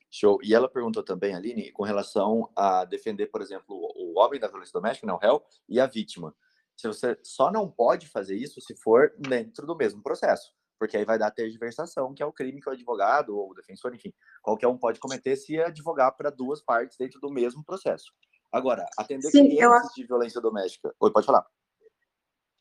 [0.09, 0.39] Show.
[0.41, 4.71] E ela perguntou também, Aline, com relação a defender, por exemplo, o homem da violência
[4.71, 6.33] doméstica, não, né, o réu, e a vítima.
[6.75, 11.05] Se você só não pode fazer isso se for dentro do mesmo processo, porque aí
[11.05, 14.67] vai dar tergiversação, que é o crime que o advogado ou o defensor, enfim, qualquer
[14.67, 18.11] um pode cometer se advogar para duas partes dentro do mesmo processo.
[18.51, 19.93] Agora, atender Sim, clientes eu...
[19.95, 20.93] de violência doméstica.
[20.99, 21.45] Oi, pode falar.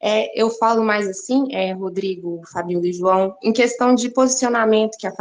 [0.01, 5.07] É, eu falo mais assim, é, Rodrigo, Fabiola e João, em questão de posicionamento, que
[5.07, 5.13] a,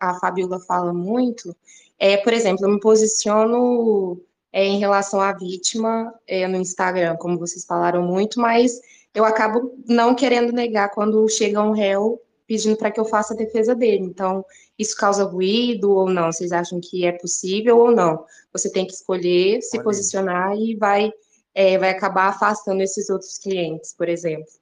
[0.00, 1.54] a Fabiola fala muito,
[1.98, 4.20] é, por exemplo, eu me posiciono
[4.52, 8.80] é, em relação à vítima é, no Instagram, como vocês falaram muito, mas
[9.14, 13.36] eu acabo não querendo negar quando chega um réu pedindo para que eu faça a
[13.36, 14.04] defesa dele.
[14.04, 14.44] Então,
[14.78, 16.30] isso causa ruído ou não?
[16.30, 18.26] Vocês acham que é possível ou não?
[18.52, 19.84] Você tem que escolher, se Olha.
[19.84, 21.10] posicionar e vai,
[21.54, 24.52] é, vai acabar afastando esses outros clientes, por exemplo.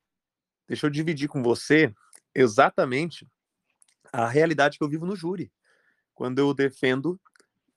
[0.68, 1.92] Deixa eu dividir com você
[2.32, 3.26] exatamente
[4.12, 5.50] a realidade que eu vivo no júri.
[6.14, 7.18] Quando eu defendo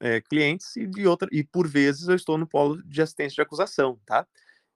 [0.04, 3.42] é, clientes e de outra e por vezes eu estou no polo de assistência de
[3.42, 4.28] acusação, tá?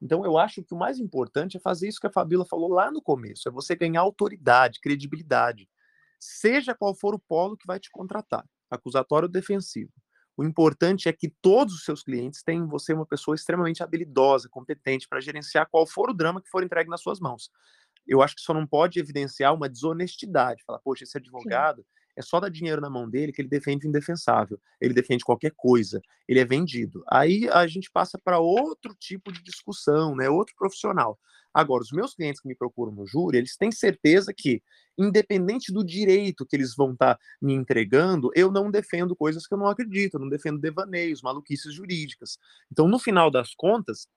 [0.02, 2.90] Então eu acho que o mais importante é fazer isso que a Fabíola falou lá
[2.90, 5.70] no começo, é você ganhar autoridade, credibilidade.
[6.18, 9.92] seja qual for o polo que vai te contratar, acusatório ou defensivo.
[10.38, 14.48] O importante é que todos os seus clientes tenham em você uma pessoa extremamente habilidosa,
[14.50, 17.52] competente para gerenciar qual for o drama que for entregue nas suas mãos.
[18.08, 22.22] Eu acho que só não pode evidenciar uma desonestidade, falar, poxa, esse advogado Sim é
[22.24, 24.60] só dar dinheiro na mão dele que ele defende o indefensável.
[24.82, 26.02] Ele defende qualquer coisa.
[26.28, 27.04] Ele é vendido.
[27.08, 30.28] Aí a gente passa para outro tipo de discussão, né?
[30.28, 31.20] Outro profissional.
[31.54, 34.62] Agora, os meus clientes que me procuram no júri, eles têm certeza que,
[34.98, 39.54] independente do direito que eles vão estar tá me entregando, eu não defendo coisas que
[39.54, 42.38] eu não acredito, eu não defendo devaneios, maluquices jurídicas.
[42.72, 44.08] Então, no final das contas,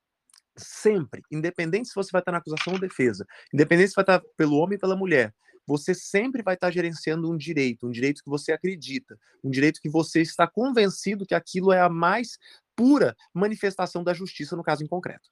[0.56, 4.20] sempre, independente se você vai estar tá na acusação ou defesa, independente se vai estar
[4.20, 5.34] tá pelo homem ou pela mulher,
[5.70, 9.88] você sempre vai estar gerenciando um direito, um direito que você acredita, um direito que
[9.88, 12.38] você está convencido que aquilo é a mais
[12.74, 15.30] pura manifestação da justiça no caso em concreto.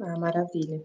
[0.00, 0.82] Ah, maravilha.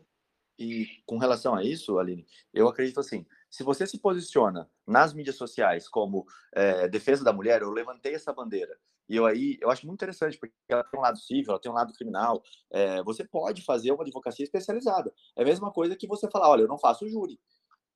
[0.57, 5.38] E com relação a isso, Aline, eu acredito assim, se você se posiciona nas mídias
[5.38, 8.77] sociais como é, defesa da mulher, eu levantei essa bandeira.
[9.07, 11.72] E eu aí, eu acho muito interessante, porque ela tem um lado civil, ela tem
[11.72, 12.44] um lado criminal.
[12.69, 15.14] É, você pode fazer uma advocacia especializada.
[15.38, 17.40] É a mesma coisa que você falar, olha, eu não faço júri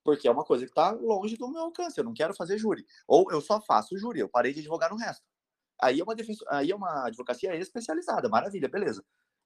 [0.04, 1.98] porque é uma coisa que está longe do meu alcance.
[1.98, 2.86] Eu não quero fazer júri.
[3.08, 5.24] Ou eu só faço júri, eu parei de advogar no resto.
[5.82, 6.44] Aí é uma, defenso...
[6.50, 9.04] Aí é uma advocacia especializada, maravilha, beleza.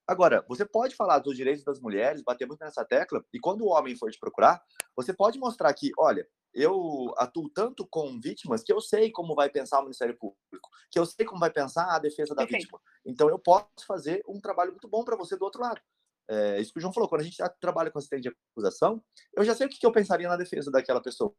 [0.08, 3.68] Agora, você pode falar dos direitos das mulheres, bater muito nessa tecla, e quando o
[3.68, 4.64] homem for te procurar,
[4.96, 9.50] você pode mostrar que, olha, eu atuo tanto com vítimas que eu sei como vai
[9.50, 12.62] pensar o Ministério Público, que eu sei como vai pensar a defesa da Perfeito.
[12.62, 12.82] vítima.
[13.06, 15.82] Então, eu posso fazer um trabalho muito bom para você do outro lado.
[16.30, 19.02] É, isso que o João falou, quando a gente trabalha com assistente de acusação,
[19.34, 21.34] eu já sei o que, que eu pensaria na defesa daquela pessoa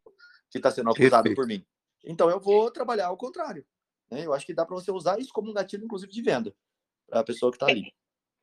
[0.50, 1.64] que está sendo acusada por mim.
[2.04, 3.66] Então eu vou trabalhar ao contrário.
[4.10, 4.24] Né?
[4.24, 6.54] Eu acho que dá para você usar isso como um gatilho, inclusive, de venda
[7.06, 7.92] para a pessoa que está ali.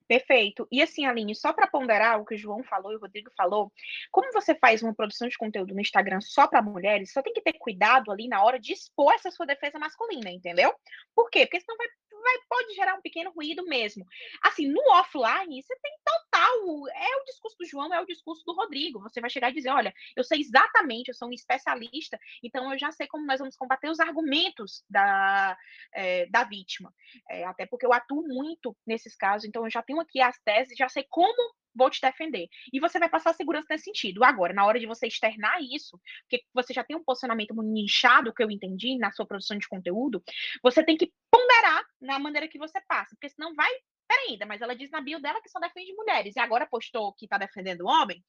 [0.08, 0.68] Perfeito.
[0.72, 3.72] E assim, Aline, só para ponderar o que o João falou e o Rodrigo falou,
[4.12, 7.42] como você faz uma produção de conteúdo no Instagram só para mulheres, só tem que
[7.42, 10.74] ter cuidado ali na hora de expor essa sua defesa masculina, entendeu?
[11.16, 11.46] Por quê?
[11.46, 11.88] Porque senão vai
[12.26, 14.06] vai, pode gerar um pequeno ruído mesmo.
[14.42, 16.90] Assim, no offline, você tem total.
[16.90, 19.00] É o discurso do João, é o discurso do Rodrigo.
[19.02, 22.80] Você vai chegar e dizer: olha, eu sei exatamente, eu sou um especialista, então eu
[22.80, 25.56] já sei como nós vamos combater os argumentos da,
[25.94, 26.94] é, da vítima.
[27.30, 30.78] É, até porque eu atuo muito nesses casos, então eu já tenho aqui as teses,
[30.78, 32.48] já sei como vou te defender.
[32.72, 34.24] E você vai passar segurança nesse sentido.
[34.24, 38.34] Agora, na hora de você externar isso, porque você já tem um posicionamento muito nichado,
[38.34, 40.24] que eu entendi, na sua produção de conteúdo,
[40.64, 43.70] você tem que ponderar na maneira que você passa, porque senão vai
[44.08, 47.26] peraí, mas ela diz na bio dela que só defende mulheres, e agora postou que
[47.26, 48.24] está defendendo homem,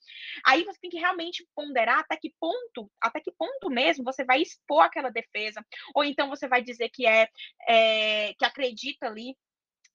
[0.45, 4.41] aí você tem que realmente ponderar até que ponto, até que ponto mesmo você vai
[4.41, 5.65] expor aquela defesa,
[5.95, 7.29] ou então você vai dizer que é,
[7.69, 9.37] é que acredita ali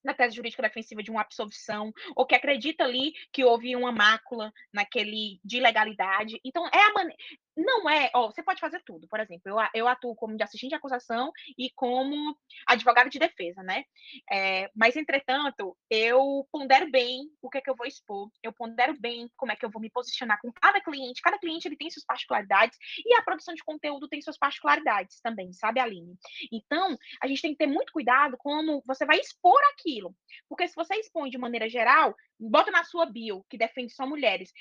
[0.04, 4.54] na tese jurídica defensiva de uma absolvição, ou que acredita ali que houve uma mácula
[4.74, 6.40] naquele de ilegalidade.
[6.44, 7.18] Então, é a maneira.
[7.56, 9.08] Não é, ó, você pode fazer tudo.
[9.08, 13.62] Por exemplo, eu, eu atuo como de assistente de acusação e como advogado de defesa,
[13.62, 13.84] né?
[14.32, 18.98] É, mas, entretanto, eu pondero bem o que é que eu vou expor, eu pondero
[19.00, 21.22] bem como é que eu vou me posicionar com cada cliente.
[21.22, 25.52] Cada cliente ele tem suas particularidades e a produção de conteúdo tem suas particularidades também,
[25.52, 26.16] sabe, Aline?
[26.52, 30.16] Então, a gente tem que ter muito cuidado como você vai expor aquilo.
[30.48, 34.52] Porque se você expõe de maneira geral, bota na sua bio que defende só mulheres,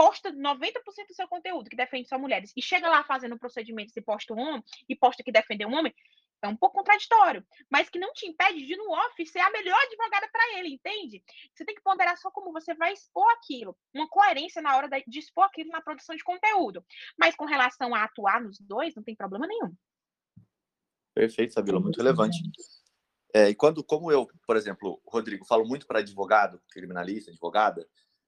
[0.00, 4.00] posta 90% do seu conteúdo que defende só mulheres e chega lá fazendo procedimentos e
[4.00, 5.94] posta um homem e posta que defende um homem,
[6.40, 9.78] é um pouco contraditório, mas que não te impede de no off ser a melhor
[9.78, 11.22] advogada para ele, entende?
[11.52, 15.18] Você tem que ponderar só como você vai expor aquilo, uma coerência na hora de
[15.18, 16.82] expor aquilo na produção de conteúdo.
[17.18, 19.74] Mas com relação a atuar nos dois, não tem problema nenhum.
[21.14, 22.38] Perfeito, Sabila, muito relevante.
[23.34, 27.86] É, e quando, como eu, por exemplo, Rodrigo, falo muito para advogado, criminalista, advogada,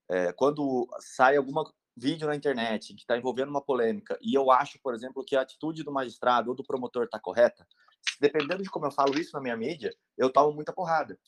[0.08, 1.64] é, quando sai algum
[1.96, 5.42] vídeo na internet que está envolvendo uma polêmica e eu acho, por exemplo, que a
[5.42, 7.66] atitude do magistrado ou do promotor está correta,
[8.20, 11.18] dependendo de como eu falo isso na minha mídia, eu tomo muita porrada.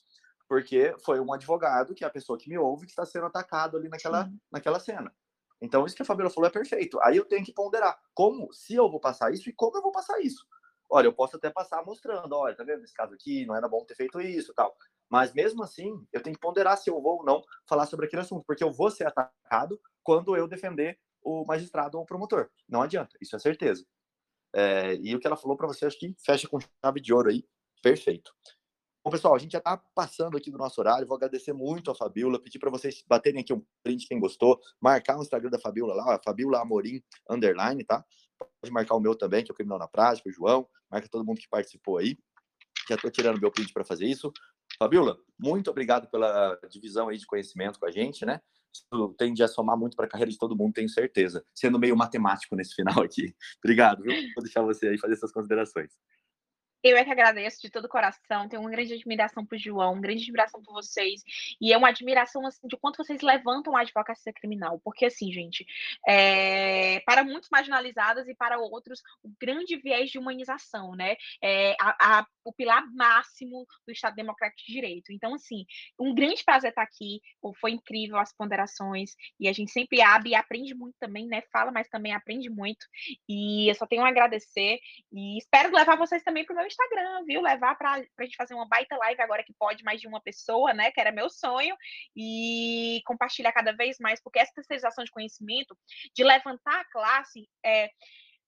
[0.49, 3.77] Porque foi um advogado, que é a pessoa que me ouve, que está sendo atacado
[3.77, 5.15] ali naquela, naquela cena.
[5.61, 7.01] Então, isso que a Fabiola falou é perfeito.
[7.01, 9.91] Aí eu tenho que ponderar como, se eu vou passar isso e como eu vou
[9.91, 10.47] passar isso.
[10.91, 13.85] Olha, eu posso até passar mostrando, olha, tá vendo nesse caso aqui, não era bom
[13.85, 14.77] ter feito isso tal.
[15.11, 18.23] Mas mesmo assim, eu tenho que ponderar se eu vou ou não falar sobre aquele
[18.23, 22.51] assunto, porque eu vou ser atacado quando eu defender o magistrado ou o promotor.
[22.69, 23.85] Não adianta, isso é certeza.
[24.55, 27.31] É, e o que ela falou para você, acho que fecha com chave de ouro
[27.31, 27.45] aí,
[27.83, 28.33] perfeito.
[29.05, 31.07] Bom, pessoal, a gente já está passando aqui do nosso horário.
[31.07, 35.19] Vou agradecer muito a Fabiola, pedir para vocês baterem aqui um print quem gostou, marcar
[35.19, 38.03] o Instagram da Fabiola lá, Fabiola Amorim underline, tá?
[38.39, 41.23] Pode marcar o meu também, que é o Criminal na Prática, o João, marca todo
[41.23, 42.17] mundo que participou aí.
[42.89, 44.33] Já estou tirando meu print para fazer isso.
[44.79, 48.41] Fabiola, muito obrigado pela divisão aí de conhecimento com a gente, né?
[48.75, 51.45] isso tende a somar muito para a carreira de todo mundo, tenho certeza.
[51.55, 53.35] Sendo meio matemático nesse final aqui.
[53.63, 54.13] Obrigado, viu?
[54.35, 55.93] Vou deixar você aí fazer suas considerações.
[56.85, 60.03] Eu é que agradeço de todo o coração, tenho uma grande admiração por João, uma
[60.03, 61.23] grande admiração por vocês,
[61.59, 65.65] e é uma admiração, assim, de quanto vocês levantam a advocacia criminal, porque, assim, gente,
[66.07, 72.19] é, para muitos marginalizados e para outros, o grande viés de humanização, né, é a,
[72.19, 75.11] a, o pilar máximo do Estado Democrático de Direito.
[75.11, 75.65] Então, assim,
[75.99, 77.23] um grande prazer estar aqui,
[77.63, 81.73] foi incrível as ponderações, e a gente sempre abre e aprende muito também, né, fala,
[81.73, 82.85] mas também aprende muito,
[83.27, 84.79] e eu só tenho a agradecer,
[85.11, 87.41] e espero levar vocês também para o meu Instagram, viu?
[87.41, 90.73] Levar para a gente fazer uma baita live agora que pode mais de uma pessoa,
[90.75, 90.91] né?
[90.91, 91.77] Que era meu sonho,
[92.17, 95.77] e compartilhar cada vez mais, porque essa terceirização de conhecimento,
[96.15, 97.91] de levantar a classe, é,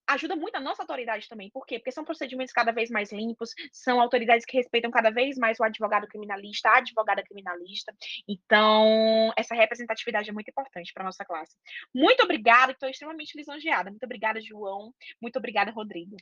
[0.09, 1.51] ajuda muito a nossa autoridade também.
[1.51, 1.79] Por quê?
[1.79, 5.65] Porque são procedimentos cada vez mais limpos, são autoridades que respeitam cada vez mais o
[5.65, 7.93] advogado criminalista, a advogada criminalista.
[8.29, 11.57] Então, essa representatividade é muito importante para a nossa classe.
[11.95, 13.91] Muito obrigada, estou extremamente lisonjeada.
[13.91, 14.93] Muito obrigada, João.
[15.21, 16.17] Muito obrigada, Rodrigo.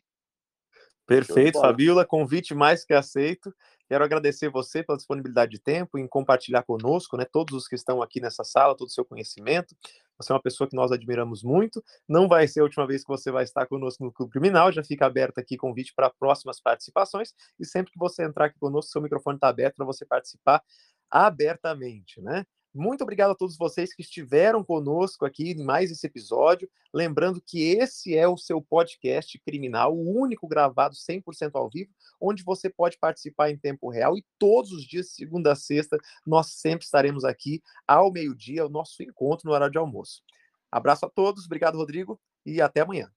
[1.07, 3.55] Perfeito, Fabíola, convite mais que aceito.
[3.87, 8.01] Quero agradecer você pela disponibilidade de tempo em compartilhar conosco, né, todos os que estão
[8.01, 9.77] aqui nessa sala, todo o seu conhecimento.
[10.17, 11.85] Você é uma pessoa que nós admiramos muito.
[12.09, 14.83] Não vai ser a última vez que você vai estar conosco no Clube Criminal, já
[14.83, 17.35] fica aberto aqui convite para próximas participações.
[17.61, 20.63] E sempre que você entrar aqui conosco, seu microfone está aberto para você participar
[21.11, 22.47] abertamente, né?
[22.75, 26.69] Muito obrigado a todos vocês que estiveram conosco aqui em mais esse episódio.
[26.93, 32.43] Lembrando que esse é o seu podcast criminal, o único gravado 100% ao vivo, onde
[32.43, 35.97] você pode participar em tempo real e todos os dias, segunda a sexta,
[36.27, 40.21] nós sempre estaremos aqui ao meio-dia, o nosso encontro no horário de almoço.
[40.69, 43.09] Abraço a todos, obrigado, Rodrigo, e até amanhã.